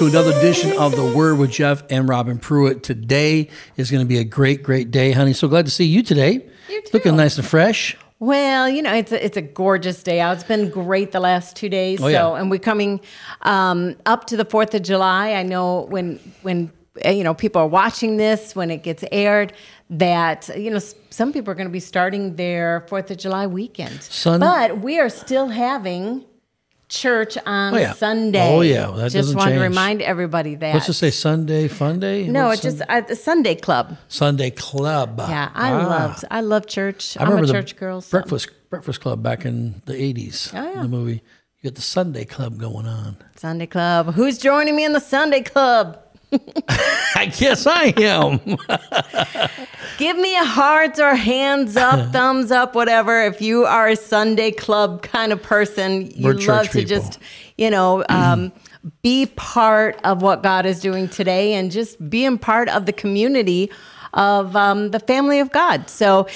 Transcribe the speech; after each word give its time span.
to 0.00 0.06
another 0.06 0.32
edition 0.38 0.72
of 0.78 0.96
The 0.96 1.04
Word 1.04 1.36
with 1.36 1.50
Jeff 1.50 1.82
and 1.90 2.08
Robin 2.08 2.38
Pruitt. 2.38 2.82
Today 2.82 3.50
is 3.76 3.90
going 3.90 4.02
to 4.02 4.08
be 4.08 4.16
a 4.16 4.24
great, 4.24 4.62
great 4.62 4.90
day, 4.90 5.12
honey. 5.12 5.34
So 5.34 5.46
glad 5.46 5.66
to 5.66 5.70
see 5.70 5.84
you 5.84 6.02
today. 6.02 6.48
You 6.70 6.80
too. 6.80 6.88
Looking 6.94 7.16
nice 7.16 7.36
and 7.36 7.46
fresh. 7.46 7.98
Well, 8.18 8.66
you 8.66 8.80
know, 8.80 8.94
it's 8.94 9.12
a, 9.12 9.22
it's 9.22 9.36
a 9.36 9.42
gorgeous 9.42 10.02
day 10.02 10.18
out. 10.18 10.36
It's 10.38 10.44
been 10.44 10.70
great 10.70 11.12
the 11.12 11.20
last 11.20 11.54
two 11.54 11.68
days. 11.68 12.00
Oh, 12.00 12.06
yeah. 12.06 12.16
So, 12.16 12.34
and 12.36 12.50
we're 12.50 12.58
coming 12.58 13.02
um, 13.42 13.94
up 14.06 14.26
to 14.28 14.38
the 14.38 14.46
Fourth 14.46 14.74
of 14.74 14.80
July. 14.80 15.34
I 15.34 15.42
know 15.42 15.82
when 15.90 16.18
when 16.40 16.72
uh, 17.04 17.10
you 17.10 17.22
know 17.22 17.34
people 17.34 17.60
are 17.60 17.68
watching 17.68 18.16
this 18.16 18.56
when 18.56 18.70
it 18.70 18.82
gets 18.82 19.04
aired 19.12 19.52
that 19.90 20.48
you 20.56 20.70
know 20.70 20.80
some 21.10 21.30
people 21.30 21.50
are 21.50 21.54
going 21.54 21.68
to 21.68 21.72
be 21.72 21.78
starting 21.78 22.36
their 22.36 22.86
Fourth 22.88 23.10
of 23.10 23.18
July 23.18 23.46
weekend. 23.46 24.02
Sun- 24.02 24.40
but 24.40 24.78
we 24.78 24.98
are 24.98 25.10
still 25.10 25.48
having 25.48 26.24
church 26.90 27.38
on 27.46 27.74
Oh, 27.74 27.78
yeah. 27.78 27.92
Sunday. 27.94 28.46
Oh, 28.54 28.60
yeah. 28.60 28.88
Well, 28.88 28.96
that 28.98 29.12
just 29.12 29.34
want 29.34 29.54
to 29.54 29.60
remind 29.60 30.02
everybody 30.02 30.56
that. 30.56 30.74
What's 30.74 30.88
it 30.88 30.94
say? 30.94 31.10
Sunday 31.10 31.68
Fun 31.68 32.00
Day? 32.00 32.26
no, 32.28 32.48
What's 32.48 32.64
it's 32.64 32.78
just 32.78 32.90
uh, 32.90 33.00
the 33.00 33.16
Sunday 33.16 33.54
Club. 33.54 33.96
Sunday 34.08 34.50
Club. 34.50 35.14
Yeah, 35.18 35.50
I 35.54 35.70
Ah. 35.72 35.86
love 35.86 36.24
I 36.30 36.40
love 36.42 36.66
church. 36.66 37.16
I 37.18 37.24
I'm 37.24 37.42
a 37.42 37.46
church 37.46 37.76
girl. 37.76 38.00
so- 38.00 38.10
Breakfast 38.10 38.50
Breakfast 38.68 39.00
Club 39.00 39.22
back 39.22 39.44
in 39.46 39.80
the 39.86 39.94
eighties. 39.94 40.50
Oh, 40.54 40.72
yeah. 40.74 40.82
The 40.82 40.88
movie. 40.88 41.22
You 41.62 41.70
got 41.70 41.74
the 41.76 41.82
Sunday 41.82 42.24
Club 42.24 42.58
going 42.58 42.86
on. 42.86 43.16
Sunday 43.36 43.66
Club. 43.66 44.14
Who's 44.14 44.38
joining 44.38 44.74
me 44.76 44.84
in 44.84 44.92
the 44.92 45.00
Sunday 45.00 45.42
Club? 45.42 45.98
I 47.16 47.32
guess 47.36 47.66
I 47.66 47.92
am. 47.96 48.40
Give 49.98 50.16
me 50.16 50.36
a 50.36 50.44
heart 50.44 50.98
or 50.98 51.14
hands 51.14 51.76
up, 51.76 52.08
thumbs 52.12 52.50
up, 52.50 52.74
whatever. 52.74 53.22
If 53.24 53.42
you 53.42 53.64
are 53.64 53.88
a 53.88 53.96
Sunday 53.96 54.50
Club 54.50 55.02
kind 55.02 55.32
of 55.32 55.42
person, 55.42 56.10
you 56.10 56.26
We're 56.26 56.34
love 56.34 56.66
to 56.66 56.72
people. 56.72 56.88
just, 56.88 57.18
you 57.58 57.70
know, 57.70 58.04
um, 58.08 58.52
be 59.02 59.26
part 59.26 60.00
of 60.04 60.22
what 60.22 60.42
God 60.42 60.66
is 60.66 60.80
doing 60.80 61.08
today 61.08 61.54
and 61.54 61.70
just 61.70 62.08
being 62.08 62.38
part 62.38 62.68
of 62.68 62.86
the 62.86 62.92
community 62.92 63.70
of 64.14 64.54
um, 64.56 64.90
the 64.90 65.00
family 65.00 65.40
of 65.40 65.50
God. 65.50 65.88
So, 65.88 66.26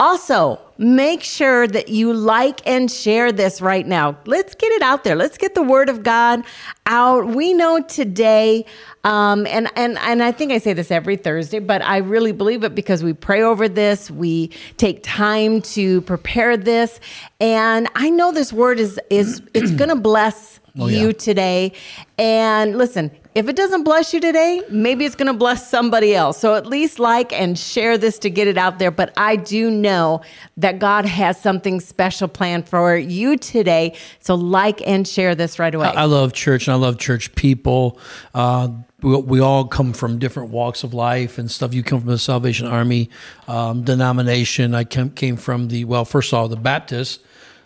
also 0.00 0.58
make 0.78 1.22
sure 1.22 1.68
that 1.68 1.88
you 1.88 2.12
like 2.12 2.60
and 2.66 2.90
share 2.90 3.30
this 3.30 3.60
right 3.60 3.86
now. 3.86 4.16
Let's 4.26 4.54
get 4.56 4.72
it 4.72 4.82
out 4.82 5.04
there. 5.04 5.14
Let's 5.14 5.38
get 5.38 5.54
the 5.54 5.62
word 5.62 5.88
of 5.88 6.02
God 6.02 6.42
out. 6.86 7.28
We 7.28 7.54
know 7.54 7.80
today, 7.82 8.66
um, 9.04 9.46
and 9.46 9.68
and 9.76 9.96
and 9.98 10.22
I 10.22 10.32
think 10.32 10.50
I 10.50 10.58
say 10.58 10.72
this 10.72 10.90
every 10.90 11.16
Thursday, 11.16 11.60
but 11.60 11.82
I 11.82 11.98
really 11.98 12.32
believe 12.32 12.64
it 12.64 12.74
because 12.74 13.04
we 13.04 13.12
pray 13.12 13.42
over 13.42 13.68
this. 13.68 14.10
We 14.10 14.48
take 14.76 15.02
time 15.04 15.62
to 15.62 16.00
prepare 16.02 16.56
this, 16.56 16.98
and 17.40 17.88
I 17.94 18.10
know 18.10 18.32
this 18.32 18.52
word 18.52 18.80
is 18.80 18.98
is 19.08 19.40
it's 19.54 19.70
going 19.70 19.90
to 19.90 19.96
bless 19.96 20.58
Oh, 20.78 20.86
yeah. 20.86 21.00
you 21.02 21.12
today. 21.12 21.72
And 22.18 22.78
listen, 22.78 23.10
if 23.34 23.48
it 23.48 23.56
doesn't 23.56 23.84
bless 23.84 24.12
you 24.12 24.20
today, 24.20 24.62
maybe 24.68 25.06
it's 25.06 25.14
going 25.14 25.26
to 25.28 25.32
bless 25.32 25.68
somebody 25.68 26.14
else. 26.14 26.38
So 26.38 26.54
at 26.54 26.66
least 26.66 26.98
like 26.98 27.32
and 27.32 27.58
share 27.58 27.96
this 27.96 28.18
to 28.20 28.30
get 28.30 28.46
it 28.46 28.58
out 28.58 28.78
there. 28.78 28.90
But 28.90 29.12
I 29.16 29.36
do 29.36 29.70
know 29.70 30.20
that 30.58 30.78
God 30.78 31.06
has 31.06 31.40
something 31.40 31.80
special 31.80 32.28
planned 32.28 32.68
for 32.68 32.94
you 32.96 33.38
today. 33.38 33.96
So 34.20 34.34
like 34.34 34.86
and 34.86 35.08
share 35.08 35.34
this 35.34 35.58
right 35.58 35.74
away. 35.74 35.86
I 35.86 36.04
love 36.04 36.34
church 36.34 36.68
and 36.68 36.74
I 36.74 36.76
love 36.76 36.98
church 36.98 37.34
people. 37.34 37.98
Uh, 38.34 38.68
we, 39.00 39.16
we 39.16 39.40
all 39.40 39.64
come 39.64 39.94
from 39.94 40.18
different 40.18 40.50
walks 40.50 40.84
of 40.84 40.92
life 40.92 41.38
and 41.38 41.50
stuff. 41.50 41.72
You 41.72 41.82
come 41.82 42.00
from 42.00 42.10
the 42.10 42.18
Salvation 42.18 42.66
Army 42.66 43.08
um, 43.48 43.82
denomination. 43.82 44.74
I 44.74 44.84
came, 44.84 45.10
came 45.10 45.36
from 45.36 45.68
the, 45.68 45.86
well, 45.86 46.04
first 46.04 46.32
of 46.32 46.38
all, 46.38 46.48
the 46.48 46.56
Baptist 46.56 47.20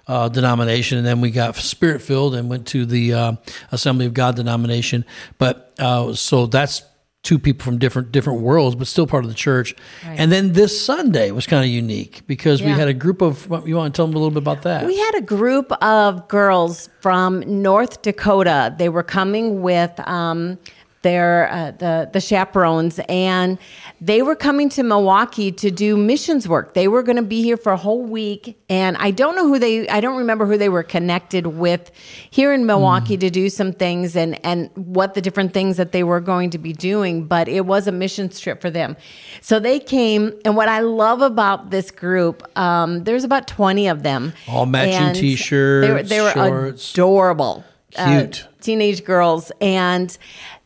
uh, 0.06 0.28
denomination, 0.28 0.98
and 0.98 1.06
then 1.06 1.20
we 1.20 1.30
got 1.30 1.56
spirit 1.56 2.00
filled 2.00 2.34
and 2.34 2.48
went 2.48 2.66
to 2.68 2.86
the 2.86 3.12
uh, 3.12 3.32
Assembly 3.72 4.06
of 4.06 4.14
God 4.14 4.36
denomination. 4.36 5.04
But 5.38 5.74
uh, 5.78 6.14
so 6.14 6.46
that's 6.46 6.82
two 7.26 7.40
people 7.40 7.64
from 7.64 7.76
different 7.78 8.12
different 8.12 8.40
worlds, 8.40 8.76
but 8.76 8.86
still 8.86 9.06
part 9.06 9.24
of 9.24 9.30
the 9.30 9.36
church. 9.36 9.74
And 10.04 10.30
then 10.30 10.52
this 10.52 10.80
Sunday 10.80 11.32
was 11.32 11.44
kind 11.46 11.64
of 11.64 11.70
unique 11.70 12.22
because 12.28 12.62
we 12.62 12.68
had 12.68 12.88
a 12.88 12.94
group 12.94 13.20
of. 13.20 13.46
You 13.66 13.76
want 13.76 13.92
to 13.92 13.96
tell 13.98 14.06
them 14.06 14.14
a 14.14 14.18
little 14.18 14.30
bit 14.30 14.42
about 14.42 14.62
that? 14.62 14.86
We 14.86 14.96
had 14.96 15.16
a 15.16 15.22
group 15.22 15.72
of 15.82 16.28
girls 16.28 16.88
from 17.00 17.40
North 17.62 18.02
Dakota. 18.02 18.74
They 18.78 18.88
were 18.88 19.02
coming 19.02 19.60
with 19.60 19.98
um, 20.06 20.58
their 21.06 21.48
uh, 21.58 21.70
the 21.82 21.94
the 22.12 22.20
chaperones, 22.20 22.94
and 23.08 23.58
they 24.00 24.20
were 24.28 24.34
coming 24.36 24.68
to 24.76 24.82
Milwaukee 24.82 25.50
to 25.64 25.68
do 25.70 25.96
missions 25.96 26.48
work. 26.48 26.74
They 26.74 26.88
were 26.88 27.02
going 27.08 27.20
to 27.24 27.28
be 27.36 27.40
here 27.48 27.56
for 27.64 27.72
a 27.72 27.76
whole 27.86 28.02
week, 28.20 28.42
and 28.68 28.96
I 28.98 29.10
don't 29.20 29.34
know 29.38 29.46
who 29.50 29.58
they. 29.58 29.88
I 29.88 30.00
don't 30.00 30.18
remember 30.18 30.44
who 30.50 30.58
they 30.58 30.68
were 30.68 30.82
connected 30.82 31.44
with 31.46 31.90
here 32.38 32.52
in 32.56 32.66
Milwaukee 32.66 33.16
to 33.16 33.30
do 33.30 33.48
some 33.48 33.72
things, 33.72 34.16
and 34.16 34.32
and 34.44 34.70
what 34.74 35.14
the 35.14 35.20
different 35.26 35.52
things 35.52 35.76
that 35.76 35.90
they 35.92 36.02
were 36.02 36.20
going 36.32 36.50
to 36.50 36.58
be 36.58 36.72
doing. 36.72 37.14
But 37.26 37.46
it 37.48 37.64
was 37.66 37.86
a 37.86 37.92
missions 37.92 38.40
trip 38.40 38.60
for 38.60 38.70
them, 38.70 38.96
so 39.40 39.60
they 39.60 39.78
came. 39.78 40.32
And 40.44 40.56
what 40.56 40.68
I 40.68 40.80
love 40.80 41.20
about 41.22 41.70
this 41.70 41.90
group, 41.90 42.36
um, 42.58 43.04
there's 43.04 43.24
about 43.24 43.46
twenty 43.46 43.86
of 43.94 44.02
them, 44.02 44.32
All 44.48 44.66
matching 44.66 45.14
t-shirts, 45.20 45.86
They 45.86 45.92
were, 45.92 46.02
they 46.02 46.20
were 46.20 46.32
shorts. 46.32 46.92
adorable, 46.92 47.64
uh, 47.96 48.06
Cute. 48.06 48.46
teenage 48.60 49.04
girls, 49.04 49.52
and 49.60 50.08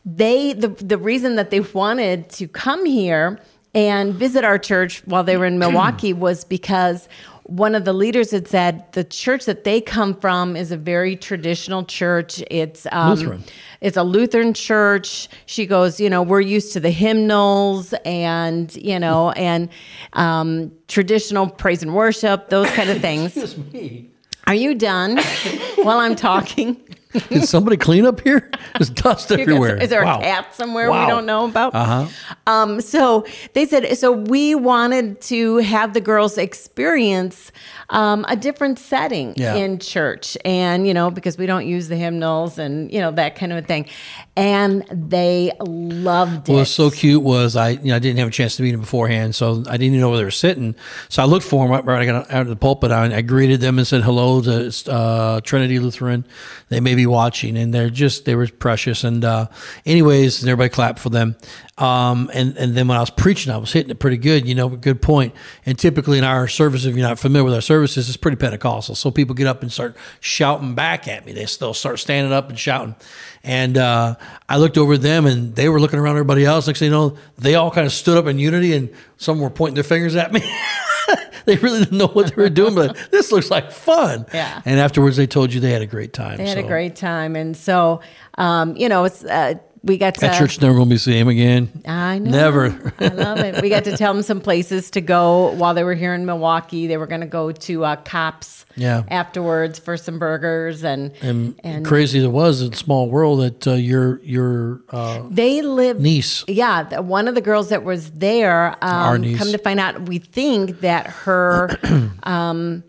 they 0.05 0.53
the 0.53 0.69
the 0.69 0.97
reason 0.97 1.35
that 1.35 1.49
they 1.49 1.59
wanted 1.59 2.29
to 2.31 2.47
come 2.47 2.85
here 2.85 3.39
and 3.73 4.13
visit 4.13 4.43
our 4.43 4.57
church 4.57 5.01
while 5.05 5.23
they 5.23 5.37
were 5.37 5.45
in 5.45 5.59
Milwaukee 5.59 6.13
was 6.27 6.43
because 6.43 7.07
one 7.43 7.75
of 7.75 7.85
the 7.85 7.93
leaders 7.93 8.31
had 8.31 8.47
said 8.47 8.91
the 8.93 9.03
church 9.03 9.45
that 9.45 9.63
they 9.63 9.81
come 9.81 10.15
from 10.15 10.55
is 10.55 10.71
a 10.71 10.77
very 10.77 11.15
traditional 11.15 11.83
church. 11.83 12.41
It's 12.49 12.87
um, 12.91 13.09
Lutheran. 13.09 13.43
It's 13.81 13.97
a 13.97 14.03
Lutheran 14.03 14.53
church. 14.53 15.27
She 15.47 15.65
goes, 15.65 15.99
you 15.99 16.09
know, 16.09 16.21
we're 16.21 16.41
used 16.41 16.71
to 16.73 16.79
the 16.79 16.91
hymnals 16.91 17.93
and 18.05 18.73
you 18.75 18.99
know 18.99 19.31
and 19.37 19.69
um, 20.13 20.71
traditional 20.87 21.49
praise 21.49 21.83
and 21.83 21.93
worship, 21.93 22.49
those 22.49 22.69
kind 22.71 22.89
of 22.89 23.01
things. 23.01 23.33
Just 23.35 23.57
me. 23.73 24.09
Are 24.47 24.55
you 24.55 24.73
done 24.73 25.17
while 25.75 25.99
I'm 25.99 26.15
talking? 26.15 26.77
Did 27.29 27.43
somebody 27.47 27.77
clean 27.77 28.05
up 28.05 28.21
here? 28.21 28.49
There's 28.77 28.89
dust 28.89 29.31
everywhere. 29.31 29.77
Is 29.81 29.89
there 29.89 30.03
Wow. 30.03 30.19
a 30.19 30.23
cat 30.23 30.55
somewhere 30.55 30.89
Wow. 30.89 31.05
we 31.05 31.11
don't 31.11 31.25
know 31.25 31.45
about? 31.45 31.75
Uh-huh. 31.75 32.07
Um, 32.47 32.81
so 32.81 33.25
they 33.53 33.65
said, 33.65 33.97
so 33.97 34.11
we 34.11 34.55
wanted 34.55 35.19
to 35.21 35.57
have 35.57 35.93
the 35.93 36.01
girls 36.01 36.37
experience 36.37 37.51
um, 37.89 38.25
a 38.29 38.35
different 38.35 38.79
setting 38.79 39.33
Yeah. 39.35 39.55
in 39.55 39.77
church. 39.79 40.37
And, 40.45 40.87
you 40.87 40.93
know, 40.93 41.11
because 41.11 41.37
we 41.37 41.45
don't 41.45 41.67
use 41.67 41.89
the 41.89 41.97
hymnals 41.97 42.57
and, 42.57 42.91
you 42.91 42.99
know, 42.99 43.11
that 43.11 43.35
kind 43.35 43.51
of 43.51 43.57
a 43.57 43.61
thing. 43.67 43.87
And 44.35 44.85
they 44.89 45.51
loved 45.59 46.47
it. 46.47 46.53
What 46.53 46.59
was 46.59 46.73
so 46.73 46.89
cute 46.89 47.21
was 47.21 47.57
I, 47.57 47.71
you 47.71 47.87
know, 47.87 47.97
I 47.97 47.99
didn't 47.99 48.19
have 48.19 48.29
a 48.29 48.31
chance 48.31 48.55
to 48.55 48.63
meet 48.63 48.71
them 48.71 48.79
beforehand, 48.79 49.35
so 49.35 49.63
I 49.67 49.73
didn't 49.73 49.87
even 49.87 49.99
know 49.99 50.09
where 50.09 50.19
they 50.19 50.23
were 50.23 50.31
sitting. 50.31 50.73
So 51.09 51.21
I 51.21 51.25
looked 51.25 51.45
for 51.45 51.67
them 51.67 51.85
right 51.85 52.01
I 52.01 52.05
got 52.05 52.31
out 52.31 52.43
of 52.43 52.47
the 52.47 52.55
pulpit. 52.55 52.91
I, 52.91 53.13
I 53.13 53.21
greeted 53.21 53.59
them 53.59 53.77
and 53.77 53.85
said 53.85 54.03
hello 54.03 54.41
to 54.41 54.91
uh, 54.91 55.41
Trinity 55.41 55.79
Lutheran. 55.79 56.25
They 56.69 56.79
may 56.79 56.95
be 56.95 57.05
watching, 57.05 57.57
and 57.57 57.73
they're 57.73 57.89
just 57.89 58.23
they 58.23 58.35
were 58.35 58.47
precious. 58.47 59.03
And 59.03 59.25
uh, 59.25 59.47
anyways, 59.85 60.43
everybody 60.45 60.69
clapped 60.69 60.99
for 60.99 61.09
them. 61.09 61.35
Um, 61.81 62.29
and 62.31 62.55
and 62.57 62.75
then 62.75 62.87
when 62.87 62.95
I 62.95 62.99
was 62.99 63.09
preaching, 63.09 63.51
I 63.51 63.57
was 63.57 63.73
hitting 63.73 63.89
it 63.89 63.97
pretty 63.97 64.17
good. 64.17 64.47
You 64.47 64.53
know, 64.53 64.69
good 64.69 65.01
point. 65.01 65.33
And 65.65 65.79
typically 65.79 66.19
in 66.19 66.23
our 66.23 66.47
service, 66.47 66.85
if 66.85 66.95
you're 66.95 67.07
not 67.07 67.17
familiar 67.17 67.43
with 67.43 67.55
our 67.55 67.61
services, 67.61 68.07
it's 68.07 68.17
pretty 68.17 68.37
Pentecostal. 68.37 68.93
So 68.93 69.09
people 69.09 69.33
get 69.33 69.47
up 69.47 69.63
and 69.63 69.71
start 69.71 69.97
shouting 70.19 70.75
back 70.75 71.07
at 71.07 71.25
me. 71.25 71.31
They 71.31 71.47
still 71.47 71.73
start 71.73 71.97
standing 71.97 72.31
up 72.31 72.49
and 72.49 72.59
shouting. 72.59 72.95
And 73.43 73.79
uh, 73.79 74.15
I 74.47 74.57
looked 74.57 74.77
over 74.77 74.93
at 74.93 75.01
them, 75.01 75.25
and 75.25 75.55
they 75.55 75.69
were 75.69 75.79
looking 75.79 75.97
around 75.97 76.17
everybody 76.17 76.45
else. 76.45 76.67
Next 76.67 76.79
thing 76.79 76.87
you 76.87 76.91
know, 76.91 77.17
they 77.39 77.55
all 77.55 77.71
kind 77.71 77.87
of 77.87 77.93
stood 77.93 78.15
up 78.15 78.27
in 78.27 78.37
unity, 78.37 78.75
and 78.75 78.93
some 79.17 79.39
were 79.39 79.49
pointing 79.49 79.73
their 79.73 79.83
fingers 79.83 80.15
at 80.15 80.31
me. 80.31 80.41
they 81.45 81.55
really 81.57 81.79
didn't 81.79 81.97
know 81.97 82.09
what 82.09 82.27
they 82.35 82.39
were 82.39 82.49
doing, 82.49 82.75
but 82.75 82.95
this 83.11 83.31
looks 83.31 83.49
like 83.49 83.71
fun. 83.71 84.27
Yeah. 84.31 84.61
And 84.65 84.79
afterwards, 84.79 85.17
they 85.17 85.25
told 85.25 85.51
you 85.51 85.59
they 85.59 85.71
had 85.71 85.81
a 85.81 85.87
great 85.87 86.13
time. 86.13 86.37
they 86.37 86.47
had 86.47 86.59
a 86.59 86.63
great 86.63 86.95
time. 86.95 87.35
And 87.35 87.57
so, 87.57 88.01
um, 88.37 88.75
you 88.77 88.87
know, 88.87 89.05
it's, 89.05 89.23
uh, 89.23 89.55
we 89.83 89.97
got 89.97 90.13
to. 90.15 90.21
That 90.21 90.37
church 90.37 90.61
never 90.61 90.73
going 90.75 90.85
to 90.85 90.89
be 90.89 90.95
the 90.95 90.99
same 90.99 91.27
again. 91.27 91.81
I 91.87 92.19
know. 92.19 92.29
Never. 92.31 92.93
I 92.99 93.07
love 93.07 93.39
it. 93.39 93.61
We 93.61 93.69
got 93.69 93.83
to 93.85 93.97
tell 93.97 94.13
them 94.13 94.21
some 94.23 94.39
places 94.39 94.91
to 94.91 95.01
go 95.01 95.51
while 95.53 95.73
they 95.73 95.83
were 95.83 95.95
here 95.95 96.13
in 96.13 96.25
Milwaukee. 96.25 96.85
They 96.87 96.97
were 96.97 97.07
going 97.07 97.21
to 97.21 97.27
go 97.27 97.51
to 97.51 97.85
uh, 97.85 97.95
Kopp's 97.97 98.65
Yeah. 98.75 99.03
afterwards 99.09 99.79
for 99.79 99.97
some 99.97 100.19
burgers 100.19 100.83
and 100.83 101.11
And, 101.21 101.83
crazy 101.85 102.19
as 102.19 102.25
it 102.25 102.31
was, 102.31 102.61
in 102.61 102.73
a 102.73 102.75
small 102.75 103.09
world, 103.09 103.41
that 103.41 103.67
uh, 103.67 103.73
your 103.73 104.19
your 104.23 104.81
uh, 104.91 105.23
they 105.31 105.61
live 105.63 105.99
niece. 105.99 106.43
Yeah, 106.47 106.99
one 106.99 107.27
of 107.27 107.33
the 107.35 107.41
girls 107.41 107.69
that 107.69 107.83
was 107.83 108.11
there. 108.11 108.75
Our 108.83 109.15
Um, 109.15 109.21
niece. 109.21 109.37
come 109.39 109.51
to 109.51 109.57
find 109.57 109.79
out, 109.79 110.07
we 110.07 110.19
think 110.19 110.81
that 110.81 111.07
her 111.07 111.69
um, 112.23 112.83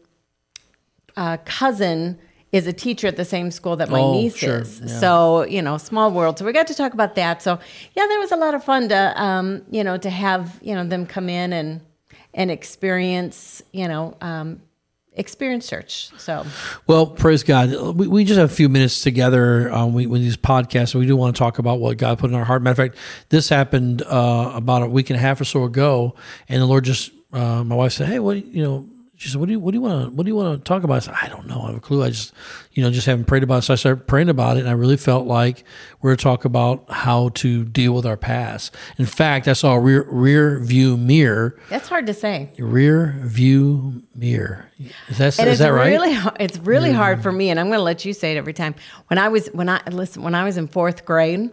uh, 1.17 1.39
cousin 1.45 2.19
is 2.53 2.67
a 2.67 2.73
teacher 2.73 3.07
at 3.07 3.17
the 3.17 3.25
same 3.25 3.51
school 3.51 3.77
that 3.77 3.89
my 3.89 4.01
Oh, 4.01 4.13
niece 4.13 4.37
sure, 4.37 4.59
is. 4.61 4.81
yeah. 4.81 4.87
So 5.01 5.45
you 5.45 5.63
know, 5.63 5.79
small 5.79 6.11
world. 6.13 6.39
So 6.39 6.45
we 6.45 6.53
got 6.53 6.67
to 6.69 6.75
talk 6.75 6.93
about 6.95 7.15
that. 7.17 7.43
So 7.43 7.59
yeah, 7.97 8.07
that 8.07 8.19
was 8.19 8.31
a 8.33 8.37
lot 8.37 8.55
of 8.55 8.63
fun 8.63 8.89
to 8.91 9.21
um, 9.23 9.63
you 9.71 9.83
know 9.83 9.97
to 9.97 10.11
have 10.11 10.59
you 10.63 10.75
know 10.75 10.85
them 10.85 11.07
come 11.07 11.29
in 11.29 11.53
and 11.53 11.81
and 12.35 12.51
experience 12.51 13.63
you 13.73 13.89
know 13.89 14.17
um, 14.21 14.61
experience 15.15 15.69
church. 15.69 16.11
So, 16.19 16.45
Well, 16.87 17.07
praise 17.07 17.43
God. 17.43 17.71
We, 17.97 18.07
we 18.09 18.25
just 18.25 18.39
have 18.39 18.51
a 18.51 18.55
few 18.55 18.69
minutes 18.71 19.03
together 19.03 19.71
um, 19.73 19.93
we, 19.93 20.07
with 20.07 20.23
these 20.23 20.39
podcasts. 20.39 20.95
We 20.95 21.05
do 21.07 21.17
want 21.17 21.37
to 21.37 21.39
talk 21.39 21.59
about 21.59 21.81
what 21.81 21.99
God 21.99 22.19
put 22.19 22.31
in 22.31 22.37
our 22.37 22.45
heart. 22.45 22.63
Matter 22.63 22.83
of 22.83 22.89
fact, 22.93 22.99
this 23.29 23.49
happened 23.51 24.01
uh, 24.03 24.53
about 24.55 24.83
a 24.83 24.87
week 24.87 25.11
and 25.11 25.19
a 25.19 25.21
half 25.21 25.39
or 25.41 25.45
so 25.45 25.65
ago, 25.65 26.15
and 26.49 26.61
the 26.63 26.67
Lord 26.67 26.85
just, 26.85 27.11
uh, 27.33 27.63
my 27.65 27.75
wife 27.75 27.93
said, 27.93 28.09
"Hey, 28.09 28.19
what 28.21 28.45
you 28.45 28.63
know?" 28.63 28.87
She 29.23 29.29
said, 29.29 29.39
"What 29.39 29.47
do 29.47 29.53
you 29.53 29.61
what 29.61 29.71
do 29.71 29.77
you 29.77 29.83
want 29.83 30.05
to 30.11 30.17
what 30.17 30.25
do 30.27 30.31
you 30.31 30.35
want 30.35 30.59
to 30.59 30.65
talk 30.65 30.83
about?" 30.83 30.95
I 30.97 30.99
said, 30.99 31.15
"I 31.23 31.29
don't 31.29 31.47
know. 31.47 31.61
I 31.63 31.67
have 31.69 31.77
a 31.77 31.81
clue. 31.81 32.03
I 32.03 32.11
just 32.11 32.33
you 32.73 32.83
know 32.83 32.91
just 32.91 33.07
haven't 33.07 33.27
prayed 33.27 33.45
about 33.45 33.59
it." 33.59 33.63
So 33.63 33.73
I 33.73 33.77
started 33.77 34.09
praying 34.09 34.29
about 34.29 34.57
it, 34.57 34.61
and 34.61 34.69
I 34.69 34.73
really 34.73 34.97
felt 34.97 35.29
like 35.29 35.63
we 36.03 36.11
are 36.11 36.17
talk 36.17 36.45
about 36.45 36.91
how 36.91 37.29
to 37.35 37.63
deal 37.65 37.93
with 37.95 38.05
our 38.05 38.17
past. 38.17 38.75
In 38.99 39.07
fact, 39.07 39.47
I 39.47 39.53
saw 39.53 39.75
a 39.75 39.81
rear 39.81 40.05
rear 40.11 40.59
view 40.59 40.97
mirror. 40.97 41.57
that's 41.71 41.89
hard 41.89 42.07
to 42.09 42.15
say. 42.15 42.51
Rear 42.59 43.15
view 43.21 44.03
mirror. 44.17 44.69
Is 45.09 45.19
that 45.19 45.39
And 45.39 45.47
is 45.49 45.53
it's 45.55 45.59
that 45.61 45.69
right? 45.69 45.87
really 45.87 46.19
it's 46.41 46.59
really 46.59 46.91
hard 46.91 47.23
for 47.23 47.31
me, 47.31 47.49
and 47.51 47.61
I'm 47.61 47.69
going 47.69 47.79
to 47.79 47.85
let 47.85 48.05
you 48.05 48.15
say 48.15 48.33
it 48.35 48.39
every 48.39 48.55
time. 48.55 48.75
When 49.07 49.19
I 49.19 49.29
was 49.29 49.47
when 49.53 49.69
I 49.69 49.81
listen 49.89 50.25
when 50.25 50.35
I 50.35 50.43
was 50.43 50.57
in 50.57 50.67
fourth 50.67 51.05
grade, 51.05 51.49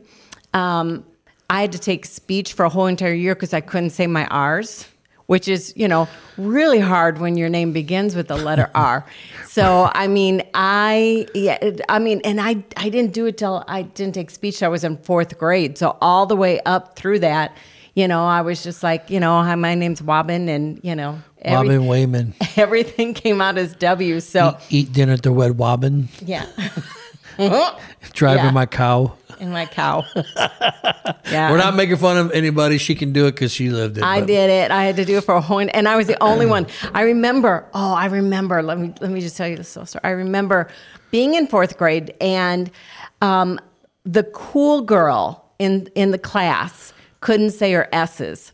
um, 0.56 1.06
I 1.52 1.62
had 1.62 1.72
to 1.74 1.80
take 1.80 2.08
speech 2.08 2.54
for 2.54 2.66
a 2.66 2.70
whole 2.70 2.88
entire 2.88 3.14
year 3.14 3.36
because 3.36 3.54
I 3.54 3.62
couldn't 3.62 3.92
say 3.92 4.08
my 4.08 4.26
R's, 4.26 4.88
which 5.30 5.48
is 5.48 5.74
you 5.76 5.88
know 5.88 6.08
really 6.38 6.80
hard 6.80 7.20
when 7.20 7.38
your 7.38 7.50
name 7.50 7.72
begins 7.72 8.16
with 8.16 8.28
the 8.28 8.36
letter 8.38 8.70
R. 8.76 9.06
So 9.48 9.90
I 9.94 10.08
mean 10.08 10.42
I 10.56 11.28
yeah 11.36 11.58
I 11.88 12.00
mean 12.00 12.20
and 12.24 12.42
I 12.42 12.64
I 12.76 12.90
didn't 12.90 13.14
do 13.14 13.28
it 13.28 13.38
till 13.38 13.64
I 13.68 13.84
didn't 13.84 14.16
take 14.16 14.32
speech. 14.32 14.64
I 14.64 14.68
was 14.68 14.84
in 14.84 14.98
fourth 14.98 15.38
grade, 15.38 15.78
so 15.78 15.98
all 16.02 16.26
the 16.26 16.36
way 16.36 16.60
up 16.66 16.96
through 16.96 17.20
that. 17.20 17.56
You 17.96 18.08
know, 18.08 18.26
I 18.26 18.42
was 18.42 18.64
just 18.64 18.82
like, 18.82 19.10
you 19.10 19.20
know, 19.20 19.42
hi, 19.44 19.56
my 19.56 19.76
name's 19.76 20.02
Wobbin, 20.02 20.48
and 20.50 20.80
you 20.84 20.96
know, 20.96 21.20
every- 21.42 21.70
Robin 21.76 21.88
Wayman. 21.88 22.34
everything 22.56 23.14
came 23.14 23.42
out 23.42 23.58
as 23.58 23.76
W. 23.76 24.20
So 24.22 24.58
Eat 24.70 24.94
dinner 24.94 25.14
at 25.14 25.22
the 25.24 25.32
Red 25.32 25.58
Wobbin. 25.58 26.08
yeah, 26.26 26.46
Driving 28.14 28.46
Yeah. 28.46 28.52
my 28.52 28.66
cow. 28.66 29.14
And 29.40 29.52
my 29.52 29.66
cow. 29.66 30.06
Yeah, 31.32 31.52
We're 31.52 31.58
not 31.58 31.76
making 31.76 31.98
fun 31.98 32.18
of 32.18 32.32
anybody. 32.32 32.80
She 32.80 32.96
can 32.96 33.14
do 33.14 33.28
it 33.28 33.34
because 33.34 33.52
she 33.52 33.70
lived 33.70 34.00
it. 34.00 34.04
I 34.04 34.22
but- 34.22 34.28
did 34.28 34.50
it. 34.50 34.72
I 34.72 34.84
had 34.84 34.96
to 34.96 35.06
do 35.06 35.18
it 35.18 35.24
for 35.24 35.36
a 35.36 35.42
whole, 35.42 35.60
and 35.60 35.88
I 35.88 35.96
was 35.96 36.08
the 36.08 36.22
only 36.24 36.48
one. 36.48 36.66
I 36.96 37.04
remember. 37.04 37.68
Oh, 37.76 37.94
I 37.94 38.06
remember. 38.06 38.64
Let 38.64 38.80
me 38.80 38.94
let 39.00 39.12
me 39.12 39.22
just 39.22 39.38
tell 39.38 39.48
you 39.48 39.56
this 39.56 39.70
story. 39.70 39.88
I 40.04 40.10
remember 40.10 40.70
being 41.12 41.36
in 41.36 41.46
fourth 41.46 41.78
grade, 41.78 42.16
and 42.20 42.72
um, 43.22 43.60
the 44.06 44.24
cool 44.24 44.82
girl 44.82 45.46
in 45.60 45.88
in 45.94 46.10
the 46.10 46.18
class 46.18 46.94
couldn't 47.20 47.52
say 47.52 47.74
her 47.74 47.88
s's. 47.92 48.52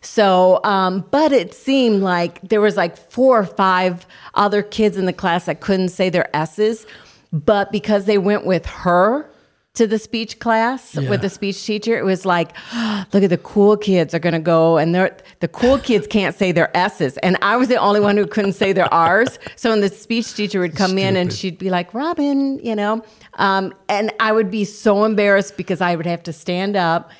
So, 0.00 0.62
um, 0.64 1.04
but 1.10 1.32
it 1.32 1.52
seemed 1.52 2.02
like 2.02 2.40
there 2.48 2.60
was 2.60 2.76
like 2.76 2.96
four 3.10 3.38
or 3.40 3.46
five 3.46 4.06
other 4.34 4.62
kids 4.62 4.96
in 4.96 5.04
the 5.04 5.12
class 5.12 5.44
that 5.46 5.60
couldn't 5.60 5.88
say 5.90 6.08
their 6.08 6.34
s's, 6.34 6.86
but 7.32 7.70
because 7.72 8.06
they 8.06 8.16
went 8.18 8.46
with 8.46 8.64
her 8.66 9.28
to 9.74 9.88
the 9.88 9.98
speech 9.98 10.38
class 10.38 10.94
Yeah. 10.94 11.10
with 11.10 11.20
the 11.20 11.28
speech 11.28 11.64
teacher, 11.66 11.98
it 11.98 12.04
was 12.04 12.24
like, 12.24 12.52
look 13.12 13.24
at 13.24 13.30
the 13.30 13.38
cool 13.42 13.76
kids 13.76 14.14
are 14.14 14.20
gonna 14.20 14.38
go, 14.38 14.76
and 14.78 14.94
they're 14.94 15.16
the 15.40 15.48
cool 15.48 15.78
kids 15.78 16.06
can't 16.06 16.34
say 16.34 16.52
their 16.52 16.74
s's, 16.76 17.16
and 17.18 17.36
I 17.42 17.56
was 17.56 17.66
the 17.68 17.76
only 17.76 17.98
one 18.00 18.16
who 18.16 18.24
couldn't 18.26 18.52
say 18.52 18.72
their 18.72 18.92
r's. 18.94 19.38
So 19.56 19.70
when 19.70 19.80
the 19.80 19.88
speech 19.88 20.32
teacher 20.34 20.60
would 20.60 20.76
come 20.76 20.96
in 20.96 21.16
and 21.16 21.32
she'd 21.32 21.58
be 21.58 21.70
like, 21.70 21.92
Robin, 21.92 22.60
you 22.60 22.76
know, 22.76 23.02
um, 23.34 23.74
and 23.88 24.12
I 24.20 24.30
would 24.30 24.48
be 24.50 24.64
so 24.64 25.04
embarrassed 25.04 25.56
because 25.56 25.80
I 25.80 25.96
would 25.96 26.06
have 26.06 26.22
to 26.24 26.32
stand 26.32 26.76
up 26.76 27.10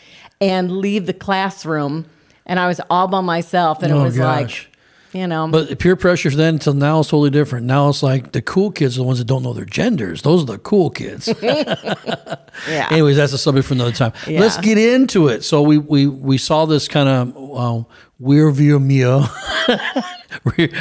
and 0.40 0.78
leave 0.78 1.06
the 1.06 1.12
classroom, 1.12 2.06
and 2.46 2.60
I 2.60 2.68
was 2.68 2.80
all 2.88 3.08
by 3.08 3.20
myself, 3.20 3.82
and 3.82 3.92
it 3.92 3.96
Oh, 3.96 4.04
was 4.04 4.16
gosh. 4.16 4.68
like, 4.68 4.73
you 5.14 5.26
know, 5.26 5.46
But 5.46 5.78
peer 5.78 5.96
pressure 5.96 6.30
then 6.30 6.54
until 6.54 6.74
now 6.74 6.98
is 7.00 7.06
totally 7.08 7.30
different. 7.30 7.66
Now 7.66 7.88
it's 7.88 8.02
like 8.02 8.32
the 8.32 8.42
cool 8.42 8.70
kids 8.72 8.96
are 8.96 9.00
the 9.00 9.04
ones 9.04 9.18
that 9.18 9.26
don't 9.26 9.42
know 9.42 9.52
their 9.52 9.64
genders. 9.64 10.22
Those 10.22 10.42
are 10.42 10.46
the 10.46 10.58
cool 10.58 10.90
kids. 10.90 11.28
yeah. 11.42 12.88
Anyways, 12.90 13.16
that's 13.16 13.32
a 13.32 13.38
subject 13.38 13.68
for 13.68 13.74
another 13.74 13.92
time. 13.92 14.12
Yeah. 14.26 14.40
Let's 14.40 14.56
get 14.58 14.76
into 14.76 15.28
it. 15.28 15.44
So 15.44 15.62
we 15.62 15.78
we 15.78 16.06
we 16.06 16.36
saw 16.36 16.66
this 16.66 16.88
kind 16.88 17.08
of 17.08 17.36
uh, 17.36 17.84
rear 18.18 18.50
view 18.50 18.80
mirror. 18.80 19.22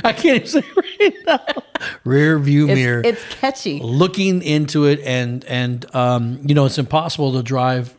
I 0.04 0.14
can't 0.14 0.26
even 0.26 0.48
say 0.48 0.64
right 0.76 1.14
now. 1.28 1.40
Rear 2.04 2.40
view 2.40 2.68
mirror. 2.68 3.02
It's, 3.06 3.24
it's 3.24 3.36
catchy. 3.36 3.80
looking 3.80 4.42
into 4.42 4.86
it 4.86 5.00
and 5.02 5.46
and 5.46 5.96
um, 5.96 6.40
you 6.44 6.56
know 6.56 6.66
it's 6.66 6.78
impossible 6.78 7.34
to 7.34 7.44
drive 7.44 7.96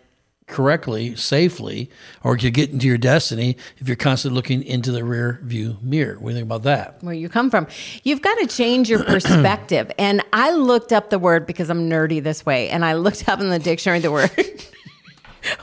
correctly 0.55 1.17
safely 1.17 1.91
or 2.23 2.37
to 2.37 2.49
get 2.49 2.71
into 2.71 2.87
your 2.87 2.97
destiny 2.97 3.57
if 3.79 3.89
you're 3.89 3.97
constantly 3.97 4.37
looking 4.37 4.63
into 4.63 4.93
the 4.93 5.03
rear 5.03 5.41
view 5.43 5.77
mirror 5.83 6.17
what 6.21 6.31
do 6.31 6.37
you 6.37 6.41
think 6.43 6.47
about 6.47 6.63
that 6.63 7.03
where 7.03 7.13
you 7.13 7.29
come 7.29 7.51
from. 7.51 7.67
You've 8.05 8.23
got 8.23 8.39
to 8.39 8.47
change 8.47 8.89
your 8.89 9.03
perspective. 9.15 9.91
and 9.99 10.23
I 10.33 10.53
looked 10.53 10.93
up 10.93 11.11
the 11.11 11.19
word 11.19 11.45
because 11.47 11.71
I'm 11.71 11.91
nerdy 11.91 12.23
this 12.23 12.47
way, 12.47 12.69
and 12.71 12.85
I 12.85 12.95
looked 12.95 13.29
up 13.29 13.41
in 13.41 13.51
the 13.51 13.59
dictionary 13.59 13.99
the 13.99 14.13
word. 14.13 14.31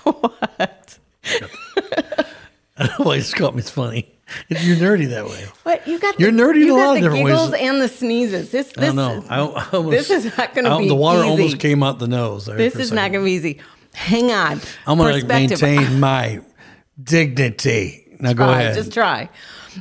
what? 0.04 0.98
I 1.24 2.88
don't 2.88 3.00
know 3.00 3.06
why 3.06 3.16
it's 3.16 3.34
caught 3.34 3.56
me 3.56 3.60
it's 3.60 3.70
funny 3.70 4.08
you're 4.48 4.78
nerdy 4.78 5.10
that 5.10 5.26
way 5.26 5.46
What 5.64 5.86
you 5.88 6.00
got? 6.00 6.20
You're 6.20 6.32
the, 6.32 6.42
nerdy 6.42 6.62
in 6.62 6.68
you 6.68 6.76
a 6.76 6.78
lot 6.78 6.90
of 6.90 6.96
the 6.96 7.02
different 7.02 7.26
ways. 7.26 7.34
giggles 7.34 7.54
and 7.54 7.82
the 7.82 7.88
sneezes. 7.90 8.52
This 8.52 8.72
I 8.78 8.82
don't 8.82 8.96
know 8.96 9.26
I, 9.30 9.40
I 9.40 9.70
almost, 9.74 9.92
this 9.92 10.10
is 10.10 10.38
not 10.38 10.56
gonna 10.56 10.76
I- 10.76 10.80
be 10.80 10.88
the 10.88 10.96
water 10.96 11.20
easy. 11.20 11.30
almost 11.30 11.60
came 11.60 11.84
out 11.84 12.00
the 12.00 12.08
nose 12.08 12.46
this 12.46 12.76
is 12.76 12.92
not 12.92 13.12
going 13.12 13.24
to 13.24 13.26
be 13.26 13.32
easy. 13.34 13.60
Hang 13.94 14.32
on. 14.32 14.62
I'm 14.88 14.98
going 14.98 15.22
to 15.22 15.28
maintain 15.28 16.00
my 16.00 16.42
dignity 17.02 18.02
now 18.22 18.34
go 18.34 18.46
try, 18.46 18.62
ahead 18.62 18.76
Just 18.76 18.94
try. 18.94 19.30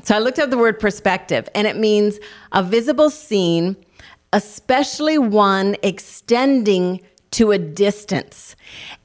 So 0.05 0.17
I 0.17 0.19
looked 0.19 0.39
up 0.39 0.51
the 0.51 0.59
word 0.59 0.81
perspective, 0.81 1.49
and 1.55 1.67
it 1.67 1.77
means 1.77 2.19
a 2.53 2.63
visible 2.63 3.11
scene, 3.11 3.77
especially 4.33 5.19
one 5.19 5.77
extending 5.83 7.01
to 7.33 7.53
a 7.53 7.59
distance. 7.59 8.57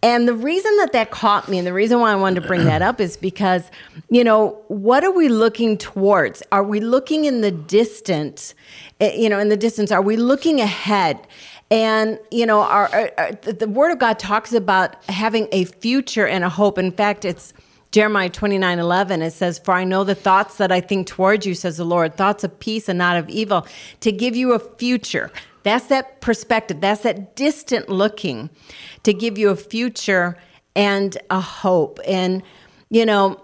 And 0.01 0.27
the 0.27 0.33
reason 0.33 0.75
that 0.77 0.93
that 0.93 1.11
caught 1.11 1.47
me, 1.47 1.59
and 1.59 1.67
the 1.67 1.73
reason 1.73 1.99
why 1.99 2.11
I 2.11 2.15
wanted 2.15 2.41
to 2.41 2.47
bring 2.47 2.63
that 2.65 2.81
up 2.81 2.99
is 2.99 3.17
because, 3.17 3.69
you 4.09 4.23
know, 4.23 4.59
what 4.67 5.03
are 5.03 5.11
we 5.11 5.29
looking 5.29 5.77
towards? 5.77 6.41
Are 6.51 6.63
we 6.63 6.79
looking 6.79 7.25
in 7.25 7.41
the 7.41 7.51
distance? 7.51 8.55
eh, 8.99 9.13
You 9.15 9.29
know, 9.29 9.37
in 9.37 9.49
the 9.49 9.57
distance, 9.57 9.91
are 9.91 10.01
we 10.01 10.17
looking 10.17 10.59
ahead? 10.59 11.19
And 11.71 12.19
you 12.31 12.45
know, 12.45 12.61
our, 12.61 13.11
our, 13.17 13.31
the 13.31 13.67
Word 13.67 13.91
of 13.91 13.99
God 13.99 14.19
talks 14.19 14.53
about 14.53 15.03
having 15.05 15.47
a 15.51 15.65
future 15.65 16.27
and 16.27 16.43
a 16.43 16.49
hope. 16.49 16.77
In 16.77 16.91
fact, 16.91 17.25
it's 17.25 17.53
Jeremiah 17.95 18.29
29 18.29 18.79
11, 18.79 19.21
it 19.21 19.31
says, 19.31 19.57
For 19.57 19.73
I 19.73 19.85
know 19.85 20.03
the 20.03 20.15
thoughts 20.15 20.57
that 20.57 20.71
I 20.71 20.81
think 20.81 21.07
towards 21.07 21.45
you, 21.45 21.53
says 21.53 21.77
the 21.77 21.85
Lord, 21.85 22.15
thoughts 22.15 22.43
of 22.43 22.59
peace 22.59 22.89
and 22.89 22.97
not 22.97 23.15
of 23.15 23.29
evil, 23.29 23.65
to 24.01 24.11
give 24.11 24.35
you 24.35 24.51
a 24.51 24.59
future. 24.59 25.31
That's 25.63 25.87
that 25.87 26.19
perspective. 26.19 26.81
That's 26.81 27.03
that 27.03 27.37
distant 27.37 27.89
looking 27.89 28.49
to 29.03 29.13
give 29.13 29.37
you 29.37 29.49
a 29.49 29.55
future 29.55 30.37
and 30.75 31.17
a 31.29 31.39
hope. 31.39 31.99
And, 32.05 32.43
you 32.89 33.05
know, 33.05 33.39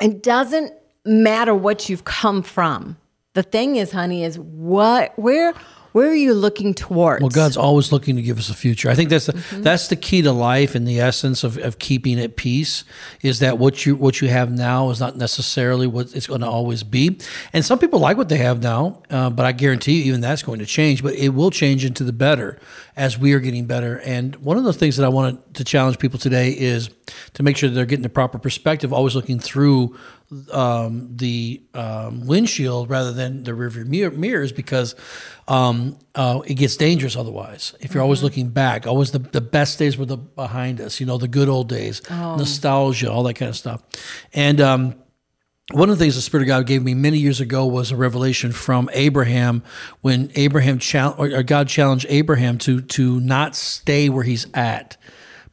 it 0.00 0.22
doesn't 0.22 0.72
matter 1.04 1.54
what 1.54 1.88
you've 1.88 2.04
come 2.04 2.42
from. 2.42 2.96
The 3.34 3.42
thing 3.42 3.76
is, 3.76 3.92
honey, 3.92 4.24
is 4.24 4.38
what, 4.38 5.16
where, 5.18 5.52
where 5.92 6.08
are 6.08 6.14
you 6.14 6.34
looking 6.34 6.74
towards? 6.74 7.22
Well, 7.22 7.30
God's 7.30 7.56
always 7.56 7.92
looking 7.92 8.16
to 8.16 8.22
give 8.22 8.38
us 8.38 8.48
a 8.50 8.54
future. 8.54 8.90
I 8.90 8.94
think 8.94 9.10
that's 9.10 9.26
the, 9.26 9.32
Mm-hmm. 9.38 9.62
that's 9.62 9.88
the 9.88 9.96
key 9.96 10.22
to 10.22 10.32
life 10.32 10.74
and 10.74 10.86
the 10.86 11.00
essence 11.00 11.44
of, 11.44 11.58
of 11.58 11.78
keeping 11.78 12.18
at 12.20 12.36
peace 12.36 12.84
is 13.22 13.38
that 13.38 13.58
what 13.58 13.86
you 13.86 13.94
what 13.96 14.20
you 14.20 14.28
have 14.28 14.50
now 14.50 14.90
is 14.90 15.00
not 15.00 15.16
necessarily 15.16 15.86
what 15.86 16.14
it's 16.14 16.26
going 16.26 16.40
to 16.40 16.46
always 16.48 16.82
be. 16.82 17.18
And 17.52 17.64
some 17.64 17.78
people 17.78 18.00
like 18.00 18.16
what 18.16 18.28
they 18.28 18.38
have 18.38 18.62
now, 18.62 19.02
uh, 19.10 19.30
but 19.30 19.46
I 19.46 19.52
guarantee 19.52 19.98
you, 20.00 20.04
even 20.04 20.20
that's 20.20 20.42
going 20.42 20.58
to 20.58 20.66
change. 20.66 21.02
But 21.02 21.14
it 21.14 21.30
will 21.30 21.50
change 21.50 21.84
into 21.84 22.04
the 22.04 22.12
better 22.12 22.58
as 22.96 23.16
we 23.18 23.32
are 23.32 23.40
getting 23.40 23.66
better. 23.66 24.00
And 24.00 24.34
one 24.36 24.56
of 24.58 24.64
the 24.64 24.72
things 24.72 24.96
that 24.96 25.04
I 25.04 25.08
wanted 25.08 25.54
to 25.54 25.64
challenge 25.64 25.98
people 25.98 26.18
today 26.18 26.50
is 26.50 26.90
to 27.34 27.42
make 27.42 27.56
sure 27.56 27.68
that 27.68 27.74
they're 27.74 27.86
getting 27.86 28.02
the 28.02 28.08
proper 28.08 28.38
perspective, 28.38 28.92
always 28.92 29.14
looking 29.14 29.38
through 29.38 29.96
um, 30.52 31.16
the 31.16 31.62
um, 31.74 32.26
windshield 32.26 32.90
rather 32.90 33.12
than 33.12 33.44
the 33.44 33.52
rearview 33.52 33.86
mirror, 33.86 34.10
mirrors 34.10 34.52
because 34.52 34.94
um, 35.46 35.98
uh, 36.14 36.40
it 36.46 36.54
gets 36.54 36.76
dangerous 36.76 37.16
otherwise. 37.16 37.74
If 37.80 37.94
you're 37.94 38.02
always 38.02 38.22
looking 38.22 38.50
back, 38.50 38.86
always 38.86 39.10
the, 39.12 39.20
the 39.20 39.40
best 39.40 39.78
days 39.78 39.96
were 39.96 40.04
the 40.04 40.18
behind 40.18 40.80
us, 40.80 41.00
you 41.00 41.06
know, 41.06 41.18
the 41.18 41.28
good 41.28 41.48
old 41.48 41.68
days, 41.68 42.02
nostalgia, 42.10 43.10
all 43.10 43.22
that 43.24 43.34
kind 43.34 43.48
of 43.48 43.56
stuff. 43.56 43.82
And 44.34 44.60
um, 44.60 44.94
one 45.72 45.90
of 45.90 45.98
the 45.98 46.04
things 46.04 46.14
the 46.14 46.22
Spirit 46.22 46.44
of 46.44 46.48
God 46.48 46.66
gave 46.66 46.82
me 46.82 46.94
many 46.94 47.18
years 47.18 47.40
ago 47.40 47.66
was 47.66 47.90
a 47.90 47.96
revelation 47.96 48.52
from 48.52 48.88
Abraham 48.92 49.62
when 50.00 50.30
Abraham 50.34 50.78
chal- 50.78 51.14
or 51.18 51.42
God 51.42 51.68
challenged 51.68 52.06
Abraham 52.08 52.56
to 52.58 52.80
to 52.80 53.20
not 53.20 53.54
stay 53.54 54.08
where 54.08 54.24
he's 54.24 54.46
at, 54.54 54.96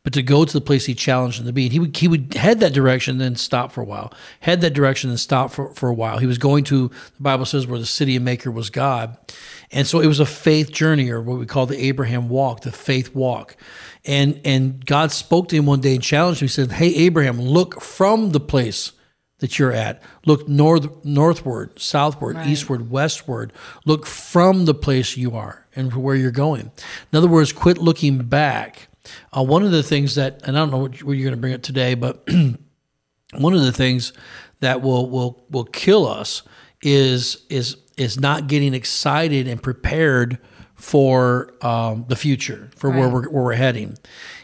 but 0.05 0.13
to 0.13 0.21
go 0.21 0.45
to 0.45 0.53
the 0.53 0.61
place 0.61 0.85
he 0.85 0.93
challenged 0.93 1.39
him 1.39 1.47
to 1.47 1.51
be. 1.51 1.63
And 1.63 1.73
he 1.73 1.79
would 1.79 1.97
he 1.97 2.07
would 2.07 2.35
head 2.35 2.59
that 2.59 2.73
direction, 2.73 3.17
then 3.17 3.35
stop 3.35 3.71
for 3.71 3.81
a 3.81 3.85
while, 3.85 4.13
head 4.39 4.61
that 4.61 4.73
direction, 4.75 5.09
and 5.09 5.19
stop 5.19 5.51
for, 5.51 5.73
for 5.73 5.89
a 5.89 5.93
while. 5.93 6.19
He 6.19 6.27
was 6.27 6.37
going 6.37 6.63
to 6.65 6.89
the 6.89 7.23
Bible 7.23 7.45
says 7.45 7.65
where 7.65 7.79
the 7.79 7.87
city 7.87 8.15
and 8.15 8.23
maker 8.23 8.51
was 8.51 8.69
God, 8.69 9.17
and 9.71 9.87
so 9.87 9.99
it 9.99 10.07
was 10.07 10.19
a 10.19 10.25
faith 10.25 10.71
journey 10.71 11.09
or 11.09 11.19
what 11.21 11.39
we 11.39 11.47
call 11.47 11.65
the 11.65 11.83
Abraham 11.83 12.29
walk, 12.29 12.61
the 12.61 12.71
faith 12.71 13.15
walk. 13.15 13.57
And 14.05 14.39
and 14.45 14.85
God 14.85 15.11
spoke 15.11 15.49
to 15.49 15.55
him 15.55 15.65
one 15.65 15.81
day 15.81 15.95
and 15.95 16.03
challenged 16.03 16.39
him. 16.39 16.45
He 16.45 16.51
said, 16.51 16.71
"Hey 16.73 16.93
Abraham, 16.93 17.41
look 17.41 17.81
from 17.81 18.29
the 18.29 18.39
place." 18.39 18.91
that 19.39 19.59
you're 19.59 19.73
at. 19.73 20.01
Look 20.25 20.47
north, 20.47 21.03
northward, 21.03 21.77
southward, 21.77 22.37
Right. 22.37 22.47
eastward, 22.47 22.89
westward. 22.89 23.51
Look 23.85 24.05
from 24.05 24.63
the 24.63 24.73
place 24.73 25.17
you 25.17 25.35
are 25.35 25.65
and 25.75 25.93
where 25.93 26.15
you're 26.15 26.31
going. 26.31 26.71
In 27.11 27.17
other 27.17 27.27
words, 27.27 27.51
quit 27.51 27.77
looking 27.77 28.19
back. 28.19 28.87
Uh, 29.35 29.43
one 29.43 29.63
of 29.63 29.71
the 29.71 29.83
things 29.83 30.15
that, 30.15 30.41
and 30.43 30.57
I 30.57 30.59
don't 30.59 30.71
know 30.71 30.79
what, 30.79 31.03
what 31.03 31.13
you're 31.13 31.25
going 31.25 31.35
to 31.35 31.41
bring 31.41 31.53
up 31.53 31.61
today, 31.61 31.95
but 31.95 32.27
one 33.33 33.53
of 33.53 33.61
the 33.61 33.71
things 33.71 34.13
that 34.61 34.81
will 34.81 35.09
will 35.09 35.45
will 35.49 35.65
kill 35.65 36.07
us 36.07 36.43
is 36.81 37.45
is 37.49 37.77
is 37.97 38.19
not 38.19 38.47
getting 38.47 38.73
excited 38.73 39.47
and 39.47 39.61
prepared 39.61 40.39
for 40.75 41.53
um, 41.61 42.05
the 42.07 42.15
future 42.15 42.69
for 42.75 42.89
where 42.89 43.09
we're 43.09 43.29
where 43.29 43.43
we're 43.43 43.53
heading, 43.53 43.97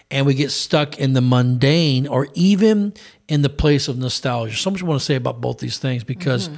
and 0.09 0.25
we 0.25 0.33
get 0.33 0.51
stuck 0.51 0.99
in 0.99 1.13
the 1.13 1.21
mundane 1.21 2.07
or 2.07 2.27
even 2.33 2.93
in 3.27 3.41
the 3.41 3.49
place 3.49 3.87
of 3.87 3.97
nostalgia. 3.97 4.55
So 4.55 4.71
much 4.71 4.81
I 4.81 4.85
want 4.85 4.99
to 4.99 5.05
say 5.05 5.15
about 5.15 5.41
both 5.41 5.59
these 5.59 5.77
things 5.77 6.03
because 6.03 6.49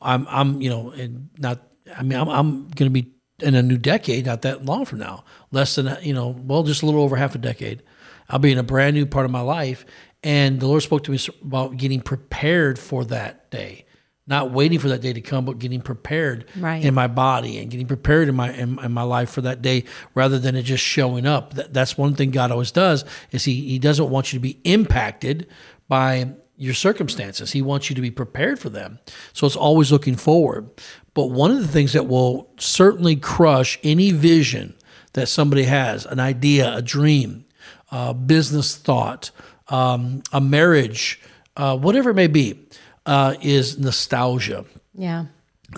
I'm 0.00 0.26
I'm 0.28 0.60
you 0.60 0.70
know 0.70 0.90
and 0.90 1.30
not 1.38 1.60
I 1.96 2.02
mean 2.02 2.18
I'm 2.18 2.28
I'm 2.28 2.62
going 2.70 2.90
to 2.90 2.90
be 2.90 3.12
in 3.42 3.54
a 3.54 3.62
new 3.62 3.76
decade 3.78 4.26
not 4.26 4.42
that 4.42 4.64
long 4.64 4.84
from 4.84 4.98
now 4.98 5.24
less 5.50 5.74
than 5.74 5.96
you 6.02 6.14
know 6.14 6.28
well 6.28 6.62
just 6.62 6.82
a 6.82 6.86
little 6.86 7.02
over 7.02 7.16
half 7.16 7.34
a 7.34 7.38
decade 7.38 7.82
I'll 8.28 8.38
be 8.38 8.52
in 8.52 8.58
a 8.58 8.62
brand 8.62 8.94
new 8.96 9.04
part 9.04 9.26
of 9.26 9.30
my 9.30 9.42
life. 9.42 9.84
And 10.22 10.58
the 10.58 10.66
Lord 10.66 10.82
spoke 10.82 11.04
to 11.04 11.10
me 11.10 11.18
about 11.42 11.76
getting 11.76 12.00
prepared 12.00 12.78
for 12.78 13.04
that 13.06 13.50
day, 13.50 13.84
not 14.26 14.52
waiting 14.52 14.78
for 14.78 14.88
that 14.88 15.02
day 15.02 15.12
to 15.12 15.20
come, 15.20 15.44
but 15.44 15.58
getting 15.58 15.82
prepared 15.82 16.46
Right. 16.56 16.82
in 16.82 16.94
my 16.94 17.08
body 17.08 17.58
and 17.58 17.70
getting 17.70 17.86
prepared 17.88 18.28
in 18.30 18.34
my 18.36 18.50
in, 18.54 18.78
in 18.78 18.92
my 18.92 19.02
life 19.02 19.28
for 19.28 19.42
that 19.42 19.60
day, 19.60 19.84
rather 20.14 20.38
than 20.38 20.54
it 20.56 20.62
just 20.62 20.82
showing 20.84 21.26
up. 21.26 21.54
That, 21.54 21.74
that's 21.74 21.98
one 21.98 22.14
thing 22.14 22.30
God 22.30 22.50
always 22.50 22.70
does 22.70 23.04
is 23.32 23.44
he 23.44 23.54
he 23.68 23.78
doesn't 23.78 24.08
want 24.08 24.32
you 24.32 24.38
to 24.38 24.42
be 24.42 24.58
impacted 24.64 25.48
by 25.88 26.32
your 26.62 26.74
circumstances. 26.74 27.50
He 27.50 27.60
wants 27.60 27.90
you 27.90 27.96
to 27.96 28.00
be 28.00 28.10
prepared 28.12 28.58
for 28.60 28.70
them. 28.70 29.00
So 29.32 29.46
it's 29.46 29.56
always 29.56 29.90
looking 29.90 30.14
forward. 30.14 30.70
But 31.12 31.26
one 31.26 31.50
of 31.50 31.60
the 31.60 31.66
things 31.66 31.92
that 31.92 32.06
will 32.06 32.52
certainly 32.56 33.16
crush 33.16 33.80
any 33.82 34.12
vision 34.12 34.74
that 35.14 35.26
somebody 35.26 35.64
has, 35.64 36.06
an 36.06 36.20
idea, 36.20 36.72
a 36.72 36.80
dream, 36.80 37.46
uh, 37.90 38.12
business 38.12 38.76
thought, 38.76 39.32
um, 39.68 40.22
a 40.32 40.40
marriage, 40.40 41.20
uh, 41.56 41.76
whatever 41.76 42.10
it 42.10 42.14
may 42.14 42.28
be, 42.28 42.64
uh, 43.06 43.34
is 43.42 43.76
nostalgia. 43.78 44.64
Yeah. 44.94 45.26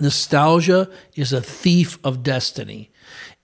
Nostalgia 0.00 0.90
is 1.14 1.32
a 1.32 1.40
thief 1.40 1.98
of 2.04 2.22
destiny. 2.22 2.90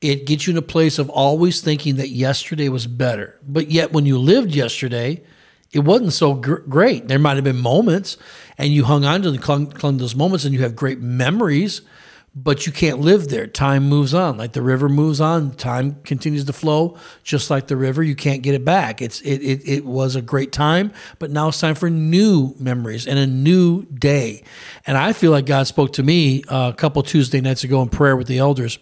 It 0.02 0.26
gets 0.26 0.46
you 0.46 0.52
in 0.52 0.58
a 0.58 0.62
place 0.62 0.98
of 0.98 1.08
always 1.08 1.62
thinking 1.62 1.96
that 1.96 2.10
yesterday 2.10 2.68
was 2.68 2.86
better. 2.86 3.38
But 3.42 3.70
yet, 3.70 3.92
when 3.92 4.04
you 4.04 4.18
lived 4.18 4.54
yesterday, 4.54 5.22
it 5.72 5.80
wasn't 5.80 6.12
so 6.12 6.34
gr- 6.34 6.56
great. 6.56 7.08
There 7.08 7.18
might 7.18 7.36
have 7.36 7.44
been 7.44 7.60
moments, 7.60 8.16
and 8.58 8.70
you 8.72 8.84
hung 8.84 9.04
on 9.04 9.22
to 9.22 9.28
and 9.28 9.40
clung, 9.40 9.66
clung 9.68 9.98
to 9.98 10.02
those 10.02 10.16
moments, 10.16 10.44
and 10.44 10.54
you 10.54 10.62
have 10.62 10.74
great 10.74 11.00
memories, 11.00 11.82
but 12.34 12.66
you 12.66 12.72
can't 12.72 13.00
live 13.00 13.28
there. 13.28 13.46
Time 13.46 13.88
moves 13.88 14.14
on. 14.14 14.36
Like 14.36 14.52
the 14.52 14.62
river 14.62 14.88
moves 14.88 15.20
on, 15.20 15.52
time 15.52 15.96
continues 16.04 16.44
to 16.44 16.52
flow, 16.52 16.96
just 17.24 17.50
like 17.50 17.66
the 17.66 17.76
river. 17.76 18.02
You 18.02 18.14
can't 18.14 18.42
get 18.42 18.54
it 18.54 18.64
back. 18.64 19.02
It's 19.02 19.20
it, 19.22 19.38
it, 19.38 19.68
it 19.68 19.84
was 19.84 20.14
a 20.14 20.22
great 20.22 20.52
time, 20.52 20.92
but 21.18 21.30
now 21.30 21.48
it's 21.48 21.60
time 21.60 21.74
for 21.74 21.90
new 21.90 22.54
memories 22.58 23.06
and 23.06 23.18
a 23.18 23.26
new 23.26 23.84
day. 23.86 24.44
And 24.86 24.96
I 24.96 25.12
feel 25.12 25.32
like 25.32 25.46
God 25.46 25.66
spoke 25.66 25.94
to 25.94 26.04
me 26.04 26.44
uh, 26.44 26.70
a 26.72 26.76
couple 26.76 27.02
Tuesday 27.02 27.40
nights 27.40 27.64
ago 27.64 27.82
in 27.82 27.88
prayer 27.88 28.16
with 28.16 28.28
the 28.28 28.38
elders 28.38 28.78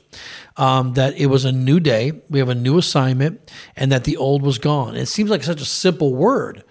um, 0.58 0.94
that 0.94 1.16
it 1.16 1.26
was 1.26 1.44
a 1.44 1.52
new 1.52 1.80
day. 1.80 2.20
We 2.28 2.40
have 2.40 2.50
a 2.50 2.54
new 2.54 2.76
assignment, 2.76 3.50
and 3.76 3.92
that 3.92 4.04
the 4.04 4.18
old 4.18 4.42
was 4.42 4.58
gone. 4.58 4.94
It 4.96 5.06
seems 5.06 5.30
like 5.30 5.42
such 5.42 5.62
a 5.62 5.66
simple 5.66 6.14
word. 6.14 6.64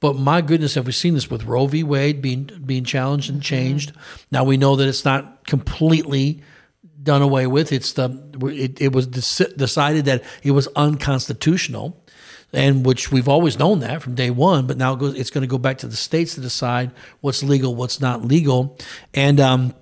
But 0.00 0.16
my 0.16 0.40
goodness, 0.40 0.74
have 0.74 0.86
we 0.86 0.92
seen 0.92 1.14
this 1.14 1.30
with 1.30 1.44
Roe 1.44 1.66
v. 1.66 1.82
Wade 1.82 2.20
being 2.20 2.50
being 2.64 2.84
challenged 2.84 3.30
and 3.30 3.42
changed? 3.42 3.92
Now 4.30 4.44
we 4.44 4.56
know 4.56 4.76
that 4.76 4.88
it's 4.88 5.04
not 5.04 5.46
completely 5.46 6.42
done 7.02 7.22
away 7.22 7.46
with. 7.46 7.72
It's 7.72 7.92
the 7.92 8.10
it, 8.42 8.80
it 8.80 8.92
was 8.92 9.06
deci- 9.06 9.56
decided 9.56 10.06
that 10.06 10.24
it 10.42 10.50
was 10.50 10.68
unconstitutional, 10.74 12.04
and 12.52 12.84
which 12.84 13.12
we've 13.12 13.28
always 13.28 13.58
known 13.58 13.80
that 13.80 14.02
from 14.02 14.14
day 14.14 14.30
one. 14.30 14.66
But 14.66 14.76
now 14.76 14.94
it 14.94 14.98
goes, 14.98 15.14
it's 15.14 15.30
going 15.30 15.42
to 15.42 15.48
go 15.48 15.58
back 15.58 15.78
to 15.78 15.86
the 15.86 15.96
states 15.96 16.34
to 16.34 16.40
decide 16.40 16.90
what's 17.20 17.42
legal, 17.42 17.74
what's 17.74 18.00
not 18.00 18.24
legal, 18.24 18.78
and 19.12 19.38
um, 19.40 19.74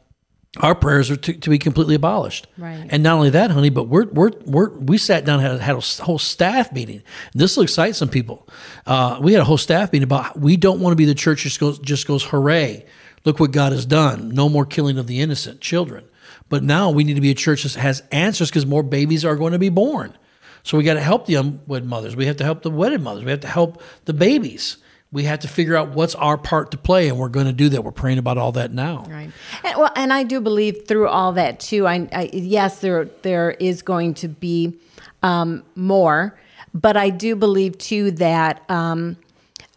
our 0.61 0.75
prayers 0.75 1.11
are 1.11 1.16
to, 1.16 1.32
to 1.32 1.50
be 1.50 1.59
completely 1.59 1.94
abolished. 1.94 2.47
Right. 2.59 2.87
And 2.90 3.02
not 3.02 3.14
only 3.14 3.30
that, 3.30 3.50
honey, 3.50 3.71
but 3.71 3.85
we're 3.85 4.06
we're, 4.06 4.32
we're 4.44 4.71
we 4.71 4.99
sat 4.99 5.25
down 5.25 5.40
and 5.40 5.49
had, 5.49 5.61
had 5.61 5.76
a 5.76 6.02
whole 6.04 6.18
staff 6.18 6.73
meeting. 6.73 7.02
This 7.32 7.56
will 7.56 7.62
excite 7.62 7.97
some 7.97 8.09
people. 8.09 8.47
Uh, 8.87 9.18
we 9.23 9.32
had 9.32 9.40
a 9.40 9.44
whole 9.44 9.59
staff 9.59 9.92
meeting 9.92 10.04
about 10.04 10.38
we 10.38 10.59
don't 10.59 10.80
want 10.80 10.92
to 10.92 10.97
be 10.97 11.06
the 11.06 11.14
church 11.14 11.42
that 11.42 11.49
just 11.49 11.61
goes 11.61 11.78
just 11.78 12.06
goes 12.06 12.23
hooray, 12.25 12.85
look 13.25 13.40
what 13.40 13.50
God 13.50 13.73
has 13.73 13.87
done. 13.87 14.28
No 14.30 14.49
more 14.49 14.66
killing 14.66 14.99
of 14.99 15.06
the 15.06 15.21
innocent 15.21 15.61
children. 15.61 16.04
But 16.50 16.62
now 16.62 16.90
we 16.90 17.04
need 17.04 17.14
to 17.14 17.23
be 17.23 17.30
a 17.30 17.35
church 17.35 17.62
that 17.62 17.75
has 17.76 18.02
answers 18.12 18.50
because 18.50 18.66
more 18.66 18.82
babies 18.82 19.25
are 19.25 19.37
going 19.37 19.52
to 19.52 19.59
be 19.59 19.71
born. 19.71 20.16
So 20.64 20.76
we 20.76 20.85
got 20.85 20.94
to 20.94 21.00
help 21.00 21.26
the 21.26 21.37
unwed 21.37 21.87
mothers. 21.87 22.14
We 22.14 22.26
have 22.26 22.37
to 22.37 22.44
help 22.44 22.62
the 22.62 22.71
wedded 22.71 23.00
mothers. 23.00 23.25
We 23.25 23.30
have 23.30 23.40
to 23.40 23.49
help 23.49 23.82
the 24.04 24.12
babies. 24.12 24.76
We 25.12 25.25
have 25.25 25.40
to 25.40 25.49
figure 25.49 25.76
out 25.76 25.90
what's 25.90 26.14
our 26.14 26.38
part 26.38 26.71
to 26.71 26.78
play, 26.78 27.09
and 27.09 27.19
we're 27.19 27.28
going 27.28 27.47
to 27.47 27.52
do 27.52 27.69
that. 27.69 27.85
We're 27.85 27.92
praying 27.92 28.19
about 28.19 28.38
all 28.38 28.52
that 28.52 28.73
now. 28.73 29.04
Right. 29.09 29.31
And, 29.62 29.78
well, 29.78 29.92
and 29.95 30.11
I 30.12 30.23
do 30.23 30.40
believe 30.40 30.87
through 30.88 31.09
all 31.09 31.33
that 31.33 31.61
too. 31.61 31.87
I, 31.87 32.09
I 32.12 32.31
yes, 32.33 32.81
there 32.81 33.04
there 33.21 33.50
is 33.52 33.83
going 33.83 34.14
to 34.14 34.28
be 34.28 34.78
um, 35.23 35.64
more, 35.76 36.38
but 36.73 36.97
I 36.97 37.11
do 37.11 37.37
believe 37.37 37.76
too 37.76 38.12
that 38.12 38.69
um, 38.71 39.19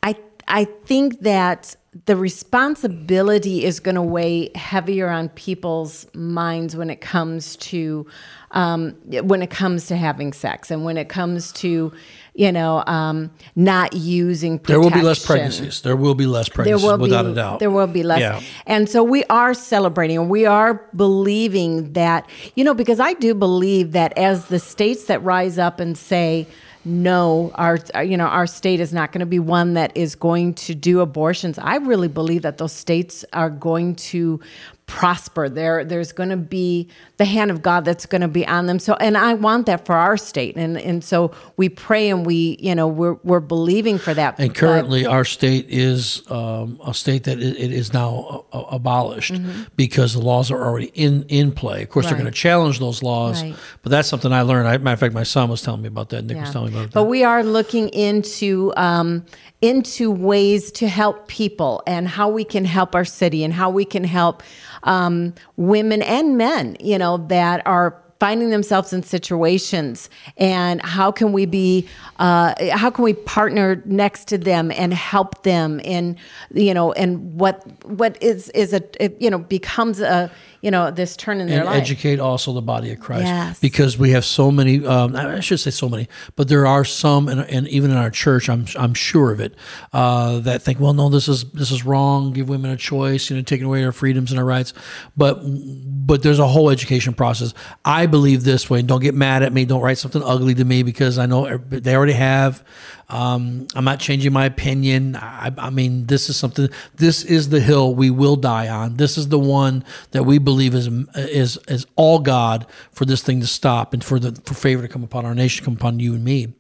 I 0.02 0.16
I 0.48 0.64
think 0.64 1.20
that 1.22 1.76
the 2.04 2.18
responsibility 2.18 3.64
is 3.64 3.80
going 3.80 3.96
to 3.96 4.02
weigh 4.02 4.52
heavier 4.54 5.08
on 5.08 5.30
people's 5.30 6.06
minds 6.14 6.76
when 6.76 6.90
it 6.90 7.00
comes 7.00 7.56
to 7.56 8.06
um, 8.52 8.96
when 9.24 9.42
it 9.42 9.50
comes 9.50 9.88
to 9.88 9.96
having 9.96 10.34
sex 10.34 10.72
and 10.72 10.84
when 10.84 10.98
it 10.98 11.08
comes 11.08 11.54
to 11.54 11.94
you 12.34 12.52
know 12.52 12.84
um, 12.86 13.32
not 13.56 13.94
using 13.94 14.60
protection. 14.60 14.82
There 14.82 14.90
will 14.90 15.02
be 15.02 15.08
less 15.08 15.26
pregnancies. 15.26 15.82
There 15.82 15.96
will 15.96 16.16
be 16.16 16.26
less 16.26 16.50
There 16.50 16.56
pregnancies, 16.56 16.86
will 16.86 16.98
without 16.98 17.26
be, 17.26 17.32
a 17.32 17.36
doubt. 17.36 17.60
There 17.60 17.72
will 17.72 17.88
be 17.88 18.04
less. 18.04 18.20
Yeah. 18.20 18.42
And 18.66 18.90
so 18.90 19.02
we 19.02 19.24
are 19.26 19.54
celebrating 19.54 20.18
and 20.18 20.30
we 20.30 20.46
are 20.46 20.86
believing 20.98 21.94
that, 21.94 22.30
you 22.56 22.66
know, 22.66 22.74
because 22.74 23.00
I 23.00 23.14
do 23.14 23.34
believe 23.34 23.94
that 23.94 24.18
as 24.18 24.48
the 24.48 24.60
states 24.60 25.06
that 25.06 25.24
rise 25.24 25.58
up 25.58 25.80
and 25.80 25.98
say, 25.98 26.48
no, 26.86 27.52
our 27.56 27.80
you 28.04 28.16
know 28.16 28.28
our 28.28 28.46
state 28.46 28.80
is 28.80 28.94
not 28.94 29.12
going 29.12 29.22
to 29.22 29.26
be 29.26 29.40
one 29.40 29.74
that 29.74 29.92
is 29.98 30.14
going 30.14 30.54
to 30.54 30.76
do 30.76 31.00
abortions. 31.02 31.58
I 31.58 31.78
really 31.78 32.08
believe 32.08 32.44
that 32.44 32.60
those 32.60 32.74
states 32.74 33.26
are 33.34 33.50
going 33.50 33.96
to 33.96 34.40
prosper. 34.88 35.50
There 35.50 35.84
there's 35.84 36.12
going 36.12 36.30
to 36.30 36.38
be 36.38 36.88
the 37.18 37.26
hand 37.26 37.50
of 37.50 37.62
God 37.62 37.86
that's 37.86 38.06
going 38.06 38.22
to 38.22 38.28
be 38.28 38.46
on 38.46 38.68
them. 38.68 38.78
So 38.80 38.94
and 38.96 39.18
I 39.18 39.34
want 39.34 39.66
that 39.66 39.86
for 39.86 39.96
our 39.96 40.16
state. 40.18 40.56
And 40.58 40.78
and 40.78 41.04
so 41.04 41.32
we 41.58 41.70
pray 41.70 42.10
and 42.10 42.26
we 42.26 42.58
you 42.60 42.76
know 42.76 42.88
we're 42.88 43.18
we're 43.24 43.40
believing 43.40 43.98
for 43.98 44.14
that. 44.14 44.40
And 44.40 44.54
currently, 44.54 45.06
our 45.06 45.26
state 45.26 45.66
is 45.70 46.22
um, 46.30 46.80
a 46.86 46.94
state 46.94 47.24
that 47.24 47.40
it, 47.40 47.58
it 47.58 47.72
is 47.72 47.94
now 47.94 48.46
uh, 48.54 48.64
abolished 48.72 49.34
because 49.76 50.14
the 50.14 50.22
laws 50.22 50.52
are 50.52 50.64
already 50.64 50.92
in, 50.94 51.24
in 51.30 51.52
play. 51.52 51.84
Of 51.84 51.90
course, 51.90 52.06
they're 52.06 52.16
Mm-hmm. 52.16 52.24
Going 52.24 52.34
to 52.34 52.40
challenge 52.40 52.80
those 52.80 53.04
laws, 53.04 53.44
Right. 53.44 53.56
but 53.84 53.90
that's 53.90 54.08
something 54.08 54.32
I 54.32 54.44
learned. 54.44 54.68
I, 54.70 54.78
matter 54.78 54.94
of 54.94 55.00
fact, 55.00 55.14
my 55.14 55.24
son 55.24 55.50
was 55.50 55.62
telling 55.62 55.82
me 55.82 55.88
about 55.90 56.10
that. 56.10 56.24
Nick 56.24 56.38
was 56.38 56.52
telling 56.52 56.72
me 56.72 56.78
about 56.80 56.92
But 56.92 56.94
that. 56.94 57.04
But 57.06 57.10
we 57.10 57.24
are 57.26 57.44
looking 57.44 57.90
into 57.90 58.72
um, 58.78 59.26
into 59.62 60.12
ways 60.12 60.72
to 60.74 60.88
help 60.88 61.28
people 61.28 61.84
and 61.88 62.08
how 62.08 62.30
we 62.30 62.44
can 62.46 62.64
help 62.66 62.96
our 62.96 63.04
city 63.06 63.44
and 63.44 63.54
how 63.54 63.70
we 63.70 63.84
can 63.84 64.04
help 64.04 64.44
um, 64.86 65.34
women 65.58 66.02
and 66.02 66.38
men, 66.38 66.78
you 66.80 66.98
know, 66.98 67.18
that 67.28 67.66
are 67.66 68.02
finding 68.20 68.50
themselves 68.50 68.94
in 68.94 69.04
situations. 69.04 70.10
And 70.38 70.82
how 70.82 71.12
can 71.12 71.34
we 71.34 71.46
be 71.46 71.88
uh, 72.18 72.54
how 72.72 72.90
can 72.90 73.04
we 73.04 73.14
partner 73.14 73.82
next 73.86 74.28
to 74.30 74.38
them 74.38 74.72
and 74.72 74.94
help 74.94 75.44
them 75.44 75.80
in 75.82 76.18
you 76.54 76.74
know 76.74 76.94
and 76.94 77.40
what 77.40 77.66
what 77.84 78.18
is 78.24 78.50
is 78.52 78.74
a 78.74 78.82
you 79.20 79.30
know 79.30 79.40
becomes 79.40 80.00
a 80.00 80.32
you 80.66 80.72
know 80.72 80.90
this 80.90 81.16
turn 81.16 81.40
in 81.42 81.48
their 81.48 81.60
and 81.60 81.68
life 81.68 81.80
educate 81.80 82.20
also 82.20 82.52
the 82.52 82.62
body 82.62 82.92
of 82.92 83.00
Christ. 83.00 83.26
Yes. 83.26 83.60
Because 83.60 84.00
we 84.00 84.10
have 84.12 84.26
so 84.26 84.50
many, 84.50 84.84
um, 84.84 85.16
I 85.16 85.40
should 85.40 85.60
say 85.60 85.70
so 85.70 85.88
many, 85.88 86.10
but 86.36 86.48
there 86.48 86.66
are 86.66 86.84
some, 86.84 87.28
and, 87.28 87.42
and 87.42 87.68
even 87.68 87.92
in 87.92 87.98
our 87.98 88.10
church, 88.10 88.50
I'm 88.50 88.66
I'm 88.76 88.96
sure 88.96 89.32
of 89.32 89.40
it, 89.40 89.54
uh, 89.94 90.40
that 90.40 90.64
think, 90.64 90.80
well, 90.80 90.96
no, 90.96 91.10
this 91.10 91.28
is 91.28 91.44
this 91.52 91.70
is 91.70 91.86
wrong. 91.86 92.34
Give 92.34 92.50
women 92.50 92.72
a 92.72 92.78
choice, 92.78 93.30
you 93.30 93.36
know, 93.36 93.44
taking 93.44 93.68
away 93.68 93.86
our 93.86 93.92
freedoms 93.92 94.32
and 94.32 94.40
our 94.40 94.46
rights. 94.46 94.74
But 95.16 95.36
but 95.44 96.24
there's 96.24 96.40
a 96.40 96.48
whole 96.48 96.72
education 96.72 97.14
process. 97.14 97.54
I 97.86 98.08
believe 98.08 98.44
this 98.44 98.68
way. 98.68 98.82
Don't 98.82 99.04
get 99.04 99.14
mad 99.14 99.44
at 99.44 99.54
me. 99.54 99.66
Don't 99.66 99.82
write 99.82 100.00
something 100.00 100.24
ugly 100.24 100.56
to 100.56 100.66
me 100.66 100.82
because 100.82 101.20
I 101.20 101.28
know 101.28 101.58
they 101.58 101.96
already 101.96 102.14
have. 102.14 102.64
Um, 103.10 103.68
I'm 103.76 103.86
not 103.86 104.00
changing 104.00 104.34
my 104.34 104.46
opinion. 104.46 105.16
I, 105.16 105.52
I 105.58 105.70
mean, 105.70 106.08
this 106.08 106.30
is 106.30 106.38
something. 106.38 106.70
This 106.96 107.24
is 107.24 107.50
the 107.50 107.60
hill 107.60 107.94
we 107.94 108.10
will 108.10 108.36
die 108.36 108.68
on. 108.68 108.96
This 108.96 109.18
is 109.18 109.30
the 109.30 109.40
one 109.40 109.84
that 110.12 110.24
we 110.24 110.38
believe 110.40 110.74
is 110.74 110.88
is 111.16 111.58
is 111.68 111.86
all 111.96 112.20
God 112.20 112.66
for 112.92 113.06
this 113.06 113.22
thing 113.22 113.42
to 113.42 113.48
stop 113.48 113.94
and 113.94 114.04
for 114.04 114.20
the 114.20 114.32
for 114.44 114.56
favor 114.56 114.82
to 114.82 114.88
come 114.88 115.04
upon 115.04 115.26
our 115.26 115.36
nation, 115.36 115.64
come 115.64 115.76
upon 115.76 116.00
you 116.00 116.16
and 116.16 116.24
me. 116.24 116.54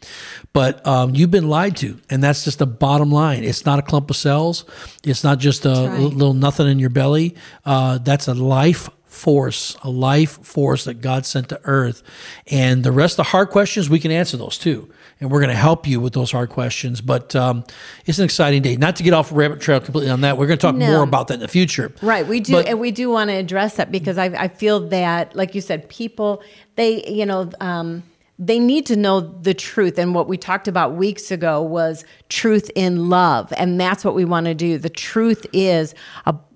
But 0.53 0.85
um, 0.85 1.15
you've 1.15 1.31
been 1.31 1.49
lied 1.49 1.77
to, 1.77 1.99
and 2.09 2.23
that's 2.23 2.43
just 2.43 2.59
the 2.59 2.67
bottom 2.67 3.11
line. 3.11 3.43
It's 3.43 3.65
not 3.65 3.79
a 3.79 3.81
clump 3.81 4.09
of 4.09 4.15
cells. 4.15 4.65
It's 5.03 5.23
not 5.23 5.39
just 5.39 5.65
a 5.65 5.69
right. 5.89 5.99
little 5.99 6.33
nothing 6.33 6.67
in 6.67 6.79
your 6.79 6.91
belly. 6.91 7.35
Uh, 7.65 7.97
that's 7.97 8.27
a 8.27 8.33
life 8.33 8.89
force, 9.15 9.75
a 9.83 9.89
life 9.89 10.43
force 10.45 10.83
that 10.85 11.01
God 11.01 11.25
sent 11.25 11.49
to 11.49 11.59
earth. 11.63 12.03
And 12.47 12.83
the 12.83 12.91
rest 12.91 13.13
of 13.13 13.17
the 13.17 13.23
hard 13.31 13.49
questions, 13.49 13.89
we 13.89 13.99
can 13.99 14.11
answer 14.11 14.37
those 14.37 14.57
too. 14.57 14.89
And 15.19 15.31
we're 15.31 15.39
going 15.39 15.49
to 15.51 15.55
help 15.55 15.87
you 15.87 16.01
with 16.01 16.13
those 16.13 16.31
hard 16.31 16.49
questions. 16.49 16.99
But 16.99 17.35
um, 17.35 17.63
it's 18.05 18.19
an 18.19 18.25
exciting 18.25 18.61
day. 18.61 18.75
Not 18.75 18.97
to 18.97 19.03
get 19.03 19.13
off 19.13 19.31
rabbit 19.31 19.61
trail 19.61 19.79
completely 19.79 20.11
on 20.11 20.21
that. 20.21 20.37
We're 20.37 20.47
going 20.47 20.59
to 20.59 20.61
talk 20.61 20.75
No. 20.75 20.87
more 20.91 21.03
about 21.03 21.29
that 21.29 21.35
in 21.35 21.39
the 21.39 21.47
future. 21.47 21.93
Right. 22.01 22.27
We 22.27 22.41
do, 22.41 22.53
But- 22.53 22.67
and 22.67 22.79
we 22.79 22.91
do 22.91 23.09
want 23.09 23.29
to 23.29 23.35
address 23.35 23.77
that 23.77 23.91
because 23.91 24.17
I, 24.17 24.25
I 24.25 24.47
feel 24.49 24.89
that, 24.89 25.35
like 25.35 25.55
you 25.55 25.61
said, 25.61 25.87
people 25.89 26.43
they, 26.75 27.05
you 27.07 27.25
know, 27.25 27.49
um, 27.61 28.03
they 28.37 28.59
need 28.59 28.85
to 28.87 28.95
know 28.95 29.21
the 29.21 29.53
truth. 29.53 29.97
And 29.97 30.13
what 30.13 30.27
we 30.27 30.37
talked 30.37 30.67
about 30.67 30.95
weeks 30.95 31.31
ago 31.31 31.61
was 31.61 32.03
truth 32.27 32.69
in 32.75 33.09
love, 33.09 33.53
and 33.55 33.79
that's 33.79 34.03
what 34.03 34.13
we 34.13 34.25
want 34.25 34.45
to 34.47 34.53
do. 34.53 34.77
The 34.77 34.89
truth 34.89 35.45
is, 35.53 35.95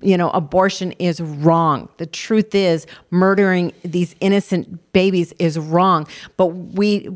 you 0.01 0.17
know, 0.17 0.29
abortion 0.31 0.91
is 0.93 1.21
wrong. 1.21 1.87
The 1.97 2.05
truth 2.05 2.53
is, 2.53 2.85
murdering 3.11 3.71
these 3.83 4.15
innocent 4.19 4.91
babies 4.91 5.33
is 5.39 5.57
wrong. 5.57 6.07
But 6.35 6.47
we 6.47 7.09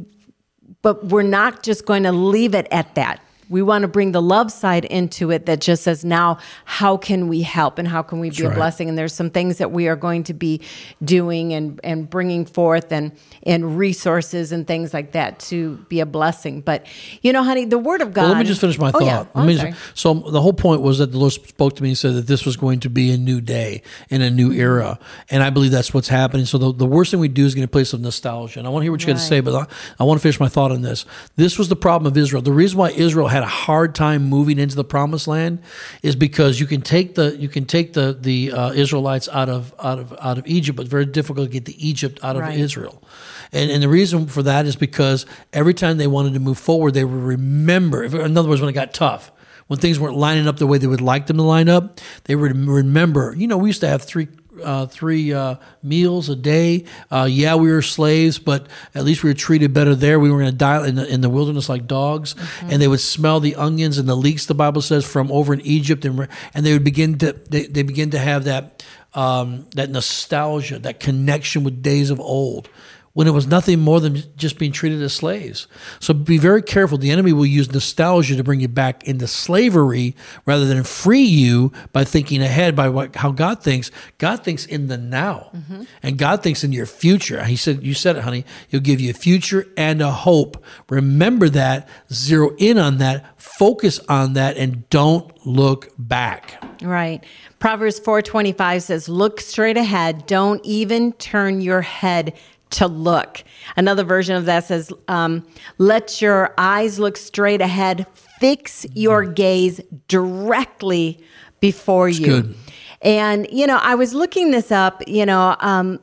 but 0.82 1.06
we're 1.06 1.24
not 1.24 1.64
just 1.64 1.86
going 1.86 2.04
to 2.04 2.12
leave 2.12 2.54
it 2.54 2.68
at 2.70 2.94
that. 2.96 3.22
We 3.50 3.62
want 3.62 3.82
to 3.82 3.88
bring 3.88 4.12
the 4.12 4.22
love 4.22 4.52
side 4.52 4.86
into 4.86 5.32
it 5.32 5.46
that 5.48 5.60
just 5.62 5.84
says, 5.84 6.06
now, 6.06 6.38
how 6.66 6.98
can 6.98 7.28
we 7.28 7.42
help 7.42 7.80
and 7.80 7.88
how 7.88 8.02
can 8.04 8.20
we 8.20 8.30
be 8.30 8.44
a 8.44 8.50
right. 8.50 8.56
blessing? 8.56 8.90
And 8.90 8.98
there's 8.98 9.14
some 9.14 9.30
things 9.30 9.58
that 9.58 9.72
we 9.72 9.88
are 9.88 9.96
going 9.96 10.24
to 10.26 10.34
be 10.34 10.62
doing 11.04 11.54
and, 11.54 11.80
and 11.84 12.10
bringing 12.10 12.46
forth 12.46 12.92
and, 12.92 13.12
and 13.44 13.78
resources 13.78 14.52
and 14.52 14.66
things 14.68 14.94
like 14.94 15.12
that 15.14 15.40
to 15.40 15.78
be 15.90 16.00
a 16.00 16.06
blessing. 16.06 16.62
But, 16.62 16.86
you 17.22 17.34
know, 17.34 17.44
honey, 17.44 17.66
the 17.66 17.78
word 17.80 18.02
of 18.02 18.14
God. 18.14 18.22
Well, 18.24 18.32
let 18.34 18.40
me 18.40 18.46
just 18.46 18.62
finish 18.62 18.78
my 18.78 18.90
Oh, 18.90 19.00
thought. 19.00 19.04
yeah. 19.04 19.26
Oh, 19.36 19.50
just- 19.50 19.98
so 19.98 20.14
the 20.14 20.42
whole 20.42 20.54
point 20.54 20.82
was 20.82 21.00
that 21.00 21.12
the 21.12 21.18
Lord 21.18 21.34
spoke 21.34 21.76
to 21.76 21.84
me 21.84 21.90
and 21.90 21.98
said 21.98 22.14
that 22.14 22.28
this 22.28 22.46
was 22.46 22.56
going 22.56 22.80
to 22.82 22.90
be 22.90 23.12
a 23.12 23.18
new 23.18 23.42
day 23.42 23.82
and 24.10 24.22
a 24.24 24.30
new 24.30 24.44
Mm-hmm. 24.44 24.60
era, 24.60 25.00
and 25.30 25.42
I 25.42 25.50
believe 25.50 25.72
that's 25.72 25.94
what's 25.94 26.10
happening. 26.10 26.46
So 26.46 26.58
the, 26.58 26.74
the 26.74 26.86
worst 26.86 27.12
thing 27.12 27.20
we 27.20 27.28
do 27.30 27.46
is 27.46 27.56
get 27.56 27.64
a 27.64 27.68
place 27.68 27.94
of 27.94 28.02
nostalgia. 28.02 28.60
And 28.60 28.68
I 28.68 28.72
want 28.72 28.82
to 28.82 28.86
hear 28.86 28.92
what 28.92 29.02
you 29.02 29.08
got 29.08 29.14
to 29.14 29.20
say, 29.20 29.40
but 29.40 29.56
I, 29.56 29.66
I 30.00 30.04
want 30.04 30.20
to 30.20 30.22
finish 30.22 30.40
my 30.40 30.50
thought 30.50 30.72
on 30.72 30.82
this. 30.82 31.06
This 31.38 31.58
was 31.58 31.70
the 31.70 31.76
problem 31.76 32.12
of 32.12 32.18
Israel. 32.18 32.42
The 32.42 32.52
reason 32.52 32.78
why 32.78 32.92
Israel 32.92 33.30
had 33.34 33.44
a 33.44 33.48
hard 33.48 33.96
time 33.96 34.24
moving 34.30 34.58
into 34.60 34.76
the 34.76 34.84
Promised 34.84 35.28
Land 35.28 35.60
is 36.02 36.16
because 36.16 36.60
you 36.60 36.66
can 36.66 36.82
take 36.82 37.16
the 37.16 37.36
you 37.36 37.50
can 37.50 37.66
take 37.66 37.94
the 37.94 38.18
the 38.20 38.52
uh, 38.52 38.72
Israelites 38.72 39.28
out 39.30 39.50
of 39.50 39.74
out 39.80 40.00
of 40.00 40.14
out 40.22 40.38
of 40.38 40.48
Egypt, 40.48 40.78
but 40.78 40.84
it's 40.84 40.92
very 40.92 41.06
difficult 41.06 41.48
to 41.48 41.52
get 41.52 41.66
the 41.66 41.88
Egypt 41.88 42.20
out 42.24 42.36
of 42.36 42.44
Right. 42.44 42.58
Israel. 42.58 43.04
And, 43.52 43.70
and 43.70 43.84
the 43.84 43.90
reason 43.90 44.28
for 44.28 44.44
that 44.44 44.66
is 44.66 44.76
because 44.76 45.26
every 45.52 45.74
time 45.74 45.98
they 45.98 46.08
wanted 46.08 46.34
to 46.34 46.40
move 46.40 46.58
forward, 46.58 46.94
they 46.94 47.04
would 47.06 47.24
remember. 47.24 48.04
In 48.04 48.38
other 48.38 48.50
words, 48.50 48.62
when 48.62 48.70
it 48.70 48.74
got 48.74 48.94
tough, 48.94 49.32
when 49.68 49.80
things 49.80 50.00
weren't 50.00 50.18
lining 50.18 50.48
up 50.48 50.58
the 50.58 50.68
way 50.68 50.78
they 50.78 50.88
would 50.88 51.02
like 51.02 51.28
them 51.28 51.38
to 51.38 51.44
line 51.44 51.70
up, 51.70 52.00
they 52.26 52.36
would 52.36 52.56
remember. 52.68 53.34
You 53.38 53.48
know, 53.48 53.58
we 53.58 53.70
used 53.70 53.82
to 53.82 53.88
have 53.88 54.02
three. 54.04 54.28
Uh, 54.62 54.86
three 54.86 55.34
uh, 55.34 55.56
meals 55.82 56.30
a 56.30 56.36
day. 56.36 56.86
Uh, 57.10 57.28
yeah, 57.30 57.56
we 57.56 57.72
were 57.72 57.82
slaves, 57.82 58.38
but 58.38 58.68
at 58.94 59.04
least 59.04 59.24
we 59.24 59.32
were 59.32 59.34
treated 59.34 59.74
better 59.74 59.96
there. 59.96 60.20
We 60.20 60.30
were 60.30 60.38
going 60.38 60.52
to 60.52 60.58
die 60.58 60.88
in 60.88 60.94
the, 60.94 61.08
in 61.08 61.22
the 61.22 61.30
wilderness 61.30 61.70
like 61.70 61.88
dogs, 61.88 62.36
and 62.62 62.80
they 62.80 62.88
would 62.88 63.00
smell 63.00 63.40
the 63.40 63.56
onions 63.56 63.98
and 63.98 64.08
the 64.08 64.16
leeks. 64.16 64.46
The 64.46 64.54
Bible 64.54 64.84
says 64.84 65.06
from 65.06 65.32
over 65.32 65.54
in 65.54 65.62
Egypt, 65.62 66.06
and 66.06 66.28
and 66.54 66.64
they 66.64 66.74
would 66.74 66.84
begin 66.84 67.18
to 67.18 67.34
they, 67.34 67.66
they 67.66 67.82
begin 67.82 68.12
to 68.12 68.20
have 68.20 68.44
that 68.44 68.84
um, 69.16 69.68
that 69.76 69.90
nostalgia, 69.90 70.80
that 70.80 71.00
connection 71.00 71.64
with 71.64 71.82
days 71.82 72.10
of 72.10 72.20
old 72.20 72.70
when 73.14 73.28
it 73.28 73.32
was 73.32 73.46
nothing 73.46 73.80
more 73.80 74.00
than 74.00 74.24
just 74.36 74.58
being 74.58 74.72
treated 74.72 75.02
as 75.02 75.14
slaves. 75.14 75.68
So 76.00 76.14
be 76.16 76.40
very 76.40 76.64
careful. 76.64 76.98
The 76.98 77.12
enemy 77.12 77.32
will 77.32 77.46
use 77.46 77.72
nostalgia 77.72 78.36
to 78.36 78.44
bring 78.44 78.60
you 78.60 78.68
back 78.68 79.08
into 79.08 79.28
slavery 79.28 80.16
rather 80.46 80.66
than 80.66 80.84
free 80.84 81.22
you 81.22 81.72
by 81.92 82.06
thinking 82.06 82.42
ahead 82.42 82.76
by 82.76 82.90
what, 82.90 83.16
how 83.16 83.32
God 83.32 83.62
thinks. 83.62 83.92
God 84.18 84.44
thinks 84.44 84.66
in 84.66 84.88
the 84.88 84.98
now, 84.98 85.52
mm-hmm. 85.56 85.84
and 86.02 86.18
God 86.18 86.42
thinks 86.42 86.64
in 86.64 86.74
your 86.74 86.88
future. 86.88 87.44
He 87.44 87.56
said, 87.56 87.84
"You 87.84 87.94
said 87.94 88.18
it, 88.18 88.24
honey. 88.24 88.46
He'll 88.68 88.80
give 88.80 89.00
you 89.00 89.12
a 89.12 89.14
future 89.14 89.68
and 89.78 90.02
a 90.02 90.12
hope. 90.12 90.64
Remember 90.90 91.50
that. 91.50 91.88
Zero 92.12 92.56
in 92.58 92.80
on 92.80 92.98
that. 92.98 93.40
Focus 93.40 94.00
on 94.10 94.34
that, 94.34 94.58
and 94.58 94.90
don't 94.90 95.46
look 95.46 95.90
back." 96.00 96.64
Right. 96.82 97.24
Proverbs 97.60 98.00
4:25 98.00 98.82
says, 98.82 99.08
"Look 99.08 99.40
straight 99.40 99.78
ahead, 99.78 100.26
don't 100.26 100.66
even 100.66 101.14
turn 101.14 101.62
your 101.62 101.82
head 101.82 102.34
to 102.74 102.88
look." 102.88 103.44
Another 103.76 104.04
version 104.04 104.36
of 104.36 104.46
that 104.46 104.66
says, 104.66 104.92
um, 105.08 105.46
"Let 105.78 106.22
your 106.22 106.54
eyes 106.58 107.00
look 107.00 107.18
straight 107.18 107.62
ahead, 107.62 108.06
fix 108.40 108.86
your 108.94 109.24
gaze 109.24 109.82
directly 110.08 111.24
before 111.60 112.10
you." 112.10 112.26
good. 112.26 112.56
And 113.04 113.48
you 113.52 113.68
know, 113.68 113.80
I 113.82 113.96
was 113.96 114.14
looking 114.14 114.52
this 114.52 114.72
up, 114.72 115.04
you 115.08 115.26
know, 115.26 115.56
um, 115.60 116.00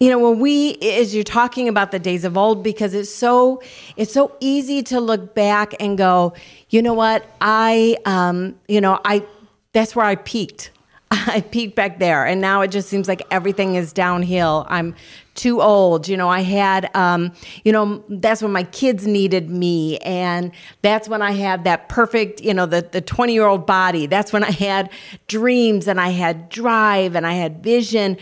you 0.00 0.08
know, 0.10 0.18
when 0.18 0.38
we 0.38 0.74
as 0.82 1.14
you're 1.14 1.24
talking 1.24 1.68
about 1.68 1.90
the 1.90 1.98
days 1.98 2.24
of 2.24 2.36
old, 2.36 2.62
because 2.62 2.94
it's 2.94 3.12
so 3.12 3.62
it's 3.96 4.12
so 4.12 4.36
easy 4.40 4.82
to 4.84 5.00
look 5.00 5.34
back 5.34 5.74
and 5.80 5.98
go, 5.98 6.34
you 6.70 6.82
know 6.82 6.94
what, 6.94 7.26
I 7.40 7.96
um, 8.04 8.56
you 8.68 8.80
know, 8.80 9.00
I 9.04 9.24
that's 9.72 9.96
where 9.96 10.06
I 10.06 10.16
peaked. 10.16 10.70
I 11.10 11.40
peaked 11.40 11.76
back 11.76 11.98
there, 11.98 12.26
and 12.26 12.40
now 12.40 12.60
it 12.60 12.68
just 12.68 12.88
seems 12.88 13.08
like 13.08 13.22
everything 13.30 13.76
is 13.76 13.92
downhill. 13.92 14.66
I'm 14.68 14.94
too 15.34 15.60
old. 15.60 16.08
You 16.08 16.16
know, 16.16 16.28
I 16.28 16.40
had, 16.40 16.94
um, 16.96 17.32
you 17.64 17.72
know, 17.72 18.02
that's 18.08 18.42
when 18.42 18.52
my 18.52 18.64
kids 18.64 19.06
needed 19.06 19.50
me, 19.50 19.98
and 19.98 20.52
that's 20.82 21.08
when 21.08 21.22
I 21.22 21.32
had 21.32 21.64
that 21.64 21.88
perfect, 21.88 22.40
you 22.40 22.54
know, 22.54 22.66
the 22.66 22.88
the 22.90 23.00
20 23.00 23.32
year 23.32 23.46
old 23.46 23.66
body. 23.66 24.06
That's 24.06 24.32
when 24.32 24.44
I 24.44 24.50
had 24.50 24.90
dreams, 25.28 25.88
and 25.88 26.00
I 26.00 26.10
had 26.10 26.48
drive, 26.48 27.14
and 27.16 27.26
I 27.26 27.34
had 27.34 27.62
vision, 27.62 28.16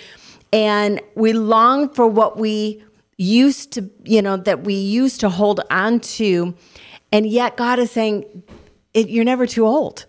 and 0.52 1.00
we 1.14 1.32
long 1.32 1.88
for 1.88 2.06
what 2.06 2.38
we 2.38 2.82
used 3.18 3.72
to, 3.72 3.90
you 4.04 4.22
know, 4.22 4.36
that 4.36 4.64
we 4.64 4.74
used 4.74 5.20
to 5.20 5.28
hold 5.28 5.60
on 5.70 6.00
to, 6.00 6.54
and 7.12 7.26
yet 7.26 7.56
God 7.56 7.78
is 7.78 7.90
saying, 7.90 8.24
it, 8.94 9.08
you're 9.08 9.24
never 9.24 9.46
too 9.46 9.66
old. 9.66 10.06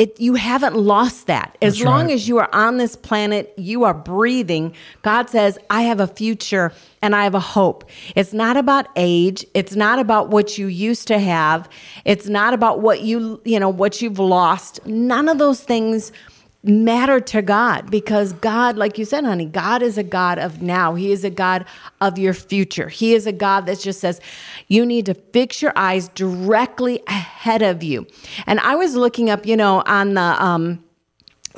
It, 0.00 0.18
you 0.18 0.32
haven't 0.32 0.76
lost 0.76 1.26
that. 1.26 1.58
As 1.60 1.74
That's 1.74 1.84
long 1.84 2.06
right. 2.06 2.14
as 2.14 2.26
you 2.26 2.38
are 2.38 2.48
on 2.54 2.78
this 2.78 2.96
planet, 2.96 3.52
you 3.58 3.84
are 3.84 3.92
breathing. 3.92 4.74
God 5.02 5.28
says, 5.28 5.58
I 5.68 5.82
have 5.82 6.00
a 6.00 6.06
future 6.06 6.72
and 7.02 7.14
I 7.14 7.24
have 7.24 7.34
a 7.34 7.40
hope. 7.40 7.84
It's 8.16 8.32
not 8.32 8.56
about 8.56 8.86
age. 8.96 9.44
It's 9.52 9.76
not 9.76 9.98
about 9.98 10.30
what 10.30 10.56
you 10.56 10.68
used 10.68 11.06
to 11.08 11.18
have. 11.18 11.68
It's 12.06 12.28
not 12.28 12.54
about 12.54 12.80
what 12.80 13.02
you, 13.02 13.42
you 13.44 13.60
know, 13.60 13.68
what 13.68 14.00
you've 14.00 14.18
lost. 14.18 14.80
None 14.86 15.28
of 15.28 15.36
those 15.36 15.60
things 15.60 16.12
matter 16.62 17.20
to 17.20 17.40
God 17.40 17.90
because 17.90 18.32
God, 18.34 18.76
like 18.76 18.98
you 18.98 19.04
said, 19.04 19.24
honey, 19.24 19.46
God 19.46 19.82
is 19.82 19.96
a 19.96 20.02
God 20.02 20.38
of 20.38 20.60
now. 20.60 20.94
He 20.94 21.10
is 21.10 21.24
a 21.24 21.30
God 21.30 21.64
of 22.00 22.18
your 22.18 22.34
future. 22.34 22.88
He 22.88 23.14
is 23.14 23.26
a 23.26 23.32
God 23.32 23.66
that 23.66 23.80
just 23.80 24.00
says, 24.00 24.20
you 24.68 24.84
need 24.84 25.06
to 25.06 25.14
fix 25.14 25.62
your 25.62 25.72
eyes 25.74 26.08
directly 26.08 27.02
ahead 27.06 27.62
of 27.62 27.82
you. 27.82 28.06
And 28.46 28.60
I 28.60 28.76
was 28.76 28.94
looking 28.94 29.30
up, 29.30 29.46
you 29.46 29.56
know, 29.56 29.82
on 29.86 30.14
the, 30.14 30.20
um, 30.20 30.84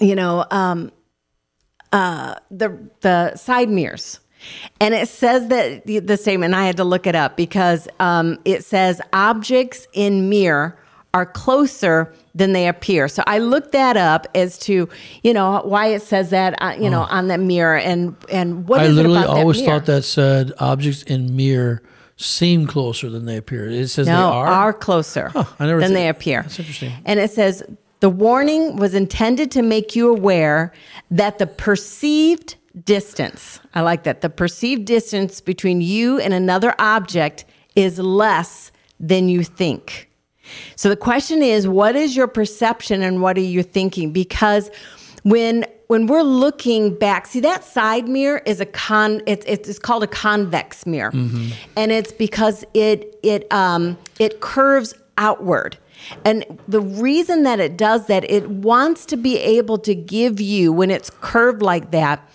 you 0.00 0.14
know, 0.14 0.44
um, 0.50 0.92
uh, 1.92 2.36
the 2.50 2.88
the 3.00 3.36
side 3.36 3.68
mirrors. 3.68 4.18
And 4.80 4.94
it 4.94 5.08
says 5.08 5.48
that 5.48 5.86
the, 5.86 6.00
the 6.00 6.16
statement, 6.16 6.54
I 6.54 6.64
had 6.64 6.78
to 6.78 6.84
look 6.84 7.06
it 7.06 7.14
up 7.14 7.36
because 7.36 7.86
um, 8.00 8.38
it 8.44 8.64
says 8.64 9.00
objects 9.12 9.86
in 9.92 10.28
mirror 10.28 10.78
are 11.14 11.26
closer 11.26 12.12
than 12.34 12.52
they 12.52 12.66
appear. 12.68 13.06
So 13.08 13.22
I 13.26 13.38
looked 13.38 13.72
that 13.72 13.96
up 13.96 14.26
as 14.34 14.58
to, 14.60 14.88
you 15.22 15.34
know, 15.34 15.60
why 15.64 15.88
it 15.88 16.02
says 16.02 16.30
that, 16.30 16.54
uh, 16.62 16.74
you 16.78 16.88
know, 16.88 17.02
on 17.02 17.28
that 17.28 17.40
mirror 17.40 17.76
and 17.76 18.16
and 18.30 18.66
what 18.66 18.80
I 18.80 18.84
is 18.84 18.94
literally 18.94 19.18
it 19.18 19.24
about 19.24 19.36
always 19.36 19.58
that 19.58 19.66
thought 19.66 19.86
that 19.86 20.02
said 20.02 20.52
objects 20.58 21.02
in 21.02 21.36
mirror 21.36 21.82
seem 22.16 22.66
closer 22.66 23.10
than 23.10 23.26
they 23.26 23.36
appear. 23.36 23.68
It 23.68 23.88
says 23.88 24.06
no, 24.06 24.12
they 24.16 24.36
are. 24.36 24.46
are 24.46 24.72
closer 24.72 25.30
never 25.60 25.80
than 25.80 25.88
thi- 25.88 25.94
they 25.94 26.08
appear. 26.08 26.42
That's 26.42 26.58
interesting. 26.58 26.92
And 27.04 27.20
it 27.20 27.30
says 27.30 27.62
the 28.00 28.10
warning 28.10 28.76
was 28.76 28.94
intended 28.94 29.50
to 29.52 29.62
make 29.62 29.94
you 29.94 30.08
aware 30.08 30.72
that 31.10 31.38
the 31.38 31.46
perceived 31.46 32.56
distance, 32.84 33.60
I 33.74 33.82
like 33.82 34.04
that, 34.04 34.22
the 34.22 34.30
perceived 34.30 34.86
distance 34.86 35.40
between 35.40 35.80
you 35.80 36.18
and 36.18 36.32
another 36.32 36.74
object 36.78 37.44
is 37.76 37.98
less 37.98 38.72
than 38.98 39.28
you 39.28 39.44
think. 39.44 40.08
So 40.76 40.88
the 40.88 40.96
question 40.96 41.42
is, 41.42 41.68
what 41.68 41.96
is 41.96 42.16
your 42.16 42.26
perception 42.26 43.02
and 43.02 43.22
what 43.22 43.36
are 43.36 43.40
you 43.40 43.62
thinking? 43.62 44.12
Because 44.12 44.70
when 45.22 45.64
when 45.88 46.06
we're 46.06 46.22
looking 46.22 46.94
back, 46.94 47.26
see 47.26 47.40
that 47.40 47.64
side 47.64 48.08
mirror 48.08 48.40
is 48.46 48.60
a 48.60 48.66
con. 48.66 49.20
It's 49.26 49.44
it's 49.46 49.78
called 49.78 50.02
a 50.02 50.06
convex 50.06 50.86
mirror, 50.86 51.10
and 51.76 51.92
it's 51.92 52.12
because 52.12 52.64
it 52.74 53.18
it 53.22 53.52
um 53.52 53.98
it 54.18 54.40
curves 54.40 54.94
outward. 55.18 55.76
And 56.24 56.44
the 56.66 56.80
reason 56.80 57.44
that 57.44 57.60
it 57.60 57.76
does 57.76 58.06
that, 58.06 58.28
it 58.28 58.50
wants 58.50 59.06
to 59.06 59.16
be 59.16 59.38
able 59.38 59.78
to 59.78 59.94
give 59.94 60.40
you, 60.40 60.72
when 60.72 60.90
it's 60.90 61.10
curved 61.20 61.62
like 61.62 61.92
that, 61.92 62.28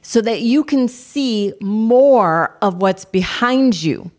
so 0.00 0.22
that 0.22 0.40
you 0.40 0.64
can 0.64 0.88
see 0.88 1.52
more 1.60 2.56
of 2.62 2.76
what's 2.76 3.04
behind 3.04 3.82
you. 3.82 4.10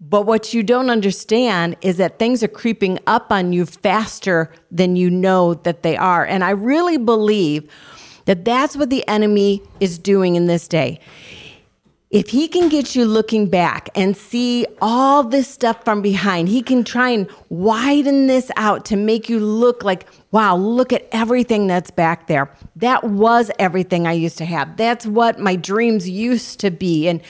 But 0.00 0.22
what 0.22 0.54
you 0.54 0.62
don't 0.62 0.90
understand 0.90 1.76
is 1.80 1.96
that 1.96 2.18
things 2.18 2.42
are 2.42 2.48
creeping 2.48 2.98
up 3.06 3.32
on 3.32 3.52
you 3.52 3.66
faster 3.66 4.52
than 4.70 4.94
you 4.94 5.10
know 5.10 5.54
that 5.54 5.82
they 5.82 5.96
are. 5.96 6.24
And 6.24 6.44
I 6.44 6.50
really 6.50 6.98
believe 6.98 7.68
that 8.26 8.44
that's 8.44 8.76
what 8.76 8.90
the 8.90 9.06
enemy 9.08 9.62
is 9.80 9.98
doing 9.98 10.36
in 10.36 10.46
this 10.46 10.68
day 10.68 11.00
if 12.10 12.30
he 12.30 12.48
can 12.48 12.70
get 12.70 12.96
you 12.96 13.04
looking 13.04 13.50
back 13.50 13.90
and 13.94 14.16
see 14.16 14.66
all 14.80 15.22
this 15.22 15.46
stuff 15.46 15.84
from 15.84 16.00
behind, 16.00 16.48
he 16.48 16.62
can 16.62 16.82
try 16.82 17.10
and 17.10 17.28
widen 17.50 18.28
this 18.28 18.50
out 18.56 18.86
to 18.86 18.96
make 18.96 19.28
you 19.28 19.38
look 19.38 19.84
like, 19.84 20.06
wow, 20.30 20.56
look 20.56 20.90
at 20.90 21.06
everything 21.12 21.66
that's 21.66 21.90
back 21.90 22.26
there. 22.26 22.50
That 22.76 23.04
was 23.04 23.50
everything 23.58 24.06
I 24.06 24.12
used 24.12 24.38
to 24.38 24.46
have. 24.46 24.78
That's 24.78 25.04
what 25.04 25.38
my 25.38 25.54
dreams 25.54 26.08
used 26.08 26.60
to 26.60 26.70
be. 26.70 27.08
And 27.08 27.20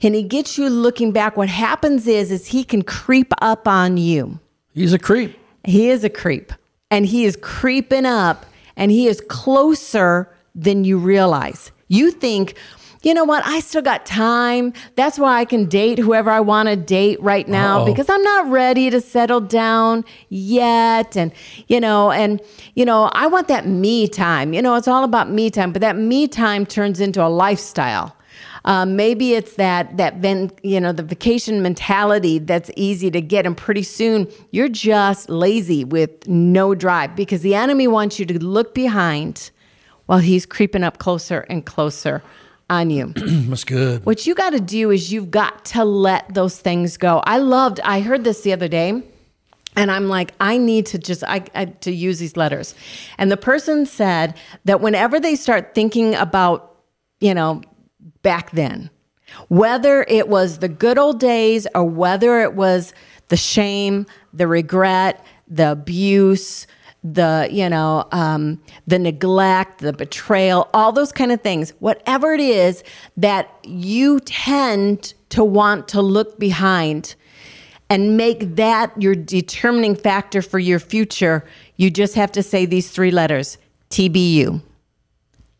and 0.00 0.14
he 0.14 0.22
gets 0.22 0.56
you 0.56 0.70
looking 0.70 1.12
back. 1.12 1.36
What 1.36 1.50
happens 1.50 2.06
is 2.06 2.30
is 2.30 2.46
he 2.46 2.64
can 2.64 2.82
creep 2.82 3.32
up 3.42 3.68
on 3.68 3.98
you. 3.98 4.40
He's 4.72 4.94
a 4.94 4.98
creep. 4.98 5.38
He 5.64 5.90
is 5.90 6.04
a 6.04 6.10
creep. 6.10 6.54
And 6.90 7.04
he 7.04 7.26
is 7.26 7.36
creeping 7.36 8.06
up 8.06 8.46
and 8.76 8.90
he 8.90 9.06
is 9.08 9.20
closer 9.28 10.34
than 10.54 10.84
you 10.84 10.96
realize. 10.96 11.70
You 11.88 12.10
think 12.10 12.54
you 13.02 13.14
know 13.14 13.24
what? 13.24 13.44
I 13.44 13.60
still 13.60 13.82
got 13.82 14.06
time. 14.06 14.72
That's 14.94 15.18
why 15.18 15.40
I 15.40 15.44
can 15.44 15.66
date 15.66 15.98
whoever 15.98 16.30
I 16.30 16.40
want 16.40 16.68
to 16.68 16.76
date 16.76 17.20
right 17.20 17.46
now 17.48 17.80
Uh-oh. 17.80 17.86
because 17.86 18.08
I'm 18.08 18.22
not 18.22 18.48
ready 18.48 18.90
to 18.90 19.00
settle 19.00 19.40
down 19.40 20.04
yet. 20.28 21.16
And, 21.16 21.32
you 21.66 21.80
know, 21.80 22.10
and, 22.12 22.40
you 22.74 22.84
know, 22.84 23.10
I 23.12 23.26
want 23.26 23.48
that 23.48 23.66
me 23.66 24.06
time. 24.06 24.52
You 24.52 24.62
know, 24.62 24.76
it's 24.76 24.88
all 24.88 25.04
about 25.04 25.30
me 25.30 25.50
time, 25.50 25.72
but 25.72 25.80
that 25.80 25.96
me 25.96 26.28
time 26.28 26.64
turns 26.64 27.00
into 27.00 27.24
a 27.24 27.28
lifestyle. 27.28 28.16
Um, 28.64 28.94
maybe 28.94 29.34
it's 29.34 29.54
that 29.54 29.96
that 29.96 30.22
then 30.22 30.52
you 30.62 30.80
know 30.80 30.92
the 30.92 31.02
vacation 31.02 31.62
mentality 31.62 32.38
that's 32.38 32.70
easy 32.76 33.10
to 33.10 33.20
get, 33.20 33.44
and 33.44 33.56
pretty 33.56 33.82
soon 33.82 34.28
you're 34.52 34.68
just 34.68 35.28
lazy 35.28 35.84
with 35.84 36.28
no 36.28 36.74
drive 36.74 37.16
because 37.16 37.40
the 37.40 37.56
enemy 37.56 37.88
wants 37.88 38.20
you 38.20 38.26
to 38.26 38.38
look 38.44 38.72
behind 38.72 39.50
while 40.06 40.20
he's 40.20 40.46
creeping 40.46 40.84
up 40.84 40.98
closer 40.98 41.40
and 41.50 41.66
closer 41.66 42.22
on 42.72 42.90
you. 42.90 43.06
That's 43.16 43.64
good. 43.64 44.04
What 44.06 44.26
you 44.26 44.34
got 44.34 44.50
to 44.50 44.60
do 44.60 44.90
is 44.90 45.12
you've 45.12 45.30
got 45.30 45.64
to 45.66 45.84
let 45.84 46.32
those 46.32 46.58
things 46.58 46.96
go. 46.96 47.22
I 47.24 47.38
loved, 47.38 47.80
I 47.80 48.00
heard 48.00 48.24
this 48.24 48.40
the 48.40 48.52
other 48.52 48.68
day. 48.68 49.02
And 49.74 49.90
I'm 49.90 50.08
like, 50.08 50.32
I 50.38 50.58
need 50.58 50.84
to 50.86 50.98
just 50.98 51.24
I, 51.24 51.44
I 51.54 51.64
to 51.64 51.90
use 51.90 52.18
these 52.18 52.36
letters. 52.36 52.74
And 53.16 53.30
the 53.30 53.38
person 53.38 53.86
said 53.86 54.34
that 54.66 54.82
whenever 54.82 55.18
they 55.18 55.34
start 55.34 55.74
thinking 55.74 56.14
about, 56.14 56.76
you 57.20 57.32
know, 57.32 57.62
back 58.22 58.50
then, 58.50 58.90
whether 59.48 60.04
it 60.08 60.28
was 60.28 60.58
the 60.58 60.68
good 60.68 60.98
old 60.98 61.20
days 61.20 61.66
or 61.74 61.84
whether 61.84 62.42
it 62.42 62.52
was 62.54 62.92
the 63.28 63.36
shame, 63.38 64.04
the 64.34 64.46
regret, 64.46 65.24
the 65.48 65.72
abuse, 65.72 66.66
the 67.04 67.48
you 67.50 67.68
know 67.68 68.06
um, 68.12 68.60
the 68.86 68.98
neglect 68.98 69.78
the 69.78 69.92
betrayal 69.92 70.68
all 70.72 70.92
those 70.92 71.12
kind 71.12 71.32
of 71.32 71.40
things. 71.40 71.70
Whatever 71.80 72.32
it 72.32 72.40
is 72.40 72.84
that 73.16 73.50
you 73.64 74.20
tend 74.20 75.14
to 75.30 75.42
want 75.42 75.88
to 75.88 76.02
look 76.02 76.38
behind 76.38 77.14
and 77.90 78.16
make 78.16 78.56
that 78.56 78.92
your 79.00 79.14
determining 79.14 79.94
factor 79.94 80.42
for 80.42 80.58
your 80.58 80.78
future 80.78 81.44
you 81.76 81.90
just 81.90 82.14
have 82.14 82.30
to 82.32 82.42
say 82.42 82.66
these 82.66 82.90
three 82.90 83.10
letters 83.10 83.58
tbu 83.90 84.60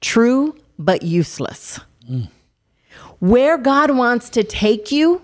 true 0.00 0.55
but 0.78 1.02
useless. 1.02 1.81
Where 3.18 3.59
god 3.59 3.90
wants 3.96 4.31
to 4.31 4.44
take 4.44 4.92
you 4.92 5.22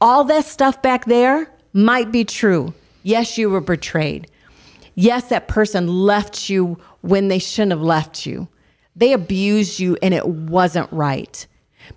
all 0.00 0.24
that 0.24 0.46
stuff 0.46 0.80
back 0.80 1.04
there 1.04 1.50
might 1.72 2.10
be 2.10 2.24
true. 2.24 2.72
Yes 3.02 3.36
you 3.36 3.50
were 3.50 3.60
betrayed 3.60 4.26
Yes, 5.00 5.30
that 5.30 5.48
person 5.48 5.86
left 5.86 6.50
you 6.50 6.76
when 7.00 7.28
they 7.28 7.38
shouldn't 7.38 7.72
have 7.72 7.80
left 7.80 8.26
you. 8.26 8.48
They 8.94 9.14
abused 9.14 9.80
you 9.80 9.96
and 10.02 10.12
it 10.12 10.26
wasn't 10.28 10.92
right. 10.92 11.46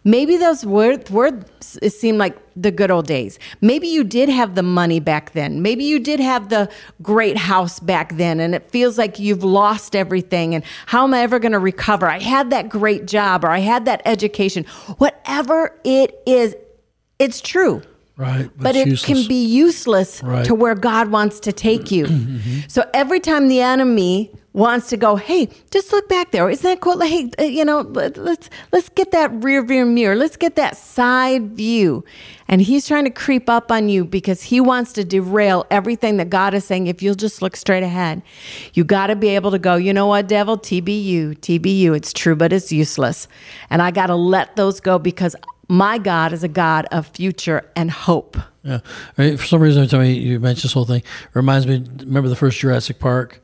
Maybe 0.05 0.37
those 0.37 0.65
words, 0.65 1.11
words 1.11 1.77
seem 1.93 2.17
like 2.17 2.37
the 2.55 2.71
good 2.71 2.91
old 2.91 3.05
days. 3.05 3.39
Maybe 3.59 3.89
you 3.89 4.05
did 4.05 4.29
have 4.29 4.55
the 4.55 4.63
money 4.63 5.01
back 5.01 5.33
then. 5.33 5.61
Maybe 5.61 5.83
you 5.83 5.99
did 5.99 6.21
have 6.21 6.47
the 6.47 6.71
great 7.01 7.35
house 7.35 7.77
back 7.81 8.15
then, 8.15 8.39
and 8.39 8.55
it 8.55 8.71
feels 8.71 8.97
like 8.97 9.19
you've 9.19 9.43
lost 9.43 9.97
everything. 9.97 10.55
And 10.55 10.63
how 10.85 11.03
am 11.03 11.13
I 11.13 11.23
ever 11.23 11.39
going 11.39 11.51
to 11.51 11.59
recover? 11.59 12.07
I 12.07 12.19
had 12.19 12.51
that 12.51 12.69
great 12.69 13.05
job 13.05 13.43
or 13.43 13.49
I 13.49 13.59
had 13.59 13.83
that 13.83 14.01
education. 14.05 14.63
Whatever 14.97 15.77
it 15.83 16.21
is, 16.25 16.55
it's 17.19 17.41
true 17.41 17.83
Right. 18.23 18.49
but 18.57 18.75
it 18.75 18.87
useless. 18.87 19.05
can 19.19 19.27
be 19.27 19.43
useless 19.45 20.23
Right. 20.23 20.45
to 20.45 20.55
where 20.55 20.75
God 20.75 21.11
wants 21.11 21.39
to 21.41 21.51
take 21.51 21.91
you. 21.91 22.07
So 22.67 22.85
every 22.93 23.19
time 23.19 23.47
the 23.49 23.61
enemy 23.61 24.31
wants 24.53 24.87
to 24.89 24.97
go, 24.97 25.15
hey, 25.15 25.49
just 25.71 25.91
look 25.91 26.07
back 26.07 26.29
there. 26.31 26.47
Isn't 26.49 26.63
that 26.63 26.79
cool? 26.79 26.99
Hey, 27.01 27.29
uh, 27.39 27.43
you 27.43 27.65
know, 27.65 27.81
let, 27.81 28.17
let's 28.17 28.49
let's 28.71 28.87
get 28.89 29.09
that 29.11 29.31
rear 29.43 29.63
view 29.65 29.83
mirror. 29.85 30.15
Let's 30.15 30.37
get 30.37 30.55
that 30.57 30.77
side 30.77 31.55
view. 31.57 32.05
And 32.47 32.61
he's 32.61 32.87
trying 32.87 33.05
to 33.05 33.09
creep 33.09 33.49
up 33.49 33.71
on 33.71 33.89
you 33.89 34.05
because 34.05 34.43
he 34.43 34.59
wants 34.61 34.93
to 34.93 35.03
derail 35.03 35.65
everything 35.71 36.17
that 36.17 36.29
God 36.29 36.53
is 36.53 36.65
saying. 36.65 36.85
If 36.85 37.01
you'll 37.01 37.15
just 37.15 37.41
look 37.41 37.55
straight 37.55 37.81
ahead, 37.83 38.21
you 38.75 38.83
got 38.83 39.07
to 39.07 39.15
be 39.15 39.29
able 39.29 39.49
to 39.51 39.57
go. 39.59 39.75
You 39.75 39.91
know 39.91 40.05
what, 40.05 40.27
devil? 40.27 40.55
TBU, 40.57 41.39
TBU. 41.39 41.95
It's 41.97 42.13
true, 42.13 42.35
but 42.35 42.53
it's 42.53 42.71
useless. 42.71 43.27
And 43.71 43.81
I 43.81 43.89
got 43.89 44.07
to 44.07 44.15
let 44.15 44.55
those 44.55 44.79
go 44.79 44.99
because 44.99 45.35
my 45.69 45.97
God 45.97 46.33
is 46.33 46.43
a 46.43 46.47
God 46.47 46.85
of 46.91 47.07
future 47.07 47.69
and 47.75 47.89
hope. 47.89 48.37
Yeah. 48.63 48.79
For 49.15 49.37
some 49.45 49.61
reason, 49.61 49.83
every 49.83 49.89
time 49.89 50.05
you 50.05 50.39
mention 50.39 50.63
this 50.63 50.73
whole 50.73 50.85
thing, 50.85 50.99
it 51.01 51.35
reminds 51.35 51.67
me. 51.67 51.83
Remember 51.99 52.29
the 52.29 52.35
first 52.35 52.57
Jurassic 52.59 52.99
Park, 52.99 53.41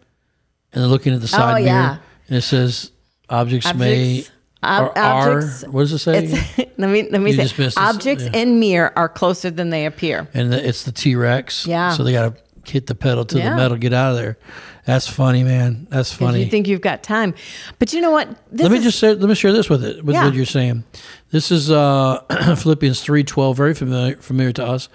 and 0.74 0.82
they're 0.82 0.90
looking 0.90 1.14
at 1.14 1.20
the 1.22 1.26
oh, 1.26 1.28
side 1.28 1.52
Oh, 1.52 1.56
mirror, 1.56 1.66
yeah. 1.68 1.98
and 2.28 2.38
it 2.38 2.42
says 2.42 2.92
objects, 3.30 3.74
may 3.76 4.20
Objects- 4.20 4.32
ob- 4.64 4.84
or 4.88 4.98
are. 4.98 5.38
objects- 5.38 5.68
What 5.68 5.82
does 5.82 5.94
it 5.94 6.00
say? 6.00 6.72
Let 6.78 6.90
me 6.90 7.10
let 7.10 7.22
me 7.22 7.32
You 7.34 7.48
say 7.48 7.70
objects 7.76 8.24
yeah. 8.26 8.38
in 8.42 8.60
mirror 8.62 8.94
are 8.98 9.10
closer 9.10 9.50
than 9.52 9.70
they 9.70 9.86
appear. 9.86 10.28
and 10.34 10.54
the, 10.54 10.66
it's 10.66 10.84
the 10.84 10.94
T 10.94 11.16
Rex. 11.16 11.66
Yeah. 11.68 11.92
So 11.92 12.04
they 12.06 12.14
got 12.14 12.36
to 12.36 12.42
hit 12.70 12.88
the 12.88 12.96
pedal 12.96 13.26
to 13.26 13.38
Yeah. 13.38 13.52
the 13.52 13.56
metal, 13.56 13.78
get 13.78 13.94
out 13.94 14.12
of 14.12 14.18
there. 14.18 14.38
That's 14.86 15.08
funny, 15.08 15.44
man. 15.44 15.88
That's 15.90 16.12
funny. 16.12 16.44
you 16.44 16.50
think 16.50 16.68
you've 16.68 16.82
got 16.82 17.04
time, 17.04 17.34
but 17.78 17.94
you 17.94 18.02
know 18.02 18.12
what? 18.12 18.28
This 18.52 18.64
let 18.64 18.72
me 18.72 18.78
is- 18.80 18.84
just 18.86 19.00
say, 19.00 19.14
let 19.14 19.30
me 19.30 19.36
share 19.36 19.52
this 19.54 19.70
with 19.70 19.84
it 19.84 20.04
with 20.04 20.16
Yeah. 20.16 20.26
what 20.26 20.34
you're 20.34 20.46
saying. 20.46 20.84
This 21.32 21.52
is 21.52 21.70
uh, 21.70 22.22
Philippians 22.58 23.02
three 23.02 23.24
twelve, 23.24 23.56
very 23.58 23.74
familiar 23.76 24.16
familiar 24.18 24.52
to 24.54 24.66
us. 24.66 24.90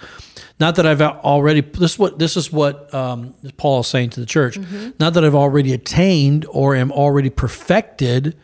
Not 0.59 0.77
that 0.77 0.87
I've 0.87 1.01
already 1.03 1.61
this 1.61 1.93
is 1.93 1.99
what 1.99 2.19
this 2.19 2.37
is 2.37 2.53
what 2.53 2.93
um, 2.95 3.35
Paul 3.57 3.81
is 3.81 3.87
saying 3.87 4.11
to 4.11 4.21
the 4.21 4.27
church. 4.27 4.59
Mm-hmm. 4.59 4.91
Not 4.99 5.15
that 5.15 5.25
I've 5.25 5.35
already 5.35 5.73
attained 5.73 6.47
or 6.51 6.75
am 6.75 6.91
already 6.91 7.31
perfected, 7.31 8.37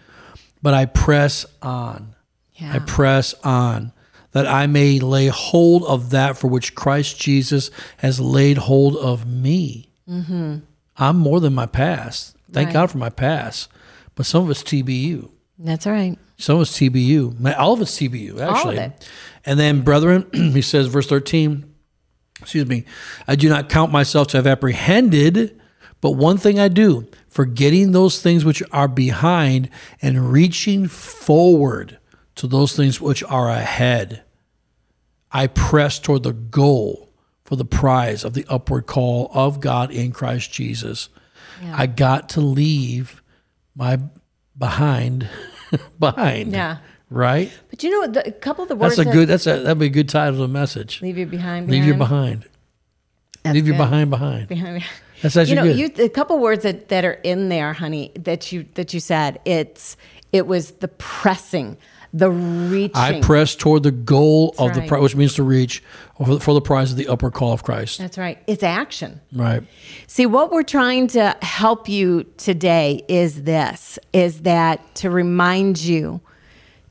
but 0.63 0.75
I 0.75 0.87
press 0.87 1.47
on. 1.63 2.15
Yeah. 2.55 2.75
I 2.75 2.79
press 2.81 3.35
on 3.43 3.93
that 4.33 4.47
I 4.47 4.67
may 4.67 5.01
lay 5.01 5.27
hold 5.29 5.85
of 5.85 6.11
that 6.11 6.37
for 6.37 6.49
which 6.49 6.75
Christ 6.75 7.19
Jesus 7.21 7.71
has 7.99 8.21
laid 8.21 8.59
hold 8.59 8.97
of 8.97 9.27
me. 9.27 9.91
Mm-hmm. 10.09 10.59
I'm 10.97 11.17
more 11.17 11.41
than 11.41 11.55
my 11.55 11.67
past. 11.67 12.37
Thank 12.53 12.67
Right. 12.69 12.73
God 12.75 12.91
for 12.91 12.99
my 12.99 13.11
past, 13.11 13.69
but 14.15 14.27
some 14.27 14.45
of 14.45 14.51
it's 14.51 14.63
TBU. 14.63 15.31
That's 15.59 15.87
all 15.87 15.93
right. 15.93 16.19
Some 16.37 16.57
of 16.57 16.63
it's 16.63 16.79
TBU. 16.79 17.55
All 17.59 17.75
of 17.75 17.81
it's 17.83 17.97
TBU, 17.99 18.41
actually. 18.41 18.79
it. 18.79 19.09
And 19.45 19.59
then, 19.59 19.83
brethren, 19.83 20.27
he 20.33 20.63
says, 20.63 20.87
verse 20.89 21.07
13, 21.07 21.73
excuse 22.41 22.67
me, 22.67 22.85
I 23.29 23.37
do 23.37 23.49
not 23.49 23.69
count 23.69 23.93
myself 23.93 24.29
to 24.29 24.39
have 24.39 24.47
apprehended, 24.47 25.61
but 26.01 26.13
one 26.13 26.39
thing 26.39 26.59
I 26.59 26.69
do, 26.69 27.07
forgetting 27.29 27.93
those 27.93 28.21
things 28.21 28.45
which 28.45 28.63
are 28.73 28.89
behind 28.89 29.69
and 30.03 30.33
reaching 30.33 30.89
forward 30.89 31.99
to 32.37 32.47
those 32.47 32.75
things 32.75 33.01
which 33.01 33.23
are 33.25 33.49
ahead. 33.49 34.23
I 35.33 35.47
press 35.47 35.99
toward 35.99 36.23
the 36.23 36.33
goal 36.33 37.11
for 37.45 37.57
the 37.57 37.65
prize 37.65 38.25
of 38.25 38.35
the 38.35 38.47
upward 38.49 38.87
call 38.87 39.31
of 39.35 39.61
God 39.61 39.91
in 39.91 40.13
Christ 40.13 40.53
Jesus. 40.53 41.09
I 41.73 41.87
got 41.87 42.31
to 42.31 42.41
leave 42.41 43.23
my 43.75 43.99
behind 44.57 45.29
behind. 45.99 46.53
Yeah. 46.53 46.79
Right? 47.11 47.53
But 47.69 47.83
you 47.83 47.91
know 47.91 47.99
what? 48.01 48.13
The, 48.15 48.29
a 48.29 48.33
couple 48.33 48.63
of 48.63 48.69
the 48.69 48.77
words 48.77 48.97
That's 48.97 49.09
a 49.09 49.13
good 49.13 49.29
that's 49.29 49.47
a 49.47 49.61
that'd 49.61 49.79
be 49.79 49.87
a 49.87 49.91
good 49.91 50.09
title 50.09 50.35
to 50.37 50.41
the 50.43 50.49
message. 50.49 51.03
leave 51.03 51.19
you 51.19 51.27
behind. 51.27 51.69
Leave 51.69 51.85
your 51.85 51.97
behind. 51.97 52.41
behind. 52.41 52.51
That's 53.43 53.55
Leave 53.55 53.67
your 53.67 53.77
good. 53.77 53.85
behind 53.85 54.11
behind. 54.11 54.49
behind. 54.49 54.85
That's 55.23 55.37
actually 55.37 55.51
you 55.51 55.57
know, 55.57 55.89
good. 55.89 55.99
you 55.99 56.05
a 56.05 56.09
couple 56.09 56.39
words 56.39 56.63
that, 56.63 56.89
that 56.89 57.05
are 57.05 57.13
in 57.25 57.49
there, 57.49 57.73
honey, 57.73 58.13
that 58.17 58.53
you 58.53 58.67
that 58.75 58.95
you 58.95 59.01
said. 59.01 59.41
It's 59.45 59.97
it 60.33 60.47
was 60.47 60.73
the 60.73 60.89
pressing, 60.89 61.77
the 62.13 62.31
reaching. 62.31 62.97
I 62.97 63.21
press 63.21 63.55
toward 63.55 63.83
the 63.83 63.91
goal 63.91 64.55
of 64.59 64.75
the 64.75 64.83
prize, 64.83 65.03
which 65.03 65.17
means 65.17 65.35
to 65.35 65.43
reach 65.43 65.83
for 66.17 66.35
the, 66.35 66.41
for 66.41 66.55
the 66.55 66.61
prize 66.61 66.91
of 66.91 66.97
the 66.97 67.09
upper 67.09 67.31
call 67.31 67.53
of 67.53 67.63
Christ. 67.63 67.99
That's 67.99 68.19
right. 68.19 68.39
It's 68.47 68.63
action. 68.63 69.21
Right. 69.33 69.63
See, 70.07 70.27
what 70.27 70.51
we're 70.51 70.63
trying 70.63 71.07
to 71.09 71.37
help 71.43 71.89
you 71.89 72.25
today 72.37 73.05
is 73.09 73.45
this 73.45 73.99
is 74.13 74.43
that 74.43 74.95
to 74.97 75.11
remind 75.11 75.81
you 75.81 76.21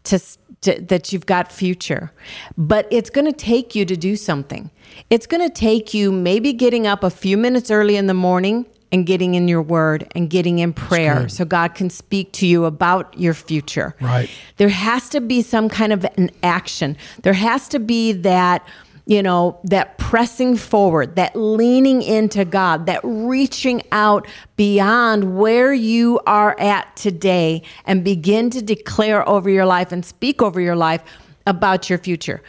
to, 0.05 0.19
to 0.61 0.81
that 0.81 1.11
you've 1.11 1.25
got 1.25 1.51
future. 1.51 2.11
But 2.57 2.87
it's 2.89 3.09
going 3.09 3.25
to 3.25 3.33
take 3.33 3.75
you 3.75 3.85
to 3.85 3.97
do 3.97 4.15
something. 4.15 4.71
It's 5.09 5.27
going 5.27 5.47
to 5.47 5.53
take 5.53 5.93
you 5.93 6.11
maybe 6.11 6.53
getting 6.53 6.87
up 6.87 7.03
a 7.03 7.09
few 7.09 7.37
minutes 7.37 7.69
early 7.69 7.95
in 7.95 8.07
the 8.07 8.13
morning 8.13 8.65
and 8.91 9.05
getting 9.05 9.35
in 9.35 9.47
your 9.47 9.61
word 9.61 10.07
and 10.15 10.29
getting 10.29 10.59
in 10.59 10.73
prayer 10.73 11.29
so 11.29 11.45
God 11.45 11.75
can 11.75 11.89
speak 11.89 12.31
to 12.33 12.47
you 12.47 12.65
about 12.65 13.17
your 13.19 13.33
future. 13.33 13.95
Right. 14.01 14.29
There 14.57 14.69
has 14.69 15.09
to 15.09 15.21
be 15.21 15.41
some 15.41 15.69
kind 15.69 15.93
of 15.93 16.05
an 16.17 16.31
action. 16.41 16.97
There 17.21 17.33
has 17.33 17.67
to 17.69 17.79
be 17.79 18.13
that, 18.13 18.67
you 19.05 19.21
know, 19.21 19.59
that 19.65 19.97
pressing 19.99 20.57
forward, 20.57 21.15
that 21.17 21.35
leaning 21.35 22.01
into 22.01 22.45
God, 22.45 22.87
that 22.87 23.01
reaching 23.03 23.83
out 23.91 24.27
beyond 24.55 25.37
where 25.37 25.71
you 25.71 26.19
are 26.25 26.59
at 26.59 26.95
today 26.95 27.61
and 27.85 28.03
begin 28.03 28.49
to 28.49 28.61
declare 28.61 29.27
over 29.29 29.49
your 29.49 29.65
life 29.65 29.91
and 29.91 30.03
speak 30.03 30.41
over 30.41 30.59
your 30.59 30.75
life 30.75 31.03
about 31.45 31.89
your 31.89 31.99
future. 31.99 32.41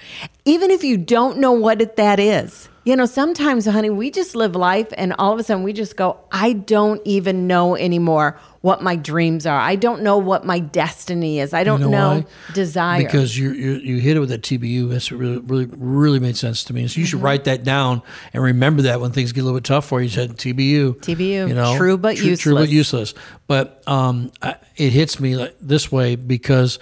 Even 0.45 0.71
if 0.71 0.85
you 0.85 0.97
don't 0.97 1.39
know 1.39 1.53
what 1.53 1.81
it, 1.83 1.97
that 1.97 2.19
is. 2.19 2.69
You 2.83 2.97
know, 2.97 3.05
sometimes, 3.05 3.67
honey, 3.67 3.91
we 3.91 4.11
just 4.11 4.35
live 4.35 4.57
life 4.57 4.89
and 4.97 5.13
all 5.19 5.35
of 5.35 5.39
a 5.39 5.43
sudden 5.43 5.63
we 5.65 5.75
just 5.75 5.97
go, 5.97 6.17
I 6.33 6.55
don't 6.55 7.03
even 7.05 7.47
know 7.47 7.77
anymore 7.77 8.41
what 8.63 8.83
my 8.83 8.97
dreams 8.97 9.45
are. 9.45 9.59
I 9.61 9.77
don't 9.77 10.01
know 10.03 10.17
what 10.17 10.47
my 10.47 10.61
destiny 10.61 11.41
is. 11.41 11.53
I 11.53 11.63
don't 11.63 11.83
You 11.83 11.91
know, 11.91 12.09
why? 12.21 12.25
desire. 12.55 13.03
Because 13.03 13.37
you 13.37 13.53
you 13.53 13.73
you 13.75 13.97
hit 13.99 14.17
it 14.17 14.21
with 14.21 14.31
that 14.31 14.41
TBU. 14.43 14.89
That's 14.89 15.13
really 15.13 15.39
really 15.39 15.67
really 15.77 16.19
made 16.21 16.39
sense 16.39 16.65
to 16.65 16.73
me. 16.73 16.89
So 16.89 17.01
you 17.01 17.05
Mm-hmm. 17.05 17.11
should 17.11 17.23
write 17.23 17.45
that 17.45 17.65
down 17.65 18.01
and 18.33 18.43
remember 18.43 18.81
that 18.83 18.99
when 19.01 19.13
things 19.13 19.33
get 19.33 19.43
a 19.43 19.45
little 19.45 19.59
bit 19.61 19.65
tough 19.65 19.85
for 19.87 20.01
you. 20.01 20.05
You 20.05 20.11
said 20.11 20.39
TBU. 20.39 20.97
TBU, 21.01 21.49
You 21.49 21.55
know, 21.55 21.77
true 21.77 21.99
but 21.99 22.17
True 22.17 22.25
but 22.55 22.71
useless. 22.71 22.71
useless. 22.71 23.15
But 23.47 23.83
um, 23.87 24.33
I, 24.41 24.57
it 24.77 24.91
hits 24.95 25.21
me 25.21 25.37
like 25.37 25.55
this 25.61 25.93
way 25.93 26.17
because 26.17 26.79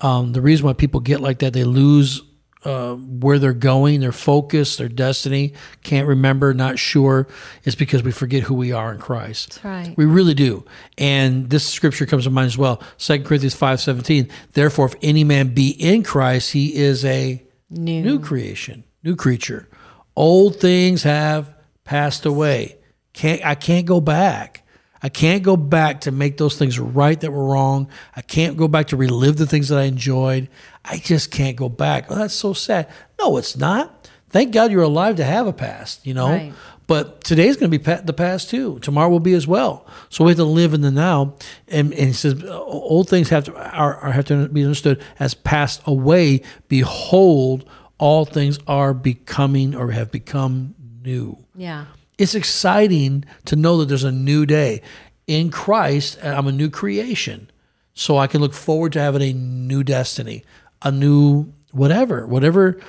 um, 0.00 0.32
the 0.32 0.40
reason 0.40 0.64
why 0.66 0.74
people 0.74 1.00
get 1.00 1.20
like 1.20 1.40
that, 1.40 1.52
they 1.54 1.64
lose. 1.64 2.22
Uh, 2.62 2.94
where 2.94 3.38
they're 3.38 3.54
going, 3.54 4.00
their 4.00 4.12
focus, 4.12 4.76
their 4.76 4.86
destiny, 4.88 5.54
can't 5.82 6.06
remember, 6.06 6.52
not 6.52 6.78
sure, 6.78 7.26
It's 7.64 7.74
because 7.74 8.02
we 8.02 8.12
forget 8.12 8.42
who 8.42 8.52
we 8.52 8.70
are 8.70 8.92
in 8.92 8.98
Christ. 8.98 9.62
That's 9.62 9.64
right. 9.64 9.96
We 9.96 10.04
really 10.04 10.34
do. 10.34 10.66
And 10.98 11.48
this 11.48 11.66
scripture 11.66 12.04
comes 12.04 12.24
to 12.24 12.30
mind 12.30 12.48
as 12.48 12.58
well. 12.58 12.82
Second 12.98 13.24
Corinthians 13.24 13.54
5:17. 13.54 14.28
Therefore, 14.52 14.84
if 14.84 14.94
any 15.00 15.24
man 15.24 15.54
be 15.54 15.70
in 15.70 16.02
Christ, 16.02 16.52
he 16.52 16.74
is 16.74 17.02
a 17.06 17.42
New. 17.70 18.02
new 18.02 18.18
creation, 18.18 18.84
new 19.02 19.16
creature. 19.16 19.66
Old 20.14 20.56
things 20.56 21.02
have 21.04 21.54
passed 21.84 22.26
away. 22.26 22.76
Can't 23.14 23.42
I 23.42 23.54
can't 23.54 23.86
go 23.86 24.02
back. 24.02 24.66
I 25.02 25.08
can't 25.08 25.42
go 25.42 25.56
back 25.56 26.02
to 26.02 26.10
make 26.10 26.36
those 26.36 26.58
things 26.58 26.78
right 26.78 27.18
that 27.20 27.30
were 27.30 27.46
wrong. 27.46 27.88
I 28.14 28.20
can't 28.20 28.58
go 28.58 28.68
back 28.68 28.88
to 28.88 28.98
relive 28.98 29.38
the 29.38 29.46
things 29.46 29.68
that 29.68 29.78
I 29.78 29.84
enjoyed. 29.84 30.48
I 30.84 30.98
just 30.98 31.30
can't 31.30 31.56
go 31.56 31.68
back. 31.68 32.06
Oh, 32.08 32.14
that's 32.14 32.34
so 32.34 32.52
sad. 32.52 32.88
No, 33.18 33.36
it's 33.36 33.56
not. 33.56 34.08
Thank 34.30 34.52
God 34.52 34.70
you're 34.70 34.82
alive 34.82 35.16
to 35.16 35.24
have 35.24 35.46
a 35.46 35.52
past, 35.52 36.06
you 36.06 36.14
know? 36.14 36.28
Right. 36.28 36.52
But 36.86 37.22
today's 37.22 37.56
going 37.56 37.70
to 37.70 37.78
be 37.78 37.84
the 38.02 38.12
past 38.12 38.50
too. 38.50 38.80
Tomorrow 38.80 39.10
will 39.10 39.20
be 39.20 39.34
as 39.34 39.46
well. 39.46 39.86
So 40.08 40.24
we 40.24 40.30
have 40.30 40.38
to 40.38 40.44
live 40.44 40.74
in 40.74 40.80
the 40.80 40.90
now. 40.90 41.34
And, 41.68 41.92
and 41.92 42.08
he 42.08 42.12
says, 42.12 42.42
old 42.44 43.08
things 43.08 43.28
have 43.28 43.44
to 43.44 43.54
are, 43.54 43.96
are 43.96 44.10
have 44.10 44.24
to 44.26 44.48
be 44.48 44.62
understood 44.62 45.00
as 45.20 45.34
passed 45.34 45.82
away. 45.86 46.42
Behold, 46.66 47.64
all 47.98 48.24
things 48.24 48.58
are 48.66 48.92
becoming 48.92 49.76
or 49.76 49.92
have 49.92 50.10
become 50.10 50.74
new. 51.02 51.38
yeah. 51.54 51.86
It's 52.18 52.34
exciting 52.34 53.24
to 53.46 53.56
know 53.56 53.78
that 53.78 53.86
there's 53.86 54.04
a 54.04 54.12
new 54.12 54.44
day 54.44 54.82
in 55.26 55.50
Christ. 55.50 56.18
I'm 56.22 56.46
a 56.48 56.52
new 56.52 56.68
creation, 56.68 57.50
so 57.94 58.18
I 58.18 58.26
can 58.26 58.42
look 58.42 58.52
forward 58.52 58.92
to 58.92 59.00
having 59.00 59.22
a 59.22 59.32
new 59.32 59.82
destiny, 59.82 60.44
a 60.82 60.90
new 60.90 61.52
whatever, 61.72 62.26
whatever 62.26 62.80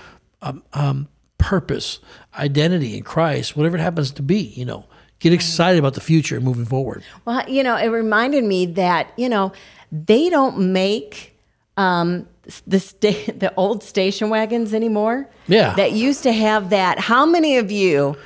um, 0.41 0.63
um, 0.73 1.07
purpose, 1.37 1.99
identity 2.37 2.97
in 2.97 3.03
Christ, 3.03 3.55
whatever 3.55 3.77
it 3.77 3.81
happens 3.81 4.11
to 4.11 4.21
be. 4.21 4.39
You 4.39 4.65
know, 4.65 4.85
get 5.19 5.33
excited 5.33 5.79
about 5.79 5.93
the 5.93 6.01
future 6.01 6.35
and 6.35 6.45
moving 6.45 6.65
forward. 6.65 7.03
Well, 7.25 7.47
you 7.49 7.63
know, 7.63 7.75
it 7.75 7.87
reminded 7.87 8.43
me 8.43 8.65
that 8.67 9.11
you 9.17 9.29
know 9.29 9.51
they 9.91 10.29
don't 10.29 10.71
make 10.71 11.35
um, 11.77 12.27
the 12.67 12.79
sta- 12.79 13.31
the 13.37 13.53
old 13.55 13.83
station 13.83 14.29
wagons 14.29 14.73
anymore. 14.73 15.29
Yeah. 15.47 15.73
that 15.75 15.91
used 15.91 16.23
to 16.23 16.31
have 16.31 16.69
that. 16.69 16.99
How 16.99 17.25
many 17.25 17.57
of 17.57 17.71
you? 17.71 18.17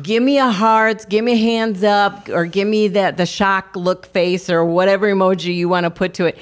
Give 0.00 0.22
me 0.22 0.38
a 0.38 0.48
hearts, 0.50 1.04
give 1.04 1.22
me 1.22 1.36
hands 1.38 1.84
up, 1.84 2.30
or 2.30 2.46
give 2.46 2.66
me 2.66 2.88
that 2.88 3.18
the 3.18 3.26
shock 3.26 3.76
look 3.76 4.06
face 4.06 4.48
or 4.48 4.64
whatever 4.64 5.06
emoji 5.06 5.54
you 5.54 5.68
want 5.68 5.84
to 5.84 5.90
put 5.90 6.14
to 6.14 6.24
it. 6.24 6.38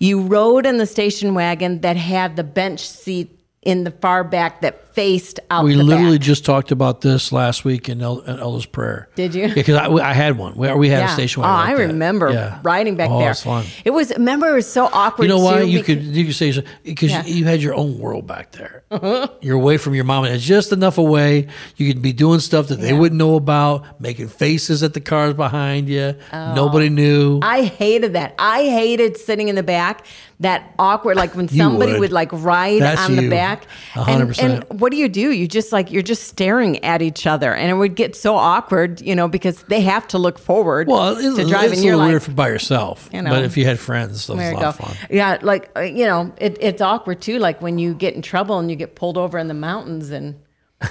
You 0.00 0.22
rode 0.22 0.64
in 0.64 0.78
the 0.78 0.86
station 0.86 1.34
wagon 1.34 1.82
that 1.82 1.96
had 1.96 2.36
the 2.36 2.42
bench 2.42 2.80
seat 2.80 3.38
in 3.62 3.84
the 3.84 3.90
far 3.90 4.24
back 4.24 4.62
that 4.62 4.86
faced 4.94 5.38
out. 5.50 5.64
We 5.64 5.74
literally 5.74 6.16
back. 6.16 6.26
just 6.26 6.46
talked 6.46 6.70
about 6.72 7.02
this 7.02 7.30
last 7.30 7.62
week 7.64 7.90
in, 7.90 8.00
El- 8.00 8.20
in 8.20 8.40
Elder's 8.40 8.64
Prayer. 8.64 9.08
Did 9.16 9.34
you? 9.34 9.52
Because 9.52 9.76
I, 9.76 9.88
I 9.90 10.14
had 10.14 10.38
one. 10.38 10.54
We, 10.56 10.72
we 10.72 10.88
had 10.88 11.04
a 11.04 11.08
station 11.12 11.42
Oh, 11.42 11.46
wagon. 11.46 11.70
I 11.70 11.76
that. 11.76 11.86
remember 11.88 12.30
Yeah. 12.32 12.58
riding 12.62 12.96
back 12.96 13.10
oh, 13.10 13.18
there. 13.18 13.32
It's 13.32 13.42
fun. 13.42 13.66
It 13.84 13.90
was. 13.90 14.10
Remember, 14.12 14.48
it 14.48 14.54
was 14.54 14.70
so 14.70 14.86
awkward. 14.86 15.24
You 15.24 15.28
know 15.28 15.40
why 15.40 15.60
too, 15.60 15.68
you 15.68 15.78
because- 15.80 15.96
could 15.96 16.04
you 16.16 16.24
could 16.24 16.34
say 16.34 16.64
because 16.82 17.10
Yeah. 17.10 17.24
you 17.26 17.44
had 17.44 17.60
your 17.62 17.74
own 17.74 17.98
world 17.98 18.26
back 18.26 18.52
there. 18.52 18.82
Uh-huh. 19.00 19.28
You're 19.40 19.56
away 19.56 19.76
from 19.76 19.94
your 19.94 20.02
mom, 20.04 20.24
and 20.24 20.34
it's 20.34 20.44
just 20.44 20.72
enough 20.72 20.98
away. 20.98 21.46
You 21.76 21.92
could 21.92 22.02
be 22.02 22.12
doing 22.12 22.40
stuff 22.40 22.68
that 22.68 22.80
they 22.80 22.92
wouldn't 22.92 23.18
know 23.18 23.36
about, 23.36 24.00
making 24.00 24.28
faces 24.28 24.82
at 24.82 24.94
the 24.94 25.00
cars 25.00 25.34
behind 25.34 25.88
you. 25.88 26.16
Nobody 26.32 26.86
oh. 26.86 26.90
knew. 26.90 27.36
Oh. 27.36 27.46
I 27.46 27.62
hated 27.62 28.14
that. 28.14 28.34
I 28.36 28.64
hated 28.64 29.16
sitting 29.16 29.46
in 29.48 29.54
the 29.54 29.62
back. 29.62 30.04
That 30.40 30.74
awkward, 30.78 31.16
like 31.16 31.36
when 31.36 31.48
somebody 31.48 31.92
would. 31.92 32.00
would. 32.00 32.12
like 32.12 32.30
ride 32.32 32.80
That's 32.80 33.02
on 33.02 33.14
the 33.14 33.24
you. 33.24 33.30
Back. 33.58 33.66
Hundred 33.92 34.20
And, 34.20 34.28
percent. 34.28 34.64
and 34.70 34.80
what 34.80 34.90
do 34.92 34.96
you 34.98 35.08
do? 35.08 35.32
You 35.32 35.46
just 35.48 35.72
like 35.72 35.90
you're 35.90 36.02
just 36.02 36.28
staring 36.28 36.82
at 36.84 37.02
each 37.02 37.26
other, 37.26 37.54
and 37.54 37.70
it 37.70 37.74
would 37.74 37.94
get 37.94 38.14
so 38.16 38.36
awkward, 38.36 39.00
you 39.00 39.14
know, 39.14 39.28
because 39.28 39.62
they 39.64 39.80
have 39.80 40.06
to 40.08 40.18
look 40.18 40.38
forward 40.38 40.88
well, 40.88 41.16
it's, 41.16 41.36
to 41.36 41.40
it's 41.42 41.50
drive, 41.50 41.72
a 41.72 41.76
little 41.76 42.00
weird 42.00 42.36
by 42.36 42.48
yourself. 42.48 43.08
You 43.12 43.22
know. 43.22 43.30
but 43.30 43.44
if 43.44 43.56
you 43.56 43.64
had 43.64 43.78
friends, 43.78 44.26
that 44.26 44.36
was 44.36 44.48
a 44.48 44.54
lot 44.54 44.62
of 44.64 44.76
fun. 44.76 44.96
Yeah, 45.10 45.38
like 45.42 45.70
uh, 45.76 45.80
you 45.80 46.06
know, 46.06 46.32
it, 46.38 46.56
it's 46.60 46.80
awkward 46.82 47.20
too. 47.20 47.38
Like 47.38 47.60
when 47.62 47.78
you 47.78 47.94
get 47.94 48.14
in 48.14 48.22
trouble 48.22 48.58
and 48.58 48.70
you 48.70 48.76
get 48.76 48.94
pulled 48.94 49.18
over 49.18 49.38
in 49.38 49.48
the 49.48 49.54
mountains, 49.54 50.10
and 50.10 50.36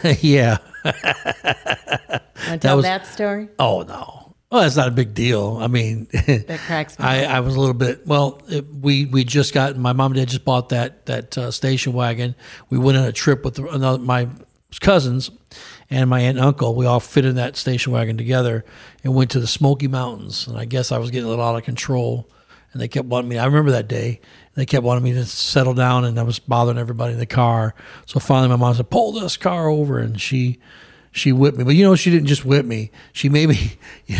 yeah. 0.21 0.57
want 0.83 0.95
to 2.45 2.57
tell 2.59 2.77
was- 2.77 2.85
that 2.85 3.07
story? 3.07 3.49
Oh 3.57 3.81
no. 3.83 4.28
Well, 4.51 4.63
it's 4.63 4.75
not 4.75 4.87
a 4.87 4.91
big 4.91 5.13
deal. 5.13 5.57
I 5.61 5.67
mean, 5.67 6.07
That 6.11 6.59
cracks 6.65 6.97
me. 6.97 7.05
I, 7.05 7.37
I 7.37 7.39
was 7.41 7.55
a 7.55 7.59
little 7.59 7.75
bit 7.75 8.07
well. 8.07 8.41
It, 8.47 8.65
we 8.65 9.05
we 9.05 9.23
just 9.23 9.53
got 9.53 9.77
my 9.77 9.93
mom 9.93 10.13
and 10.13 10.19
dad 10.19 10.29
just 10.29 10.43
bought 10.43 10.69
that 10.69 11.05
that 11.05 11.37
uh, 11.37 11.51
station 11.51 11.93
wagon. 11.93 12.33
We 12.69 12.79
went 12.79 12.97
on 12.97 13.05
a 13.05 13.11
trip 13.11 13.45
with 13.45 13.59
another, 13.59 13.99
my 13.99 14.27
cousins 14.79 15.29
and 15.91 16.09
my 16.09 16.21
aunt 16.21 16.37
and 16.37 16.45
uncle. 16.45 16.73
We 16.73 16.87
all 16.87 16.99
fit 16.99 17.25
in 17.25 17.35
that 17.35 17.57
station 17.57 17.91
wagon 17.91 18.17
together 18.17 18.65
and 19.03 19.13
went 19.13 19.31
to 19.31 19.39
the 19.39 19.47
Smoky 19.47 19.87
Mountains. 19.87 20.47
And 20.47 20.57
I 20.57 20.65
guess 20.65 20.91
I 20.91 20.97
was 20.97 21.11
getting 21.11 21.25
a 21.25 21.29
little 21.29 21.45
out 21.45 21.55
of 21.55 21.63
control. 21.63 22.27
And 22.71 22.79
they 22.79 22.87
kept 22.87 23.07
wanting 23.07 23.29
me. 23.29 23.39
I 23.39 23.45
remember 23.45 23.71
that 23.71 23.87
day. 23.87 24.21
They 24.53 24.65
kept 24.65 24.83
wanting 24.83 25.03
me 25.03 25.13
to 25.13 25.25
settle 25.25 25.73
down, 25.73 26.05
and 26.05 26.19
I 26.19 26.23
was 26.23 26.37
bothering 26.37 26.77
everybody 26.77 27.13
in 27.13 27.19
the 27.19 27.25
car. 27.25 27.73
So 28.05 28.19
finally, 28.19 28.49
my 28.49 28.57
mom 28.57 28.75
said, 28.75 28.91
"Pull 28.91 29.13
this 29.13 29.37
car 29.37 29.69
over," 29.69 29.97
and 29.97 30.21
she 30.21 30.59
she 31.11 31.31
whipped 31.31 31.57
me. 31.57 31.63
But 31.63 31.75
you 31.75 31.83
know, 31.83 31.95
she 31.95 32.09
didn't 32.11 32.27
just 32.27 32.45
whip 32.45 32.65
me. 32.65 32.91
She 33.13 33.29
made 33.29 33.49
me. 33.49 33.73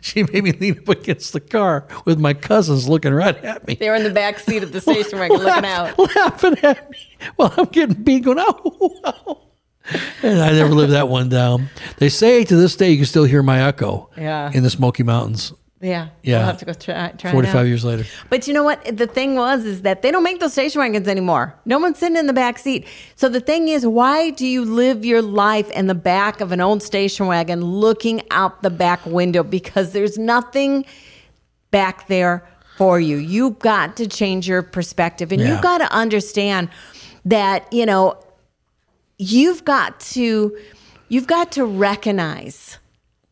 She 0.00 0.22
made 0.22 0.44
me 0.44 0.52
lean 0.52 0.78
up 0.78 0.88
against 0.88 1.32
the 1.32 1.40
car 1.40 1.86
with 2.04 2.20
my 2.20 2.32
cousins 2.32 2.88
looking 2.88 3.12
right 3.12 3.36
at 3.44 3.66
me, 3.66 3.74
They 3.74 3.90
were 3.90 3.96
in 3.96 4.04
the 4.04 4.10
back 4.10 4.38
seat 4.38 4.62
of 4.62 4.70
the 4.70 4.80
station 4.80 5.18
wagon 5.18 5.36
looking 5.42 5.64
out. 5.64 5.98
laughing 5.98 6.56
at 6.62 6.88
me 6.88 6.96
while 7.34 7.52
I'm 7.58 7.64
getting 7.66 8.04
beat, 8.04 8.20
going, 8.24 8.38
oh, 8.38 8.60
"Oh!" 8.64 9.00
oh." 9.26 9.40
And 10.22 10.40
I 10.40 10.52
never 10.52 10.70
lived 10.72 10.92
that 10.92 11.08
one 11.08 11.28
down. 11.28 11.68
They 11.98 12.08
say 12.10 12.44
to 12.44 12.56
this 12.56 12.76
day 12.76 12.92
you 12.92 12.98
can 12.98 13.06
still 13.06 13.24
hear 13.24 13.42
my 13.42 13.60
echo 13.66 14.08
Yeah. 14.16 14.52
in 14.54 14.62
the 14.62 14.70
Smoky 14.70 15.02
Mountains. 15.02 15.52
Yeah, 15.80 16.08
Yeah. 16.24 16.38
We'll 16.38 16.46
have 16.46 16.58
to 16.58 16.64
go 16.64 16.72
try. 16.72 17.12
try 17.18 17.30
it 17.30 17.32
Forty-five 17.32 17.56
out. 17.56 17.66
years 17.66 17.84
later. 17.84 18.04
But 18.30 18.48
you 18.48 18.52
know 18.54 18.64
what? 18.64 18.84
The 18.96 19.06
thing 19.06 19.36
was 19.36 19.64
is 19.64 19.82
that 19.82 20.02
they 20.02 20.10
don't 20.10 20.24
make 20.24 20.40
those 20.40 20.52
station 20.52 20.80
wagons 20.80 21.06
anymore. 21.06 21.54
No 21.66 21.78
one's 21.78 21.98
sitting 21.98 22.16
in 22.16 22.26
the 22.26 22.32
back 22.32 22.58
seat. 22.58 22.84
So 23.14 23.28
the 23.28 23.38
thing 23.40 23.68
is, 23.68 23.86
why 23.86 24.30
do 24.30 24.44
you 24.44 24.64
live 24.64 25.04
your 25.04 25.22
life 25.22 25.70
in 25.70 25.86
the 25.86 25.94
back 25.94 26.40
of 26.40 26.50
an 26.50 26.60
old 26.60 26.82
station 26.82 27.26
wagon 27.28 27.62
looking 27.64 28.22
out 28.32 28.62
the 28.62 28.70
back 28.70 29.06
window? 29.06 29.44
Because 29.44 29.92
there's 29.92 30.18
nothing 30.18 30.84
back 31.70 32.08
there 32.08 32.44
for 32.76 32.98
you. 32.98 33.16
You've 33.16 33.60
got 33.60 33.96
to 33.98 34.08
change 34.08 34.48
your 34.48 34.62
perspective 34.62 35.30
and 35.30 35.40
Yeah. 35.40 35.52
you've 35.52 35.62
got 35.62 35.78
to 35.78 35.92
understand 35.92 36.70
that, 37.24 37.72
you 37.72 37.86
know, 37.86 38.16
you've 39.18 39.64
got 39.64 40.00
to 40.00 40.56
you've 41.08 41.26
got 41.26 41.52
to 41.52 41.64
recognize 41.64 42.78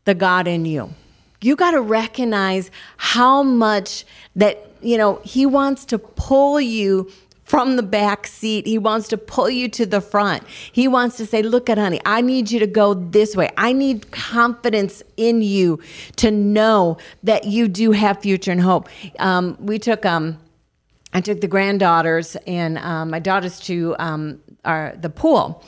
the 0.05 0.13
God 0.15 0.47
in 0.47 0.65
you. 0.65 0.93
You 1.41 1.55
got 1.55 1.71
to 1.71 1.81
recognize 1.81 2.71
how 2.97 3.43
much 3.43 4.05
that, 4.35 4.71
you 4.81 4.97
know, 4.97 5.21
he 5.23 5.45
wants 5.45 5.85
to 5.85 5.99
pull 5.99 6.59
you 6.59 7.11
from 7.43 7.77
the 7.77 7.83
back 7.83 8.27
seat. 8.27 8.67
He 8.67 8.77
wants 8.77 9.07
to 9.07 9.17
pull 9.17 9.49
you 9.49 9.69
to 9.69 9.85
the 9.85 10.01
front. 10.01 10.43
He 10.47 10.87
wants 10.87 11.15
to 11.17 11.25
say, 11.25 11.41
Look 11.41 11.69
at 11.69 11.77
honey, 11.77 12.01
I 12.05 12.21
need 12.21 12.51
you 12.51 12.59
to 12.59 12.67
go 12.67 12.93
this 12.93 13.35
way. 13.35 13.49
I 13.55 13.71
need 13.71 14.11
confidence 14.11 15.01
in 15.15 15.41
you 15.41 15.79
to 16.17 16.29
know 16.29 16.97
that 17.23 17.45
you 17.45 17.67
do 17.67 17.91
have 17.93 18.21
future 18.21 18.51
and 18.51 18.61
hope. 18.61 18.89
Um, 19.19 19.57
we 19.59 19.79
took, 19.79 20.05
um, 20.05 20.39
I 21.13 21.21
took 21.21 21.41
the 21.41 21.47
granddaughters 21.47 22.35
and 22.45 22.77
um, 22.79 23.09
my 23.09 23.19
daughters 23.19 23.59
to 23.61 23.95
um, 23.97 24.41
our, 24.65 24.93
the 24.99 25.09
pool. 25.09 25.63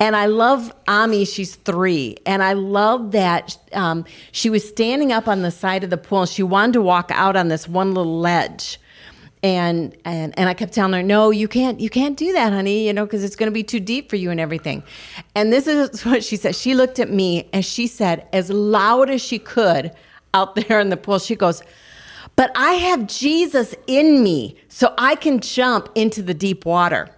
And 0.00 0.16
I 0.16 0.26
love 0.26 0.72
Ami, 0.88 1.24
she's 1.24 1.56
three. 1.56 2.16
And 2.24 2.42
I 2.42 2.54
love 2.54 3.12
that 3.12 3.58
um, 3.72 4.04
she 4.32 4.48
was 4.48 4.66
standing 4.66 5.12
up 5.12 5.28
on 5.28 5.42
the 5.42 5.50
side 5.50 5.84
of 5.84 5.90
the 5.90 5.98
pool. 5.98 6.24
She 6.26 6.42
wanted 6.42 6.72
to 6.74 6.82
walk 6.82 7.10
out 7.12 7.36
on 7.36 7.48
this 7.48 7.68
one 7.68 7.94
little 7.94 8.18
ledge 8.18 8.78
and 9.42 9.96
and 10.04 10.36
and 10.38 10.48
I 10.48 10.54
kept 10.54 10.72
telling 10.72 10.92
her, 10.94 11.02
"No, 11.02 11.30
you 11.30 11.48
can't 11.48 11.80
you 11.80 11.90
can't 11.90 12.16
do 12.16 12.32
that, 12.32 12.52
honey, 12.52 12.86
you 12.86 12.92
know, 12.92 13.04
because 13.04 13.22
it's 13.22 13.36
going 13.36 13.46
to 13.46 13.54
be 13.54 13.62
too 13.62 13.80
deep 13.80 14.10
for 14.10 14.16
you 14.16 14.30
and 14.30 14.40
everything." 14.40 14.82
And 15.34 15.52
this 15.52 15.66
is 15.66 16.04
what 16.04 16.24
she 16.24 16.36
said. 16.36 16.56
She 16.56 16.74
looked 16.74 16.98
at 16.98 17.10
me 17.10 17.48
and 17.52 17.64
she 17.64 17.86
said 17.86 18.26
as 18.32 18.50
loud 18.50 19.10
as 19.10 19.22
she 19.22 19.38
could 19.38 19.92
out 20.34 20.54
there 20.68 20.80
in 20.80 20.90
the 20.90 20.96
pool. 20.96 21.18
She 21.18 21.36
goes, 21.36 21.62
"But 22.36 22.50
I 22.54 22.72
have 22.72 23.06
Jesus 23.06 23.74
in 23.86 24.22
me, 24.22 24.56
so 24.68 24.94
I 24.98 25.14
can 25.14 25.40
jump 25.40 25.88
into 25.94 26.22
the 26.22 26.34
deep 26.34 26.64
water." 26.64 27.08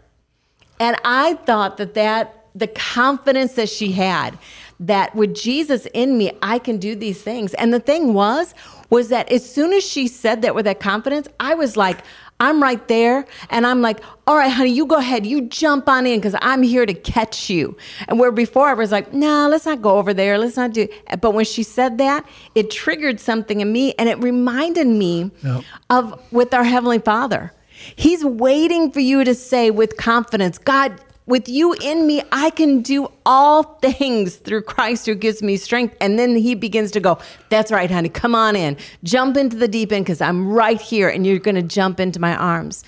And 0.79 0.97
I 1.05 1.35
thought 1.35 1.77
that 1.77 1.95
that 1.95 2.37
the 2.55 2.67
confidence 2.67 3.53
that 3.53 3.69
she 3.69 3.93
had 3.93 4.37
that 4.81 5.15
with 5.15 5.35
Jesus 5.35 5.87
in 5.93 6.17
me, 6.17 6.33
I 6.43 6.59
can 6.59 6.79
do 6.79 6.97
these 6.97 7.23
things. 7.23 7.55
And 7.55 7.73
the 7.73 7.81
thing 7.81 8.15
was, 8.15 8.55
was 8.89 9.09
that 9.11 9.31
as 9.31 9.49
soon 9.49 9.73
as 9.73 9.85
she 9.85 10.09
said 10.09 10.43
that 10.43 10.55
with 10.55 10.65
that 10.65 10.81
confidence, 10.81 11.29
I 11.39 11.55
was 11.55 11.77
like, 11.77 11.99
I'm 12.41 12.63
right 12.63 12.87
there. 12.89 13.27
And 13.51 13.67
I'm 13.67 13.83
like, 13.83 14.01
all 14.27 14.37
right, 14.37 14.51
honey, 14.51 14.71
you 14.71 14.87
go 14.87 14.97
ahead. 14.97 15.27
You 15.27 15.43
jump 15.43 15.89
on 15.89 16.07
in 16.07 16.19
because 16.19 16.35
I'm 16.41 16.63
here 16.63 16.87
to 16.87 16.95
catch 16.95 17.51
you. 17.51 17.77
And 18.09 18.19
where 18.19 18.33
before 18.33 18.69
I 18.69 18.75
was 18.75 18.91
like, 18.91 19.13
nah, 19.13 19.47
let's 19.47 19.67
not 19.67 19.83
go 19.83 19.99
over 19.99 20.15
there. 20.15 20.39
Let's 20.39 20.57
not 20.57 20.73
do. 20.73 20.89
But 21.21 21.33
when 21.33 21.45
she 21.45 21.63
said 21.63 21.99
that, 21.99 22.27
it 22.55 22.71
triggered 22.71 23.21
something 23.21 23.61
in 23.61 23.71
me 23.71 23.95
and 23.99 24.09
it 24.09 24.19
reminded 24.19 24.87
me 24.87 25.31
yep. 25.45 25.65
of 25.91 26.21
with 26.33 26.55
our 26.55 26.65
Heavenly 26.65 26.99
Father. 26.99 27.53
He's 27.97 28.25
waiting 28.25 28.91
for 28.91 29.01
you 29.01 29.25
to 29.25 29.35
say 29.35 29.71
with 29.71 29.97
confidence, 29.97 30.59
God, 30.59 31.01
with 31.31 31.49
you 31.49 31.75
in 31.81 32.07
me, 32.07 32.23
I 32.33 32.51
can 32.51 32.83
do 32.83 33.11
all 33.25 33.63
things 33.63 34.37
through 34.37 34.63
Christ 34.63 35.07
who 35.07 35.15
gives 35.15 35.43
me 35.43 35.57
strength. 35.57 35.97
And 36.01 36.19
then 36.19 36.35
he 36.37 36.55
begins 36.55 36.91
to 36.91 37.01
go, 37.01 37.19
That's 37.49 37.71
right, 37.71 37.91
honey, 37.91 38.09
come 38.09 38.35
on 38.35 38.57
in. 38.57 38.77
Jump 39.05 39.37
into 39.37 39.57
the 39.57 39.69
deep 39.69 39.93
end 39.93 40.05
because 40.05 40.21
I'm 40.21 40.51
right 40.51 40.81
here 40.81 41.09
and 41.09 41.27
you're 41.27 41.39
going 41.39 41.55
to 41.55 41.63
jump 41.63 42.01
into 42.01 42.21
my 42.21 42.37
arms. 42.37 42.85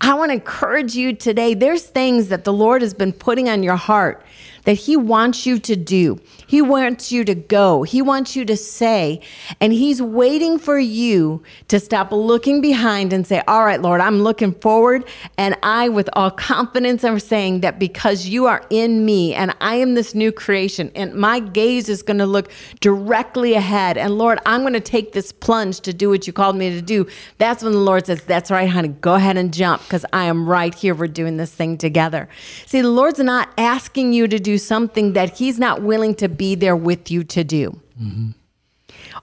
I 0.00 0.14
want 0.14 0.30
to 0.30 0.34
encourage 0.34 0.96
you 0.96 1.14
today. 1.14 1.54
There's 1.54 1.84
things 1.84 2.28
that 2.28 2.44
the 2.44 2.52
Lord 2.52 2.82
has 2.82 2.94
been 2.94 3.12
putting 3.12 3.48
on 3.48 3.62
your 3.62 3.76
heart 3.76 4.24
that 4.64 4.74
He 4.74 4.96
wants 4.96 5.46
you 5.46 5.58
to 5.58 5.76
do. 5.76 6.20
He 6.46 6.62
wants 6.62 7.10
you 7.10 7.24
to 7.24 7.34
go. 7.34 7.82
He 7.82 8.02
wants 8.02 8.36
you 8.36 8.44
to 8.44 8.56
say, 8.56 9.20
and 9.60 9.72
He's 9.72 10.00
waiting 10.00 10.58
for 10.58 10.78
you 10.78 11.42
to 11.68 11.80
stop 11.80 12.12
looking 12.12 12.60
behind 12.60 13.12
and 13.12 13.26
say, 13.26 13.42
All 13.48 13.64
right, 13.64 13.80
Lord, 13.80 14.00
I'm 14.00 14.20
looking 14.20 14.52
forward. 14.52 15.04
And 15.38 15.56
I, 15.62 15.88
with 15.88 16.08
all 16.12 16.30
confidence, 16.30 17.04
am 17.04 17.18
saying 17.18 17.60
that 17.60 17.78
because 17.78 18.26
you 18.26 18.46
are 18.46 18.64
in 18.70 19.04
me 19.04 19.34
and 19.34 19.54
I 19.60 19.76
am 19.76 19.94
this 19.94 20.14
new 20.14 20.32
creation, 20.32 20.90
and 20.94 21.14
my 21.14 21.40
gaze 21.40 21.88
is 21.88 22.02
going 22.02 22.18
to 22.18 22.26
look 22.26 22.50
directly 22.80 23.54
ahead. 23.54 23.96
And 23.96 24.18
Lord, 24.18 24.38
I'm 24.46 24.60
going 24.60 24.72
to 24.74 24.80
take 24.80 25.12
this 25.12 25.32
plunge 25.32 25.80
to 25.80 25.92
do 25.92 26.08
what 26.08 26.26
you 26.26 26.32
called 26.32 26.56
me 26.56 26.70
to 26.70 26.82
do. 26.82 27.06
That's 27.38 27.62
when 27.62 27.72
the 27.72 27.78
Lord 27.78 28.06
says, 28.06 28.22
That's 28.24 28.50
right, 28.50 28.68
honey, 28.68 28.88
go 28.88 29.14
ahead 29.14 29.36
and 29.36 29.52
jump 29.52 29.82
because 29.82 30.04
I 30.12 30.24
am 30.24 30.48
right 30.48 30.74
here. 30.74 30.94
We're 30.94 31.08
doing 31.08 31.36
this 31.36 31.52
thing 31.52 31.78
together. 31.78 32.28
See, 32.66 32.80
the 32.80 32.90
Lord's 32.90 33.18
not 33.18 33.48
asking 33.58 34.12
you 34.12 34.28
to 34.28 34.38
do 34.38 34.51
something 34.58 35.12
that 35.12 35.38
He's 35.38 35.58
not 35.58 35.82
willing 35.82 36.14
to 36.16 36.28
be 36.28 36.54
there 36.54 36.76
with 36.76 37.10
you 37.10 37.24
to 37.24 37.44
do. 37.44 37.80
Mm-hmm. 38.00 38.30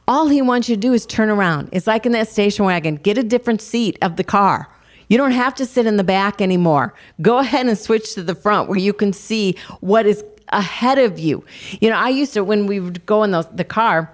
All 0.07 0.27
He 0.27 0.41
wants 0.41 0.69
you 0.69 0.75
to 0.75 0.81
do 0.81 0.93
is 0.93 1.05
turn 1.05 1.29
around. 1.29 1.69
It's 1.71 1.87
like 1.87 2.05
in 2.05 2.11
that 2.13 2.27
station 2.27 2.65
wagon, 2.65 2.95
get 2.95 3.17
a 3.17 3.23
different 3.23 3.61
seat 3.61 3.97
of 4.01 4.15
the 4.15 4.23
car. 4.23 4.67
You 5.07 5.17
don't 5.17 5.31
have 5.31 5.55
to 5.55 5.65
sit 5.65 5.87
in 5.87 5.97
the 5.97 6.03
back 6.03 6.39
anymore. 6.39 6.93
Go 7.21 7.39
ahead 7.39 7.65
and 7.65 7.77
switch 7.77 8.13
to 8.13 8.23
the 8.23 8.35
front 8.35 8.69
where 8.69 8.77
you 8.77 8.93
can 8.93 9.11
see 9.11 9.55
what 9.79 10.05
is 10.05 10.23
ahead 10.49 10.99
of 10.99 11.19
you. 11.19 11.43
You 11.81 11.89
know, 11.89 11.97
I 11.97 12.09
used 12.09 12.33
to, 12.33 12.43
when 12.43 12.67
we 12.67 12.79
would 12.79 13.05
go 13.05 13.23
in 13.23 13.31
the, 13.31 13.47
the 13.53 13.63
car, 13.63 14.11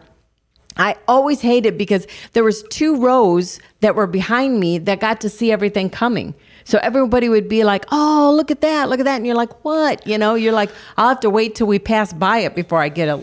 I 0.77 0.95
always 1.07 1.41
hated 1.41 1.77
because 1.77 2.07
there 2.33 2.43
was 2.43 2.63
two 2.63 2.97
rows 2.97 3.59
that 3.81 3.95
were 3.95 4.07
behind 4.07 4.59
me 4.59 4.77
that 4.79 4.99
got 4.99 5.21
to 5.21 5.29
see 5.29 5.51
everything 5.51 5.89
coming. 5.89 6.33
So 6.65 6.79
everybody 6.81 7.29
would 7.29 7.47
be 7.47 7.63
like, 7.63 7.85
"Oh, 7.91 8.33
look 8.35 8.51
at 8.51 8.61
that, 8.61 8.89
look 8.89 8.99
at 8.99 9.05
that," 9.05 9.17
and 9.17 9.25
you're 9.25 9.35
like, 9.35 9.63
"What?" 9.63 10.05
You 10.05 10.17
know, 10.17 10.33
you're 10.35 10.53
like, 10.53 10.71
"I'll 10.97 11.09
have 11.09 11.19
to 11.21 11.29
wait 11.29 11.55
till 11.55 11.67
we 11.67 11.79
pass 11.79 12.11
by 12.11 12.39
it 12.39 12.55
before 12.55 12.81
I 12.81 12.89
get 12.89 13.07
a, 13.07 13.21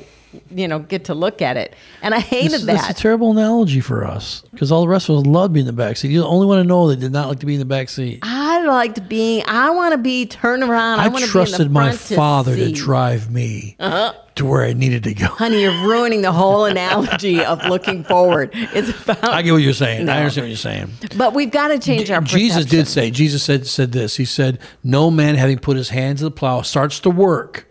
you 0.51 0.69
know, 0.69 0.79
get 0.79 1.07
to 1.07 1.15
look 1.15 1.43
at 1.43 1.57
it." 1.57 1.75
And 2.03 2.15
I 2.15 2.21
hated 2.21 2.53
this, 2.53 2.65
that. 2.65 2.77
That's 2.77 2.99
a 2.99 3.03
terrible 3.03 3.31
analogy 3.31 3.81
for 3.81 4.05
us 4.05 4.43
because 4.51 4.73
all 4.73 4.83
the 4.83 4.89
rest 4.89 5.09
of 5.09 5.19
us 5.19 5.27
love 5.27 5.53
being 5.53 5.67
in 5.67 5.75
the 5.75 5.83
back 5.83 5.97
seat. 5.97 6.11
You're 6.11 6.23
the 6.23 6.29
only 6.29 6.47
want 6.47 6.61
to 6.61 6.69
know 6.69 6.89
they 6.89 6.97
did 6.97 7.13
not 7.13 7.29
like 7.29 7.41
to 7.41 7.47
be 7.47 7.55
in 7.55 7.61
the 7.61 7.65
back 7.65 7.89
seat. 7.89 8.21
I 8.23 8.65
liked 8.65 9.09
being. 9.09 9.45
I 9.47 9.71
want 9.71 9.93
to 9.93 9.99
be 9.99 10.27
turned 10.27 10.63
around. 10.63 11.01
I, 11.01 11.07
I 11.07 11.21
trusted 11.27 11.71
my 11.71 11.93
father 11.93 12.57
to, 12.57 12.67
to 12.67 12.73
drive 12.73 13.31
me. 13.31 13.77
Uh-huh 13.79 14.15
to 14.37 14.47
where 14.47 14.65
I 14.65 14.73
needed 14.73 15.05
to 15.05 15.15
go. 15.15 15.27
Honey, 15.27 15.63
you're 15.63 15.87
ruining 15.87 16.23
the 16.23 16.33
whole 16.33 16.65
analogy 16.65 17.45
of 17.45 17.65
looking 17.67 18.05
forward. 18.05 18.51
It's 18.55 19.03
about. 19.03 19.25
I 19.25 19.43
get 19.43 19.53
what 19.53 19.63
you're 19.63 19.73
saying. 19.73 20.07
No. 20.07 20.13
I 20.13 20.19
understand 20.19 20.45
what 20.45 20.49
you're 20.49 20.57
saying. 20.57 20.91
But 21.17 21.35
we've 21.35 21.51
got 21.51 21.69
to 21.69 21.79
change 21.79 22.11
our. 22.11 22.21
Jesus 22.21 22.65
did 22.65 22.89
say. 22.89 23.11
Jesus 23.11 23.43
said 23.43 23.67
said 23.67 23.93
this. 23.93 24.17
He 24.17 24.25
said, 24.25 24.59
"No 24.83 25.11
man 25.11 25.35
having 25.35 25.59
put 25.59 25.77
his 25.77 25.91
hands 25.91 26.21
to 26.21 26.25
the 26.25 26.31
plow 26.31 26.63
starts 26.63 27.01
to 27.01 27.11
work, 27.11 27.69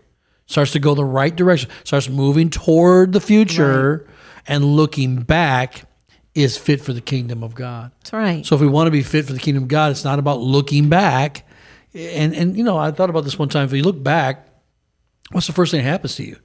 starts 0.52 0.72
to 0.72 0.78
go 0.78 0.94
the 0.94 1.04
right 1.04 1.34
direction, 1.34 1.70
starts 1.84 2.08
moving 2.08 2.50
toward 2.50 3.12
the 3.12 3.20
future, 3.20 4.06
right. 4.06 4.14
and 4.46 4.64
looking 4.64 5.16
back." 5.22 5.86
Is 6.34 6.56
fit 6.56 6.80
for 6.80 6.94
the 6.94 7.02
kingdom 7.02 7.42
of 7.42 7.54
God. 7.54 7.90
That's 7.98 8.14
right. 8.14 8.46
So 8.46 8.54
if 8.54 8.62
we 8.62 8.66
want 8.66 8.86
to 8.86 8.90
be 8.90 9.02
fit 9.02 9.26
for 9.26 9.34
the 9.34 9.38
kingdom 9.38 9.64
of 9.64 9.68
God, 9.68 9.90
it's 9.90 10.02
not 10.02 10.18
about 10.18 10.40
looking 10.40 10.88
back. 10.88 11.46
And 11.92 12.34
and 12.34 12.56
you 12.56 12.64
know, 12.64 12.78
I 12.78 12.90
thought 12.90 13.10
about 13.10 13.24
this 13.24 13.38
one 13.38 13.50
time. 13.50 13.66
If 13.66 13.72
you 13.74 13.82
look 13.82 14.02
back, 14.02 14.48
what's 15.32 15.46
the 15.46 15.52
first 15.52 15.72
thing 15.72 15.82
that 15.84 15.90
happens 15.90 16.16
to 16.16 16.24
you? 16.24 16.38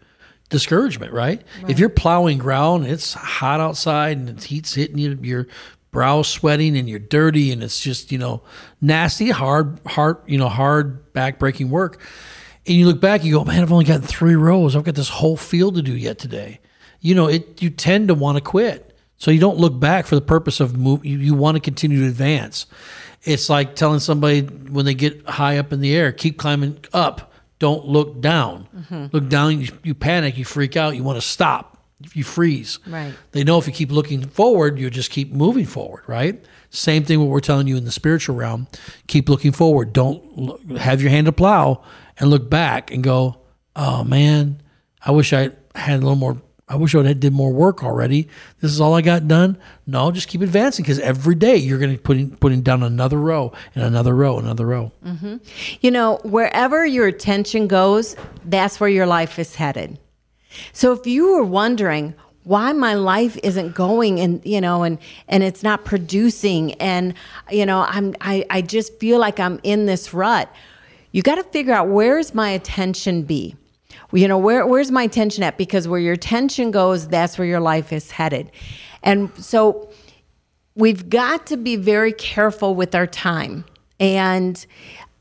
discouragement, 0.49 1.11
right? 1.13 1.43
right? 1.61 1.69
If 1.69 1.79
you're 1.79 1.89
plowing 1.89 2.37
ground, 2.37 2.85
it's 2.85 3.13
hot 3.13 3.59
outside 3.59 4.17
and 4.17 4.27
the 4.27 4.45
heat's 4.47 4.73
hitting 4.73 4.97
you, 4.97 5.17
your 5.21 5.47
brow 5.91 6.21
sweating 6.21 6.77
and 6.77 6.89
you're 6.89 6.99
dirty 6.99 7.51
and 7.51 7.63
it's 7.63 7.79
just, 7.79 8.11
you 8.11 8.17
know, 8.17 8.41
nasty, 8.81 9.29
hard, 9.29 9.79
hard, 9.85 10.17
you 10.25 10.37
know, 10.37 10.49
hard 10.49 11.11
back 11.13 11.39
breaking 11.39 11.69
work. 11.69 12.01
And 12.67 12.75
you 12.75 12.85
look 12.85 12.99
back, 12.99 13.23
you 13.23 13.33
go, 13.33 13.45
man, 13.45 13.61
I've 13.61 13.71
only 13.71 13.85
got 13.85 14.03
three 14.03 14.35
rows. 14.35 14.75
I've 14.75 14.83
got 14.83 14.95
this 14.95 15.09
whole 15.09 15.37
field 15.37 15.75
to 15.75 15.81
do 15.81 15.95
yet 15.95 16.19
today. 16.19 16.59
You 16.99 17.15
know, 17.15 17.27
it 17.27 17.61
you 17.61 17.69
tend 17.69 18.09
to 18.09 18.13
want 18.13 18.37
to 18.37 18.41
quit. 18.41 18.83
So 19.17 19.31
you 19.31 19.39
don't 19.39 19.57
look 19.57 19.79
back 19.79 20.05
for 20.05 20.15
the 20.15 20.21
purpose 20.21 20.59
of 20.59 20.77
move. 20.77 21.03
You, 21.05 21.17
you 21.17 21.33
want 21.33 21.55
to 21.55 21.61
continue 21.61 22.01
to 22.01 22.07
advance. 22.07 22.67
It's 23.23 23.49
like 23.49 23.75
telling 23.75 23.99
somebody 23.99 24.41
when 24.41 24.85
they 24.85 24.93
get 24.93 25.27
high 25.27 25.57
up 25.57 25.73
in 25.73 25.79
the 25.79 25.95
air, 25.95 26.11
keep 26.11 26.37
climbing 26.37 26.83
up 26.93 27.33
don't 27.59 27.85
look 27.85 28.21
down. 28.21 28.67
Mm-hmm. 28.75 29.05
Look 29.11 29.29
down, 29.29 29.61
you, 29.61 29.67
you, 29.83 29.95
panic, 29.95 30.37
you 30.37 30.45
freak 30.45 30.77
out, 30.77 30.95
you 30.95 31.03
want 31.03 31.17
to 31.17 31.27
stop, 31.27 31.77
you 32.13 32.23
freeze. 32.23 32.79
Right. 32.85 33.13
They 33.31 33.43
know 33.43 33.57
if 33.57 33.67
you 33.67 33.73
keep 33.73 33.91
looking 33.91 34.21
forward, 34.21 34.77
you 34.77 34.89
just 34.89 35.09
keep 35.09 35.31
moving 35.31 35.65
forward, 35.65 36.03
right? 36.07 36.43
Same 36.69 37.03
thing 37.03 37.19
what 37.19 37.29
we're 37.29 37.39
telling 37.39 37.67
you 37.67 37.77
in 37.77 37.85
the 37.85 37.91
spiritual 37.91 38.35
realm. 38.35 38.67
Keep 39.07 39.29
looking 39.29 39.51
forward. 39.51 39.93
Don't 39.93 40.37
look, 40.37 40.61
have 40.77 41.01
your 41.01 41.09
hand 41.09 41.25
to 41.25 41.31
plow 41.31 41.83
and 42.19 42.29
look 42.29 42.49
back 42.49 42.91
and 42.91 43.03
go, 43.03 43.37
oh 43.75 44.03
man, 44.03 44.61
I 45.03 45.11
wish 45.11 45.33
I 45.33 45.51
had 45.75 45.95
a 45.95 46.03
little 46.03 46.15
more 46.15 46.41
I 46.69 46.75
wish 46.75 46.93
I 46.95 47.03
had 47.03 47.21
did 47.21 47.31
more 47.31 47.53
work 47.53 47.81
already. 47.81 48.27
This 48.59 48.71
is 48.71 48.81
all 48.81 48.93
I 48.93 49.01
got 49.01 49.25
done. 49.25 49.57
No, 49.85 50.11
just 50.11 50.27
keep 50.27 50.41
advancing 50.41 50.83
because 50.83 50.99
every 50.99 51.35
day 51.35 51.55
you're 51.55 51.79
going 51.79 51.95
to 51.95 52.01
putting 52.01 52.35
putting 52.35 52.61
down 52.61 52.83
another 52.83 53.17
row 53.17 53.53
and 53.73 53.85
another 53.85 54.13
row, 54.13 54.37
another 54.37 54.65
row. 54.65 54.91
Mm-hmm. 55.05 55.37
You 55.79 55.91
know, 55.91 56.19
wherever 56.23 56.85
your 56.85 57.07
attention 57.07 57.67
goes, 57.67 58.17
that's 58.43 58.81
where 58.81 58.89
your 58.89 59.05
life 59.05 59.39
is 59.39 59.55
headed. 59.55 59.97
So 60.73 60.91
if 60.91 61.07
you 61.07 61.31
were 61.31 61.43
wondering 61.43 62.15
why 62.43 62.73
my 62.73 62.95
life 62.95 63.37
isn't 63.43 63.73
going 63.73 64.19
and 64.19 64.45
you 64.45 64.59
know 64.59 64.83
and 64.83 64.97
and 65.29 65.43
it's 65.43 65.63
not 65.63 65.85
producing 65.85 66.73
and 66.75 67.13
you 67.49 67.65
know 67.65 67.85
I'm 67.87 68.13
I, 68.19 68.45
I 68.49 68.61
just 68.61 68.99
feel 68.99 69.19
like 69.19 69.39
I'm 69.39 69.59
in 69.63 69.85
this 69.85 70.13
rut, 70.13 70.53
you 71.17 71.23
got 71.23 71.35
to 71.35 71.43
figure 71.45 71.73
out 71.73 71.87
where's 71.87 72.35
my 72.35 72.51
attention 72.51 73.23
be 73.23 73.55
you 74.13 74.27
know 74.27 74.37
where 74.37 74.67
where's 74.67 74.91
my 74.91 75.01
attention 75.01 75.41
at 75.41 75.57
because 75.57 75.87
where 75.87 75.99
your 75.99 76.13
attention 76.13 76.69
goes 76.69 77.07
that's 77.07 77.39
where 77.39 77.47
your 77.47 77.59
life 77.59 77.91
is 77.91 78.11
headed 78.11 78.51
and 79.01 79.31
so 79.35 79.89
we've 80.75 81.09
got 81.09 81.47
to 81.47 81.57
be 81.57 81.75
very 81.75 82.13
careful 82.13 82.75
with 82.75 82.93
our 82.93 83.07
time 83.07 83.65
and 83.99 84.67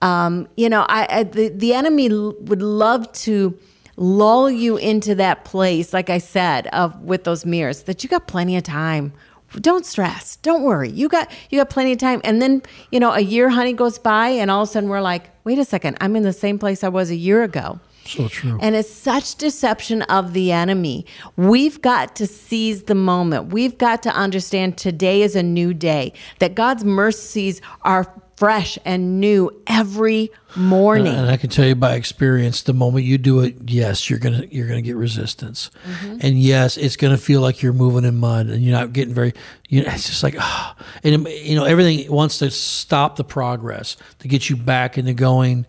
um, 0.02 0.46
you 0.54 0.68
know 0.68 0.84
I, 0.86 1.06
I 1.08 1.22
the, 1.22 1.48
the 1.48 1.72
enemy 1.72 2.10
would 2.10 2.60
love 2.60 3.10
to 3.12 3.58
lull 3.96 4.50
you 4.50 4.76
into 4.76 5.14
that 5.14 5.46
place 5.46 5.94
like 5.94 6.10
i 6.10 6.18
said 6.18 6.66
of 6.66 7.00
with 7.00 7.24
those 7.24 7.46
mirrors 7.46 7.84
that 7.84 8.04
you 8.04 8.10
got 8.10 8.26
plenty 8.26 8.54
of 8.58 8.64
time 8.64 9.14
don't 9.60 9.86
stress. 9.86 10.36
Don't 10.36 10.64
worry. 10.64 10.90
You 10.90 11.08
got 11.08 11.30
you 11.50 11.60
got 11.60 11.70
plenty 11.70 11.92
of 11.92 11.98
time. 11.98 12.20
And 12.24 12.42
then, 12.42 12.62
you 12.90 12.98
know, 12.98 13.12
a 13.12 13.20
year 13.20 13.48
honey 13.48 13.72
goes 13.72 13.96
by 13.96 14.28
and 14.28 14.50
all 14.50 14.64
of 14.64 14.68
a 14.68 14.72
sudden 14.72 14.88
we're 14.90 15.00
like, 15.00 15.30
"Wait 15.46 15.58
a 15.58 15.64
second. 15.64 15.96
I'm 16.02 16.14
in 16.14 16.24
the 16.24 16.34
same 16.34 16.58
place 16.58 16.84
I 16.84 16.88
was 16.88 17.08
a 17.08 17.16
year 17.16 17.42
ago." 17.42 17.80
So 18.04 18.28
true. 18.28 18.58
And 18.60 18.76
it's 18.76 18.92
such 18.92 19.36
deception 19.36 20.02
of 20.02 20.32
the 20.32 20.52
enemy. 20.52 21.06
We've 21.36 21.80
got 21.80 22.14
to 22.16 22.26
seize 22.26 22.82
the 22.82 22.94
moment. 22.94 23.52
We've 23.52 23.78
got 23.78 24.02
to 24.02 24.10
understand 24.10 24.76
today 24.76 25.22
is 25.22 25.34
a 25.34 25.42
new 25.42 25.72
day, 25.72 26.12
that 26.38 26.54
God's 26.54 26.84
mercies 26.84 27.60
are 27.82 28.06
fresh 28.36 28.78
and 28.84 29.20
new 29.20 29.50
every 29.66 30.30
morning. 30.56 31.14
And 31.14 31.30
I 31.30 31.36
can 31.36 31.48
tell 31.50 31.66
you 31.66 31.74
by 31.74 31.94
experience, 31.94 32.62
the 32.62 32.72
moment 32.74 33.04
you 33.04 33.18
do 33.18 33.40
it, 33.40 33.54
yes, 33.66 34.08
you're 34.10 34.18
gonna 34.18 34.44
you're 34.50 34.68
gonna 34.68 34.82
get 34.82 34.96
resistance, 34.96 35.70
Mm-hmm. 35.86 36.18
and 36.20 36.40
yes, 36.40 36.76
it's 36.76 36.96
gonna 36.96 37.16
feel 37.18 37.40
like 37.40 37.62
you're 37.62 37.72
moving 37.72 38.04
in 38.04 38.16
mud, 38.16 38.46
and 38.46 38.62
you're 38.62 38.76
not 38.78 38.92
getting 38.92 39.14
very. 39.14 39.32
You 39.68 39.82
know, 39.82 39.90
it's 39.92 40.06
just 40.06 40.22
like, 40.22 40.36
ah, 40.38 40.76
and 41.02 41.26
you 41.28 41.56
know, 41.56 41.64
everything 41.64 42.10
wants 42.10 42.38
to 42.38 42.50
stop 42.50 43.16
the 43.16 43.24
progress 43.24 43.96
to 44.20 44.28
get 44.28 44.48
you 44.50 44.56
back 44.56 44.96
into 44.98 45.12
going. 45.14 45.66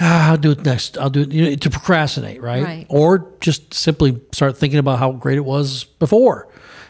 Ah, 0.00 0.30
I'll 0.30 0.36
do 0.36 0.50
it 0.50 0.64
next. 0.64 0.98
I'll 0.98 1.10
do 1.10 1.20
it. 1.22 1.30
You 1.32 1.44
know, 1.50 1.54
to 1.54 1.70
procrastinate, 1.70 2.42
right? 2.42 2.64
Right. 2.64 2.86
Or 2.88 3.30
just 3.40 3.72
simply 3.72 4.20
start 4.32 4.56
thinking 4.58 4.80
about 4.80 4.98
how 4.98 5.12
great 5.12 5.38
it 5.38 5.44
was 5.44 5.84
before, 5.84 6.48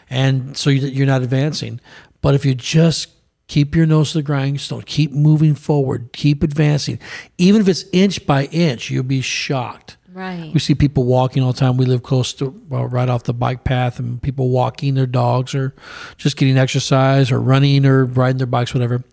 and 0.09 0.57
so 0.57 0.69
you're 0.71 1.05
not 1.05 1.21
advancing. 1.21 1.79
But 2.21 2.33
if 2.33 2.43
you 2.45 2.55
just 2.55 3.09
keep 3.47 3.75
your 3.75 3.85
nose 3.85 4.11
to 4.11 4.19
the 4.19 4.23
grindstone, 4.23 4.81
keep 4.83 5.11
moving 5.11 5.55
forward, 5.55 6.09
keep 6.13 6.43
advancing, 6.43 6.99
even 7.37 7.61
if 7.61 7.67
it's 7.67 7.85
inch 7.91 8.25
by 8.25 8.45
inch, 8.45 8.89
you'll 8.89 9.03
be 9.03 9.21
shocked. 9.21 9.97
Right. 10.15 10.49
We 10.53 10.61
see 10.61 10.75
people 10.75 11.03
walking 11.03 11.43
all 11.43 11.51
the 11.51 11.59
time. 11.59 11.75
We 11.75 11.85
live 11.85 12.01
close 12.01 12.31
to 12.35 12.49
well, 12.69 12.85
right 12.85 13.09
off 13.09 13.23
the 13.23 13.33
bike 13.33 13.65
path, 13.65 13.99
and 13.99 14.21
people 14.21 14.49
walking 14.49 14.95
their 14.95 15.07
dogs 15.07 15.53
or 15.53 15.75
just 16.15 16.37
getting 16.37 16.57
exercise 16.57 17.33
or 17.33 17.41
running 17.41 17.85
or 17.85 18.05
riding 18.05 18.37
their 18.37 18.47
bikes, 18.47 18.73
whatever. 18.73 19.03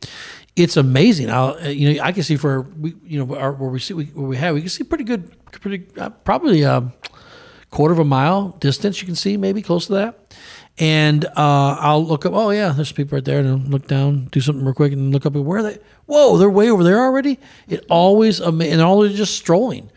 It's 0.55 0.77
amazing. 0.77 1.29
I'll, 1.29 1.57
uh, 1.61 1.69
you 1.71 1.95
know, 1.95 2.03
I 2.05 2.13
can 2.13 2.23
see 2.23 2.37
for 2.37 2.61
we, 2.61 2.95
you 3.05 3.25
know, 3.25 3.35
our, 3.35 3.53
where 3.53 3.71
we 3.71 3.81
see 3.81 3.95
we, 3.95 4.05
where 4.05 4.29
we 4.29 4.37
have, 4.37 4.55
we 4.55 4.61
can 4.61 4.71
see 4.71 4.85
pretty 4.85 5.03
good, 5.03 5.35
pretty 5.51 5.89
uh, 5.99 6.11
probably 6.11 6.63
a 6.63 6.93
quarter 7.71 7.93
of 7.93 7.99
a 7.99 8.05
mile 8.05 8.51
distance. 8.61 9.01
You 9.01 9.07
can 9.07 9.17
see 9.17 9.37
maybe 9.37 9.61
close 9.61 9.87
to 9.87 9.95
that. 9.95 10.37
And 10.79 11.25
uh, 11.27 11.77
I'll 11.79 12.05
look 12.05 12.25
up. 12.25 12.33
Oh 12.33 12.51
yeah, 12.51 12.71
there's 12.71 12.93
people 12.93 13.17
right 13.17 13.25
there, 13.25 13.39
and 13.41 13.49
I'll 13.49 13.57
look 13.59 13.87
down, 13.87 14.27
do 14.33 14.41
something 14.41 14.65
real 14.65 14.75
quick, 14.75 14.93
and 14.93 15.13
look 15.13 15.27
up. 15.27 15.35
Where 15.35 15.59
are 15.59 15.63
they? 15.63 15.79
Whoa, 16.07 16.39
they're 16.39 16.49
way 16.51 16.71
over 16.71 16.83
there 16.83 17.01
already. 17.01 17.39
It 17.69 17.85
always 17.91 18.41
ama- 18.41 18.65
and 18.65 18.81
all 18.81 19.01
they're 19.01 19.11
just 19.13 19.37
strolling. 19.37 19.91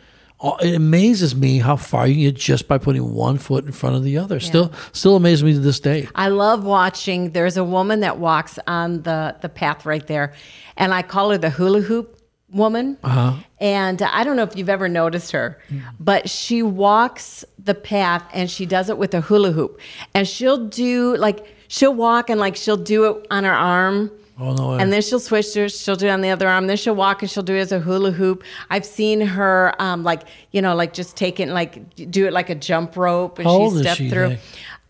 It 0.62 0.76
amazes 0.76 1.34
me 1.34 1.60
how 1.60 1.78
far 1.78 2.06
you 2.06 2.14
can 2.16 2.24
get 2.24 2.36
just 2.36 2.68
by 2.68 2.78
putting 2.78 3.14
one 3.14 3.38
foot 3.38 3.66
in 3.66 3.72
front 3.72 3.96
of 3.96 4.04
the 4.04 4.18
other. 4.18 4.40
Still, 4.42 4.72
still 4.92 5.16
amazes 5.16 5.44
me 5.44 5.54
to 5.54 5.60
this 5.60 5.80
day. 5.80 6.10
I 6.14 6.28
love 6.28 6.66
watching. 6.66 7.32
There's 7.32 7.56
a 7.58 7.64
woman 7.64 8.02
that 8.02 8.18
walks 8.20 8.60
on 8.68 9.02
the 9.04 9.38
the 9.42 9.50
path 9.50 9.86
right 9.86 10.06
there, 10.06 10.34
and 10.76 10.94
I 10.94 11.04
call 11.04 11.32
her 11.32 11.38
the 11.38 11.50
hula 11.50 11.82
hoop 11.82 12.20
woman. 12.52 12.98
Uh-huh. 13.04 13.34
And 13.60 14.02
I 14.02 14.24
don't 14.24 14.36
know 14.36 14.44
if 14.44 14.56
you've 14.56 14.70
ever 14.70 14.90
noticed 14.90 15.32
her, 15.32 15.60
but 16.00 16.30
she 16.30 16.62
walks 16.62 17.46
the 17.58 17.74
path 17.74 18.24
and 18.34 18.52
she 18.52 18.66
does 18.66 18.90
it 18.90 18.98
with 18.98 19.14
a 19.14 19.22
hula 19.22 19.52
hoop, 19.52 19.80
and 20.14 20.28
she'll 20.28 20.66
do 20.68 21.16
like 21.16 21.46
she'll 21.68 21.94
walk 21.94 22.30
and 22.30 22.40
like 22.40 22.56
she'll 22.56 22.78
do 22.78 23.06
it 23.06 23.28
on 23.32 23.44
her 23.44 23.54
arm. 23.54 24.12
Oh 24.38 24.54
no! 24.54 24.72
way. 24.72 24.82
And 24.82 24.92
then 24.92 25.02
she'll 25.02 25.22
switch 25.22 25.54
to 25.54 25.70
she'll 25.70 25.96
do 25.96 26.08
it 26.08 26.10
on 26.10 26.20
the 26.20 26.30
other 26.30 26.50
arm. 26.50 26.68
Then 26.68 26.76
she'll 26.76 26.96
walk 26.96 27.22
and 27.22 27.32
she'll 27.32 27.44
do 27.44 27.56
it 27.56 27.60
as 27.60 27.72
a 27.72 27.80
hula 27.80 28.12
hoop. 28.12 28.44
I've 28.70 28.86
seen 28.86 29.22
her 29.22 29.74
um, 29.80 30.04
like 30.04 30.24
you 30.52 30.62
know 30.62 30.76
like 30.76 30.92
just 30.92 31.16
take 31.16 31.40
it 31.40 31.48
like 31.48 31.96
do 31.96 32.28
it 32.28 32.34
like 32.34 32.50
a 32.50 32.56
jump 32.56 32.98
rope 32.98 33.40
and 33.40 33.48
How 33.48 33.54
she 33.54 33.64
old 33.64 33.76
is 33.76 33.82
step 33.82 33.98
she, 33.98 34.10
through. 34.10 34.30
Nick? 34.30 34.40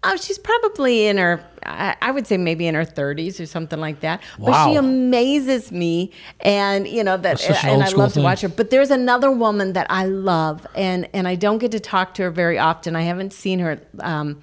Oh, 0.08 0.18
she's 0.18 0.38
probably 0.38 1.08
in 1.08 1.18
her, 1.18 1.44
I 1.64 2.12
would 2.12 2.28
say 2.28 2.38
maybe 2.38 2.68
in 2.68 2.76
her 2.76 2.86
30s 2.86 3.40
or 3.40 3.46
something 3.46 3.80
like 3.80 4.02
that. 4.02 4.22
Wow. 4.38 4.52
But 4.52 4.70
she 4.70 4.76
amazes 4.76 5.72
me, 5.72 6.12
and 6.42 6.88
you 6.88 7.04
know 7.04 7.18
that, 7.18 7.24
That's 7.40 7.48
such 7.48 7.64
an 7.64 7.70
and 7.72 7.84
I 7.84 7.90
love 7.90 8.14
to 8.14 8.22
watch 8.22 8.42
her. 8.42 8.50
But 8.50 8.70
there's 8.70 8.92
another 8.92 9.32
woman 9.32 9.74
that 9.74 9.88
I 9.90 10.06
love, 10.06 10.66
and 10.76 11.10
and 11.14 11.28
I 11.28 11.36
don't 11.36 11.58
get 11.58 11.72
to 11.72 11.80
talk 11.80 12.14
to 12.16 12.24
her 12.24 12.32
very 12.32 12.60
often. 12.60 12.96
I 12.96 13.02
haven't 13.02 13.34
seen 13.34 13.60
her 13.60 13.80
um, 14.00 14.42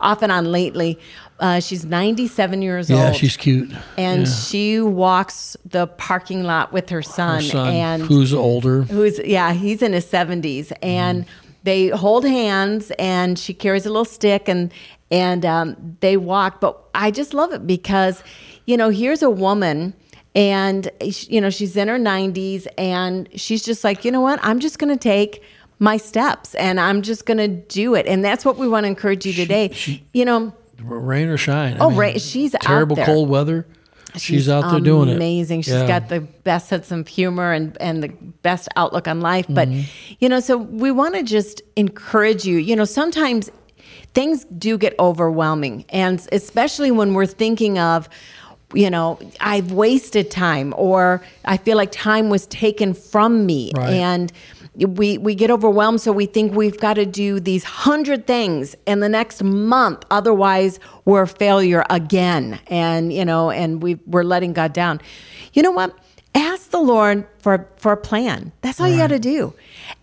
off 0.00 0.22
and 0.22 0.32
on 0.32 0.50
lately. 0.50 0.98
Uh, 1.40 1.58
she's 1.60 1.84
97 1.84 2.62
years 2.62 2.88
yeah, 2.88 2.96
old. 2.96 3.04
Yeah, 3.06 3.12
she's 3.12 3.36
cute. 3.36 3.72
and 3.96 4.26
Yeah. 4.26 4.32
she 4.32 4.80
walks 4.80 5.56
the 5.64 5.86
parking 5.88 6.44
lot 6.44 6.72
with 6.72 6.90
her 6.90 7.02
son, 7.02 7.36
Her 7.42 7.50
son, 7.50 7.74
and 7.74 8.02
who's 8.02 8.32
older. 8.32 8.82
who's 8.82 9.18
yeah 9.18 9.52
he's 9.52 9.82
in 9.82 9.92
his 9.92 10.06
70s 10.06 10.72
and 10.80 11.26
they 11.64 11.88
hold 11.88 12.24
hands 12.24 12.92
and 12.98 13.38
she 13.38 13.52
carries 13.52 13.84
a 13.84 13.88
little 13.88 14.04
stick 14.04 14.48
and 14.48 14.72
and 15.10 15.44
um, 15.44 15.96
they 16.00 16.16
walk 16.16 16.60
but 16.60 16.78
i 16.94 17.10
just 17.10 17.34
love 17.34 17.52
it 17.52 17.66
because 17.66 18.22
you 18.66 18.76
know 18.76 18.88
here's 18.90 19.22
a 19.22 19.30
woman 19.30 19.92
and 20.34 20.90
you 21.00 21.40
know 21.40 21.50
she's 21.50 21.76
in 21.76 21.88
her 21.88 21.98
90s 21.98 22.66
and 22.78 23.28
she's 23.38 23.62
just 23.64 23.84
like 23.84 24.04
you 24.04 24.10
know 24.10 24.20
what 24.20 24.38
i'm 24.42 24.58
just 24.60 24.78
going 24.78 24.92
to 24.92 24.98
take 24.98 25.42
my 25.78 25.96
steps 25.96 26.54
and 26.56 26.80
i'm 26.80 27.02
just 27.02 27.26
going 27.26 27.36
to 27.38 27.48
do 27.48 27.94
it 27.94 28.06
and 28.06 28.24
that's 28.24 28.44
what 28.44 28.56
we 28.56 28.66
want 28.68 28.84
to 28.84 28.88
encourage 28.88 29.26
you 29.26 29.32
today 29.32 29.70
you 30.12 30.24
know 30.24 30.52
Rain 30.82 31.28
or 31.28 31.36
shine. 31.38 31.74
I 31.74 31.84
Oh, 31.84 31.88
mean, 31.90 31.98
rain- 31.98 32.18
she's 32.18 32.54
out 32.56 32.60
terrible 32.62 32.96
cold 32.96 33.28
weather. 33.28 33.64
She's, 34.16 34.48
out 34.48 34.70
there 34.70 34.80
doing 34.80 35.08
it. 35.08 35.16
Amazing. 35.16 35.62
She's 35.62 35.74
Yeah. 35.74 35.86
got 35.86 36.08
the 36.08 36.20
best 36.20 36.68
sense 36.68 36.90
of 36.90 37.08
humor 37.08 37.52
and, 37.52 37.76
and 37.80 38.02
the 38.02 38.08
best 38.42 38.68
outlook 38.76 39.08
on 39.08 39.20
life. 39.20 39.46
But, 39.48 39.68
Mm-hmm. 39.68 40.14
you 40.20 40.28
know, 40.28 40.40
so 40.40 40.56
we 40.56 40.90
want 40.90 41.14
to 41.14 41.22
just 41.22 41.62
encourage 41.76 42.44
you. 42.44 42.58
You 42.58 42.76
know, 42.76 42.84
sometimes 42.84 43.50
things 44.14 44.44
do 44.46 44.78
get 44.78 44.94
overwhelming. 44.98 45.84
And 45.88 46.26
especially 46.32 46.90
when 46.90 47.14
we're 47.14 47.26
thinking 47.26 47.78
of, 47.78 48.08
you 48.72 48.90
know, 48.90 49.18
I've 49.40 49.72
wasted 49.72 50.30
time 50.30 50.74
or 50.76 51.22
I 51.44 51.56
feel 51.58 51.76
like 51.76 51.92
time 51.92 52.28
was 52.28 52.46
taken 52.46 52.92
from 52.94 53.46
me. 53.46 53.70
Right. 53.76 53.90
And 53.94 54.32
we 54.76 55.18
we 55.18 55.34
get 55.34 55.50
overwhelmed 55.50 56.00
so 56.00 56.12
we 56.12 56.26
think 56.26 56.52
we've 56.54 56.78
got 56.78 56.94
to 56.94 57.06
do 57.06 57.38
these 57.38 57.64
hundred 57.64 58.26
things 58.26 58.74
in 58.86 59.00
the 59.00 59.08
next 59.08 59.42
month 59.42 60.04
otherwise 60.10 60.80
we're 61.04 61.22
a 61.22 61.28
failure 61.28 61.84
again. 61.90 62.60
And 62.68 63.12
you 63.12 63.24
know 63.24 63.50
and 63.50 63.82
we 63.82 63.96
we're 64.06 64.24
letting 64.24 64.52
god 64.52 64.72
down. 64.72 65.00
You 65.52 65.62
know 65.62 65.70
what? 65.70 65.96
Ask 66.34 66.70
the 66.70 66.80
lord 66.80 67.26
for 67.38 67.68
for 67.76 67.92
a 67.92 67.96
plan. 67.96 68.52
That's 68.60 68.80
all 68.80 68.88
you 68.88 68.96
got 68.96 69.08
to 69.08 69.18
do. 69.18 69.54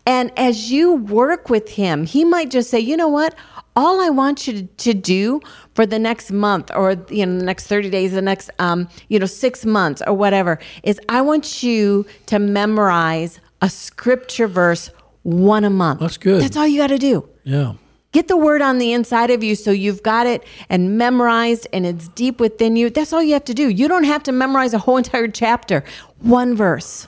And 0.05 0.31
as 0.37 0.71
you 0.71 0.93
work 0.93 1.49
with 1.49 1.69
him 1.69 2.05
he 2.05 2.23
might 2.23 2.49
just 2.49 2.69
say 2.69 2.79
you 2.79 2.95
know 2.95 3.09
what? 3.09 3.35
All 3.73 4.01
i 4.01 4.09
want 4.09 4.47
you 4.47 4.53
to, 4.53 4.63
to 4.63 4.93
do 4.93 5.39
for 5.75 5.85
the 5.85 5.97
next 5.97 6.29
month 6.29 6.71
or 6.75 6.97
you 7.09 7.25
know 7.25 7.39
the 7.39 7.45
next 7.45 7.67
30 7.67 7.89
days 7.89 8.11
the 8.11 8.21
next 8.21 8.49
um, 8.59 8.89
you 9.07 9.17
know 9.17 9.25
six 9.25 9.65
months 9.65 10.01
or 10.05 10.13
whatever 10.13 10.59
is 10.83 10.99
i 11.07 11.21
want 11.21 11.63
you 11.63 12.05
to 12.25 12.37
memorize 12.37 13.39
a 13.61 13.69
scripture 13.69 14.47
verse 14.47 14.89
one 15.23 15.63
a 15.63 15.69
month 15.69 15.99
That's 15.99 16.17
good. 16.17 16.41
that's 16.41 16.57
all 16.57 16.67
you 16.67 16.79
got 16.79 16.87
to 16.87 16.97
do 16.97 17.27
Yeah. 17.43 17.73
Get 18.13 18.27
the 18.27 18.35
word 18.35 18.61
on 18.61 18.77
the 18.77 18.91
inside 18.91 19.29
of 19.29 19.41
you 19.41 19.55
so 19.55 19.71
you've 19.71 20.03
got 20.03 20.27
it 20.27 20.43
and 20.67 20.97
memorized 20.97 21.65
and 21.71 21.85
it's 21.85 22.09
deep 22.09 22.41
within 22.41 22.75
you. 22.75 22.89
That's 22.89 23.13
all 23.13 23.23
you 23.23 23.31
have 23.33 23.45
to 23.45 23.53
do. 23.53 23.69
You 23.69 23.87
don't 23.87 24.03
have 24.03 24.21
to 24.23 24.33
memorize 24.33 24.73
a 24.73 24.79
whole 24.79 24.97
entire 25.03 25.29
chapter, 25.29 25.85
one 26.19 26.53
verse. 26.53 27.07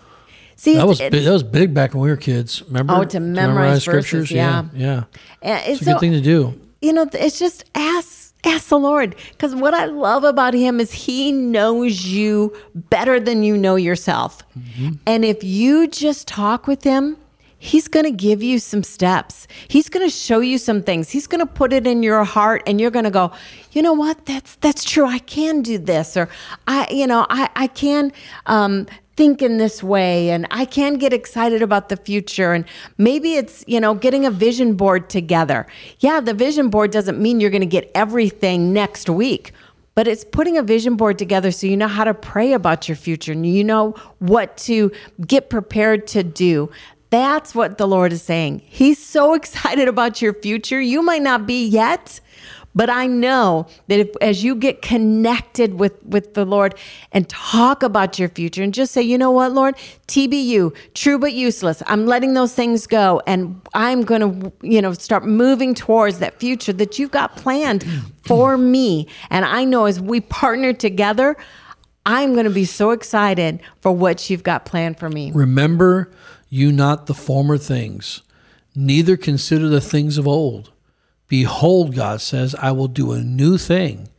See, 0.55 0.75
That 0.77 0.87
was 0.87 0.99
big, 0.99 1.11
that 1.25 1.29
was 1.33 1.43
big 1.43 1.73
back 1.73 1.93
when 1.93 2.03
we 2.03 2.09
were 2.09 2.15
kids. 2.15 2.63
Remember? 2.67 2.93
Oh, 2.95 3.03
to 3.03 3.19
memorize 3.19 3.83
verses, 3.83 4.31
Yeah, 4.31 4.63
yeah. 4.73 5.03
yeah. 5.41 5.57
and 5.57 5.73
It's 5.73 5.81
a 5.81 5.85
good 5.85 5.99
thing 5.99 6.13
to 6.13 6.21
do. 6.21 6.57
you 6.81 6.93
know, 6.93 7.05
it's 7.11 7.37
just 7.37 7.65
ask 7.75 8.22
ask 8.43 8.69
the 8.69 8.79
Lord 8.79 9.15
because 9.31 9.55
what 9.55 9.73
I 9.73 9.85
love 9.85 10.23
about 10.23 10.53
Him 10.53 10.79
is 10.79 10.91
He 10.91 11.31
knows 11.31 12.05
you 12.05 12.55
better 12.75 13.19
than 13.19 13.43
you 13.43 13.57
know 13.57 13.75
yourself, 13.75 14.43
and 15.05 15.25
if 15.25 15.43
you 15.43 15.87
just 15.87 16.27
talk 16.27 16.67
with 16.67 16.83
Him. 16.83 17.17
He's 17.57 17.87
going 17.87 18.03
to 18.03 18.11
give 18.11 18.43
you 18.43 18.59
some 18.59 18.83
steps. 18.83 19.47
He's 19.69 19.87
going 19.87 20.05
to 20.05 20.13
show 20.13 20.41
you 20.41 20.57
some 20.57 20.83
things. 20.83 21.09
He's 21.09 21.27
going 21.27 21.39
to 21.39 21.45
put 21.45 21.71
it 21.71 21.87
in 21.87 22.03
your 22.03 22.25
heart 22.25 22.61
and 22.67 22.81
you're 22.81 22.91
going 22.91 23.05
to 23.05 23.09
go, 23.09 23.31
"You 23.71 23.81
know 23.81 23.93
what? 23.93 24.25
That's 24.25 24.55
that's 24.55 24.83
true. 24.83 25.05
I 25.05 25.19
can 25.19 25.61
do 25.61 25.77
this 25.77 26.17
or 26.17 26.27
I 26.67 26.89
you 26.91 27.07
know, 27.07 27.25
I 27.29 27.49
I 27.55 27.67
can 27.67 28.11
um 28.47 28.85
think 29.15 29.41
in 29.41 29.57
this 29.57 29.83
way 29.83 30.31
and 30.31 30.47
I 30.49 30.65
can 30.65 30.95
get 30.95 31.13
excited 31.13 31.61
about 31.61 31.89
the 31.89 31.97
future 31.97 32.53
and 32.53 32.65
maybe 32.97 33.35
it's, 33.35 33.63
you 33.67 33.79
know, 33.79 33.93
getting 33.93 34.25
a 34.25 34.31
vision 34.31 34.75
board 34.75 35.09
together. 35.09 35.67
Yeah, 35.99 36.19
the 36.19 36.33
vision 36.33 36.69
board 36.69 36.91
doesn't 36.91 37.19
mean 37.19 37.39
you're 37.39 37.51
going 37.51 37.61
to 37.61 37.67
get 37.67 37.91
everything 37.93 38.73
next 38.73 39.09
week, 39.09 39.51
but 39.95 40.07
it's 40.07 40.23
putting 40.23 40.57
a 40.57 40.63
vision 40.63 40.95
board 40.95 41.19
together 41.19 41.51
so 41.51 41.67
you 41.67 41.77
know 41.77 41.87
how 41.87 42.03
to 42.03 42.13
pray 42.13 42.53
about 42.53 42.89
your 42.89 42.95
future 42.95 43.31
and 43.31 43.45
you 43.45 43.63
know 43.63 43.91
what 44.19 44.57
to 44.57 44.91
get 45.25 45.49
prepared 45.49 46.07
to 46.07 46.23
do. 46.23 46.71
That's 47.11 47.53
what 47.53 47.77
the 47.77 47.87
Lord 47.87 48.11
is 48.11 48.23
saying. 48.23 48.63
He's 48.65 48.97
so 48.97 49.33
excited 49.35 49.87
about 49.87 50.21
your 50.21 50.33
future. 50.33 50.81
You 50.81 51.03
might 51.03 51.21
not 51.21 51.45
be 51.45 51.67
yet, 51.67 52.19
But 52.75 52.89
I 52.89 53.07
know 53.07 53.67
that 53.87 53.99
if, 53.99 54.09
as 54.21 54.43
you 54.43 54.55
get 54.55 54.81
connected 54.81 55.75
with, 55.75 56.03
with 56.05 56.33
the 56.33 56.45
Lord 56.45 56.75
and 57.11 57.27
talk 57.29 57.83
about 57.83 58.17
your 58.17 58.29
future 58.29 58.63
and 58.63 58.73
just 58.73 58.93
say, 58.93 59.01
you 59.01 59.17
know 59.17 59.31
what, 59.31 59.51
Lord, 59.51 59.75
TBU, 60.07 60.75
true 60.93 61.19
but 61.19 61.33
useless, 61.33 61.83
I'm 61.85 62.05
letting 62.05 62.33
those 62.33 62.53
things 62.53 62.87
go 62.87 63.21
and 63.27 63.61
I'm 63.73 64.01
going 64.01 64.21
to, 64.21 64.53
you 64.61 64.81
know, 64.81 64.93
start 64.93 65.25
moving 65.25 65.75
towards 65.75 66.19
that 66.19 66.39
future 66.39 66.73
that 66.73 66.97
you've 66.97 67.11
got 67.11 67.35
planned 67.35 67.85
for 68.25 68.57
me. 68.57 69.07
And 69.29 69.45
I 69.45 69.65
know 69.65 69.85
as 69.85 69.99
we 69.99 70.21
partner 70.21 70.73
together, 70.73 71.37
I'm 72.05 72.33
going 72.33 72.45
to 72.45 72.51
be 72.51 72.65
so 72.65 72.91
excited 72.91 73.61
for 73.81 73.91
what 73.91 74.29
you've 74.29 74.43
got 74.43 74.65
planned 74.65 74.99
for 74.99 75.09
me. 75.09 75.31
Remember 75.31 76.11
you 76.49 76.71
not 76.71 77.05
the 77.05 77.13
former 77.13 77.57
things, 77.57 78.21
neither 78.75 79.15
consider 79.15 79.69
the 79.69 79.81
things 79.81 80.17
of 80.17 80.27
old. 80.27 80.71
Behold, 81.27 81.95
God 81.95 82.21
says, 82.21 82.53
I 82.55 82.71
will 82.71 82.87
do 82.87 83.11
a 83.11 83.19
new 83.19 83.57
thing. 83.57 84.09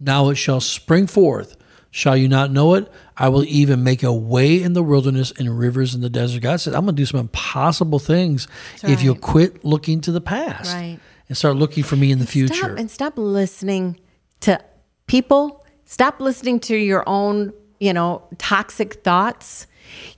Now 0.00 0.28
it 0.30 0.34
shall 0.36 0.60
spring 0.60 1.06
forth. 1.06 1.56
Shall 1.90 2.16
you 2.16 2.28
not 2.28 2.50
know 2.50 2.74
it? 2.74 2.90
I 3.16 3.28
will 3.30 3.44
even 3.44 3.82
make 3.82 4.02
a 4.02 4.12
way 4.12 4.62
in 4.62 4.74
the 4.74 4.82
wilderness 4.82 5.32
and 5.38 5.58
rivers 5.58 5.94
in 5.94 6.02
the 6.02 6.10
desert. 6.10 6.42
God 6.42 6.60
says, 6.60 6.74
I'm 6.74 6.84
going 6.84 6.94
to 6.96 7.00
do 7.00 7.06
some 7.06 7.20
impossible 7.20 7.98
things 7.98 8.48
if 8.82 9.02
you'll 9.02 9.14
quit 9.14 9.64
looking 9.64 10.02
to 10.02 10.12
the 10.12 10.20
past 10.20 10.74
Right. 10.74 10.98
and 11.28 11.36
start 11.38 11.56
looking 11.56 11.84
for 11.84 11.96
me 11.96 12.10
in 12.12 12.18
the 12.18 12.26
Stop 12.26 12.32
future. 12.32 12.74
and 12.76 12.90
stop 12.90 13.14
listening 13.16 13.98
to 14.40 14.60
people. 15.06 15.64
Stop 15.86 16.20
listening 16.20 16.60
to 16.60 16.76
your 16.76 17.02
own, 17.08 17.54
you 17.80 17.94
know, 17.94 18.22
toxic 18.36 19.02
thoughts. 19.04 19.66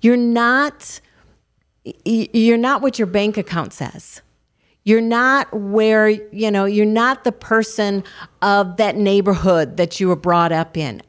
You're 0.00 0.16
not 0.16 1.00
you're 2.04 2.58
not 2.58 2.82
what 2.82 2.98
your 2.98 3.06
bank 3.06 3.36
account 3.36 3.72
says. 3.72 4.20
You're 4.88 5.02
not 5.02 5.52
where, 5.52 6.08
you 6.08 6.50
know, 6.50 6.64
you're 6.64 6.86
not 6.86 7.24
the 7.24 7.30
person 7.30 8.02
of 8.40 8.78
that 8.78 8.96
neighborhood 8.96 9.76
that 9.76 10.00
you 10.00 10.08
were 10.08 10.16
brought 10.16 10.50
up 10.50 10.78
in. 10.78 11.02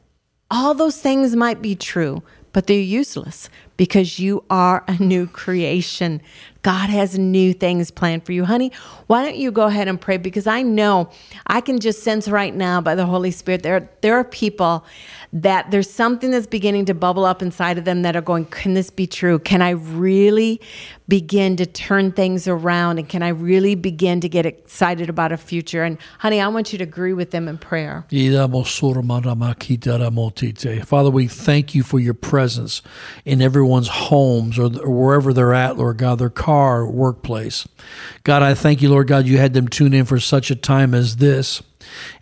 All 0.50 0.74
those 0.74 1.00
things 1.00 1.34
might 1.34 1.62
be 1.62 1.74
true, 1.74 2.22
but 2.52 2.66
they're 2.66 2.78
useless 2.78 3.48
because 3.78 4.18
you 4.18 4.44
are 4.50 4.84
a 4.86 5.02
new 5.02 5.26
creation. 5.26 6.20
God 6.62 6.90
has 6.90 7.18
new 7.18 7.52
things 7.52 7.90
planned 7.90 8.24
for 8.24 8.32
you. 8.32 8.44
Honey, 8.44 8.72
why 9.06 9.24
don't 9.24 9.36
you 9.36 9.50
go 9.50 9.66
ahead 9.66 9.88
and 9.88 10.00
pray? 10.00 10.18
Because 10.18 10.46
I 10.46 10.62
know 10.62 11.10
I 11.46 11.60
can 11.60 11.80
just 11.80 12.02
sense 12.02 12.28
right 12.28 12.54
now 12.54 12.80
by 12.80 12.94
the 12.94 13.06
Holy 13.06 13.30
Spirit 13.30 13.62
there, 13.62 13.88
there 14.02 14.16
are 14.16 14.24
people 14.24 14.84
that 15.32 15.70
there's 15.70 15.88
something 15.88 16.30
that's 16.30 16.46
beginning 16.46 16.86
to 16.86 16.94
bubble 16.94 17.24
up 17.24 17.40
inside 17.40 17.78
of 17.78 17.84
them 17.84 18.02
that 18.02 18.16
are 18.16 18.20
going, 18.20 18.44
Can 18.46 18.74
this 18.74 18.90
be 18.90 19.06
true? 19.06 19.38
Can 19.38 19.62
I 19.62 19.70
really 19.70 20.60
begin 21.08 21.56
to 21.56 21.66
turn 21.66 22.12
things 22.12 22.48
around? 22.48 22.98
And 22.98 23.08
can 23.08 23.22
I 23.22 23.28
really 23.28 23.74
begin 23.74 24.20
to 24.22 24.28
get 24.28 24.46
excited 24.46 25.08
about 25.08 25.32
a 25.32 25.36
future? 25.36 25.84
And 25.84 25.98
honey, 26.18 26.40
I 26.40 26.48
want 26.48 26.72
you 26.72 26.78
to 26.78 26.84
agree 26.84 27.12
with 27.12 27.30
them 27.30 27.48
in 27.48 27.58
prayer. 27.58 28.04
Father, 30.80 31.10
we 31.10 31.26
thank 31.26 31.74
you 31.74 31.82
for 31.82 31.98
your 31.98 32.14
presence 32.14 32.82
in 33.24 33.42
everyone's 33.42 33.88
homes 33.88 34.58
or 34.58 34.68
wherever 34.68 35.32
they're 35.32 35.54
at, 35.54 35.76
Lord 35.76 35.98
God, 35.98 36.18
car, 36.50 36.84
workplace. 36.84 37.68
God, 38.24 38.42
I 38.42 38.54
thank 38.54 38.82
you, 38.82 38.90
Lord 38.90 39.06
God, 39.06 39.24
you 39.24 39.38
had 39.38 39.54
them 39.54 39.68
tune 39.68 39.94
in 39.94 40.04
for 40.04 40.18
such 40.18 40.50
a 40.50 40.56
time 40.56 40.94
as 40.94 41.16
this. 41.16 41.62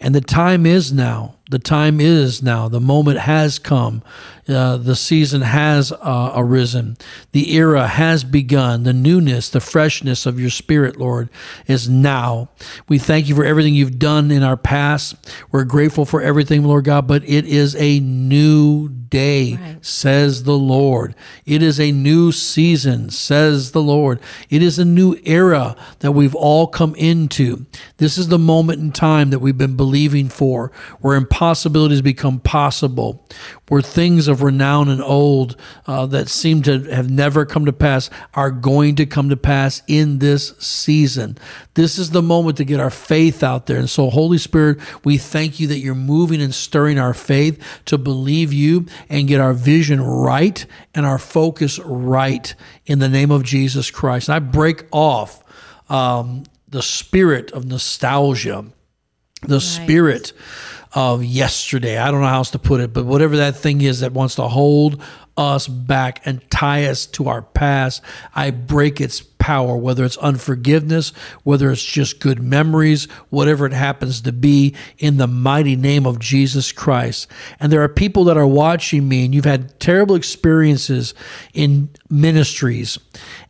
And 0.00 0.14
the 0.14 0.20
time 0.20 0.66
is 0.66 0.92
now. 0.92 1.36
The 1.48 1.58
time 1.58 2.00
is 2.00 2.42
now. 2.42 2.68
The 2.68 2.80
moment 2.80 3.20
has 3.20 3.58
come. 3.58 4.02
Uh, 4.48 4.78
the 4.78 4.96
season 4.96 5.42
has 5.42 5.92
uh, 5.92 6.32
arisen. 6.34 6.96
The 7.32 7.54
era 7.54 7.86
has 7.86 8.24
begun. 8.24 8.84
The 8.84 8.94
newness, 8.94 9.50
the 9.50 9.60
freshness 9.60 10.24
of 10.24 10.40
your 10.40 10.48
spirit, 10.50 10.96
Lord, 10.96 11.28
is 11.66 11.88
now. 11.88 12.48
We 12.88 12.98
thank 12.98 13.28
you 13.28 13.34
for 13.34 13.44
everything 13.44 13.74
you've 13.74 13.98
done 13.98 14.30
in 14.30 14.42
our 14.42 14.56
past. 14.56 15.16
We're 15.52 15.64
grateful 15.64 16.06
for 16.06 16.22
everything, 16.22 16.64
Lord 16.64 16.84
God, 16.86 17.06
but 17.06 17.22
it 17.28 17.44
is 17.44 17.76
a 17.76 18.00
new 18.00 18.88
day, 18.88 19.54
Right. 19.56 19.84
says 19.84 20.44
the 20.44 20.56
Lord. 20.58 21.14
It 21.46 21.62
is 21.62 21.78
a 21.80 21.92
new 21.92 22.32
season, 22.32 23.10
says 23.10 23.72
the 23.72 23.82
Lord. 23.82 24.18
It 24.50 24.62
is 24.62 24.78
a 24.78 24.84
new 24.84 25.16
era 25.24 25.76
that 26.00 26.12
we've 26.12 26.34
all 26.34 26.66
come 26.66 26.94
into. 26.94 27.66
This 27.98 28.16
is 28.18 28.28
the 28.28 28.38
moment 28.38 28.80
in 28.80 28.92
time 28.92 29.28
that 29.30 29.38
we've 29.40 29.56
been 29.58 29.76
believing 29.76 30.28
for, 30.28 30.70
We're 31.02 31.08
where 31.08 31.16
impossibilities 31.38 32.02
become 32.02 32.40
possible, 32.40 33.24
where 33.68 33.80
things 33.80 34.26
of 34.26 34.42
renown 34.42 34.88
and 34.88 35.00
old 35.00 35.54
uh, 35.86 36.04
that 36.04 36.28
seem 36.28 36.62
to 36.62 36.82
have 36.90 37.08
never 37.08 37.46
come 37.46 37.64
to 37.64 37.72
pass 37.72 38.10
are 38.34 38.50
going 38.50 38.96
to 38.96 39.06
come 39.06 39.28
to 39.28 39.36
pass 39.36 39.80
in 39.86 40.18
this 40.18 40.48
season. 40.58 41.38
This 41.74 41.96
is 41.96 42.10
the 42.10 42.22
moment 42.22 42.56
to 42.56 42.64
get 42.64 42.80
our 42.80 42.90
faith 42.90 43.44
out 43.44 43.66
there. 43.66 43.78
And 43.78 43.88
so, 43.88 44.10
Holy 44.10 44.36
Spirit, 44.36 44.80
we 45.04 45.16
thank 45.16 45.60
you 45.60 45.68
that 45.68 45.78
you're 45.78 45.94
moving 45.94 46.42
and 46.42 46.52
stirring 46.52 46.98
our 46.98 47.14
faith 47.14 47.64
to 47.84 47.96
believe 47.98 48.52
you 48.52 48.86
and 49.08 49.28
get 49.28 49.40
our 49.40 49.52
vision 49.52 50.00
right 50.02 50.66
and 50.92 51.06
our 51.06 51.18
focus 51.20 51.78
right 51.84 52.52
in 52.84 52.98
the 52.98 53.08
name 53.08 53.30
of 53.30 53.44
Jesus 53.44 53.92
Christ. 53.92 54.28
And 54.28 54.34
I 54.34 54.40
break 54.40 54.86
off 54.90 55.44
um, 55.88 56.42
the 56.66 56.82
spirit 56.82 57.52
of 57.52 57.64
nostalgia 57.64 58.64
the 59.42 59.60
spirit 59.60 60.32
of 60.92 61.24
yesterday. 61.24 61.98
I 61.98 62.10
don't 62.10 62.20
know 62.20 62.26
how 62.26 62.38
else 62.38 62.50
to 62.52 62.58
put 62.58 62.80
it, 62.80 62.92
but 62.92 63.04
whatever 63.04 63.36
that 63.38 63.56
thing 63.56 63.80
is 63.80 64.00
that 64.00 64.12
wants 64.12 64.36
to 64.36 64.48
hold 64.48 65.02
us 65.36 65.68
back 65.68 66.20
and 66.26 66.48
tie 66.50 66.86
us 66.86 67.06
to 67.06 67.28
our 67.28 67.42
past, 67.42 68.02
I 68.34 68.50
break 68.50 69.00
its 69.00 69.20
power, 69.20 69.76
whether 69.76 70.04
it's 70.04 70.16
unforgiveness, 70.16 71.10
whether 71.44 71.70
it's 71.70 71.84
just 71.84 72.18
good 72.18 72.42
memories, 72.42 73.04
whatever 73.30 73.64
it 73.64 73.72
happens 73.72 74.20
to 74.22 74.32
be, 74.32 74.74
in 74.98 75.16
the 75.16 75.28
mighty 75.28 75.76
name 75.76 76.06
of 76.06 76.18
Jesus 76.18 76.72
Christ. 76.72 77.28
And 77.60 77.72
there 77.72 77.82
are 77.82 77.88
people 77.88 78.24
that 78.24 78.36
are 78.36 78.46
watching 78.46 79.08
me, 79.08 79.24
and 79.24 79.34
you've 79.34 79.44
had 79.44 79.78
terrible 79.78 80.16
experiences 80.16 81.14
in 81.54 81.88
ministries, 82.10 82.98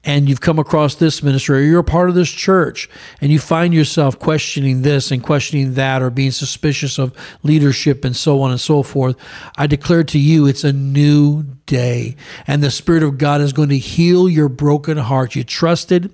and 0.09 0.27
you've 0.27 0.41
come 0.41 0.59
across 0.59 0.95
this 0.95 1.23
ministry, 1.23 1.59
or 1.59 1.63
you're 1.65 1.81
a 1.81 1.85
part 1.85 2.09
of 2.09 2.15
this 2.15 2.31
church, 2.31 2.89
and 3.21 3.31
you 3.31 3.39
find 3.39 3.75
yourself 3.75 4.19
questioning 4.19 4.81
this 4.81 5.11
and 5.11 5.23
questioning 5.23 5.75
that, 5.75 6.01
or 6.01 6.09
being 6.09 6.31
suspicious 6.31 6.99
of 6.99 7.15
leadership 7.43 8.07
and 8.07 8.17
so 8.17 8.41
on 8.41 8.51
and 8.51 8.59
so 8.59 8.83
forth. 8.83 9.17
I 9.59 9.67
declare 9.67 10.05
to 10.05 10.19
you, 10.19 10.47
it's 10.47 10.65
a 10.65 10.73
new 10.73 11.43
day, 11.67 12.17
and 12.47 12.63
the 12.63 12.71
Spirit 12.71 13.03
of 13.03 13.19
God 13.19 13.43
is 13.43 13.53
going 13.53 13.69
to 13.69 13.79
heal 13.79 14.31
your 14.31 14.49
broken 14.49 14.97
heart. 14.97 15.37
You 15.37 15.45
trusted, 15.45 16.11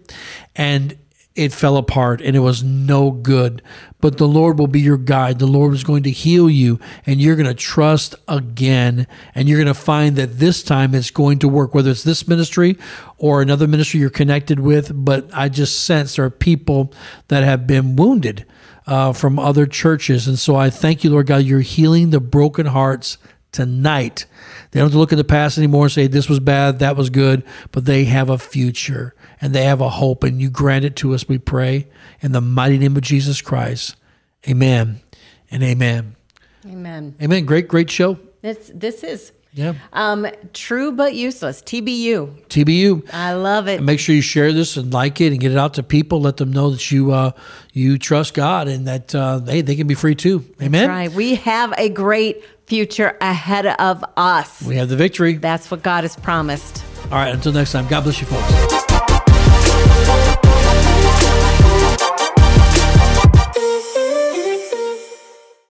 and 0.56 0.98
it 1.34 1.52
fell 1.52 1.76
apart 1.76 2.20
and 2.20 2.36
it 2.36 2.40
was 2.40 2.62
no 2.62 3.10
good. 3.10 3.60
But 4.00 4.18
the 4.18 4.28
Lord 4.28 4.58
will 4.58 4.68
be 4.68 4.80
your 4.80 4.98
guide. 4.98 5.38
The 5.38 5.46
Lord 5.46 5.74
is 5.74 5.82
going 5.82 6.04
to 6.04 6.10
heal 6.10 6.48
you 6.48 6.78
and 7.06 7.20
you're 7.20 7.34
going 7.34 7.48
to 7.48 7.54
trust 7.54 8.14
again. 8.28 9.06
And 9.34 9.48
you're 9.48 9.58
going 9.58 9.66
to 9.66 9.74
find 9.74 10.14
that 10.16 10.38
this 10.38 10.62
time 10.62 10.94
it's 10.94 11.10
going 11.10 11.40
to 11.40 11.48
work, 11.48 11.74
whether 11.74 11.90
it's 11.90 12.04
this 12.04 12.28
ministry 12.28 12.78
or 13.18 13.42
another 13.42 13.66
ministry 13.66 13.98
you're 13.98 14.10
connected 14.10 14.60
with. 14.60 14.92
But 14.94 15.28
I 15.32 15.48
just 15.48 15.84
sense 15.84 16.16
there 16.16 16.24
are 16.24 16.30
people 16.30 16.92
that 17.28 17.42
have 17.42 17.66
been 17.66 17.96
wounded 17.96 18.46
uh, 18.86 19.12
from 19.12 19.38
other 19.38 19.66
churches. 19.66 20.28
And 20.28 20.38
so 20.38 20.54
I 20.54 20.70
thank 20.70 21.02
you, 21.02 21.10
Lord 21.10 21.26
God, 21.26 21.42
you're 21.42 21.60
healing 21.60 22.10
the 22.10 22.20
broken 22.20 22.66
hearts 22.66 23.18
tonight. 23.50 24.26
They 24.70 24.78
don't 24.78 24.86
have 24.86 24.92
to 24.92 24.98
look 24.98 25.12
at 25.12 25.16
the 25.16 25.24
past 25.24 25.58
anymore 25.58 25.84
and 25.84 25.92
say, 25.92 26.06
this 26.06 26.28
was 26.28 26.40
bad, 26.40 26.80
that 26.80 26.96
was 26.96 27.10
good, 27.10 27.44
but 27.72 27.86
they 27.86 28.04
have 28.04 28.28
a 28.28 28.38
future 28.38 29.14
and 29.44 29.54
they 29.54 29.64
have 29.64 29.82
a 29.82 29.90
hope, 29.90 30.24
and 30.24 30.40
you 30.40 30.48
grant 30.48 30.86
it 30.86 30.96
to 30.96 31.12
us, 31.14 31.28
we 31.28 31.36
pray, 31.36 31.86
in 32.22 32.32
the 32.32 32.40
mighty 32.40 32.78
name 32.78 32.96
of 32.96 33.02
Jesus 33.02 33.42
Christ. 33.42 33.94
Amen 34.48 35.02
and 35.50 35.62
amen. 35.62 36.16
Amen. 36.66 37.14
Amen. 37.20 37.44
Great, 37.44 37.68
great 37.68 37.90
show. 37.90 38.18
This 38.40 38.70
this 38.74 39.04
is 39.04 39.32
Yeah. 39.52 39.74
um 39.92 40.26
true 40.54 40.92
but 40.92 41.14
useless. 41.14 41.60
TBU. 41.60 42.46
TBU. 42.48 43.02
I 43.12 43.34
love 43.34 43.68
it. 43.68 43.76
And 43.76 43.86
make 43.86 44.00
sure 44.00 44.14
you 44.14 44.22
share 44.22 44.50
this 44.54 44.78
and 44.78 44.92
like 44.92 45.20
it 45.20 45.32
and 45.32 45.40
get 45.40 45.52
it 45.52 45.58
out 45.58 45.74
to 45.74 45.82
people. 45.82 46.22
Let 46.22 46.38
them 46.38 46.50
know 46.52 46.70
that 46.70 46.90
you 46.90 47.12
uh, 47.12 47.32
you 47.74 47.98
trust 47.98 48.32
God 48.32 48.66
and 48.68 48.86
that 48.86 49.14
uh, 49.14 49.40
hey 49.40 49.60
they 49.60 49.76
can 49.76 49.86
be 49.86 49.94
free 49.94 50.14
too. 50.14 50.42
Amen. 50.62 50.88
Right. 50.88 51.12
We 51.12 51.34
have 51.36 51.74
a 51.76 51.90
great 51.90 52.42
future 52.66 53.16
ahead 53.20 53.66
of 53.66 54.02
us. 54.16 54.62
We 54.62 54.76
have 54.76 54.88
the 54.88 54.96
victory. 54.96 55.34
That's 55.34 55.70
what 55.70 55.82
God 55.82 56.04
has 56.04 56.16
promised. 56.16 56.82
All 57.04 57.18
right. 57.18 57.34
Until 57.34 57.52
next 57.52 57.72
time. 57.72 57.86
God 57.88 58.04
bless 58.04 58.20
you, 58.22 58.26
folks. 58.26 58.93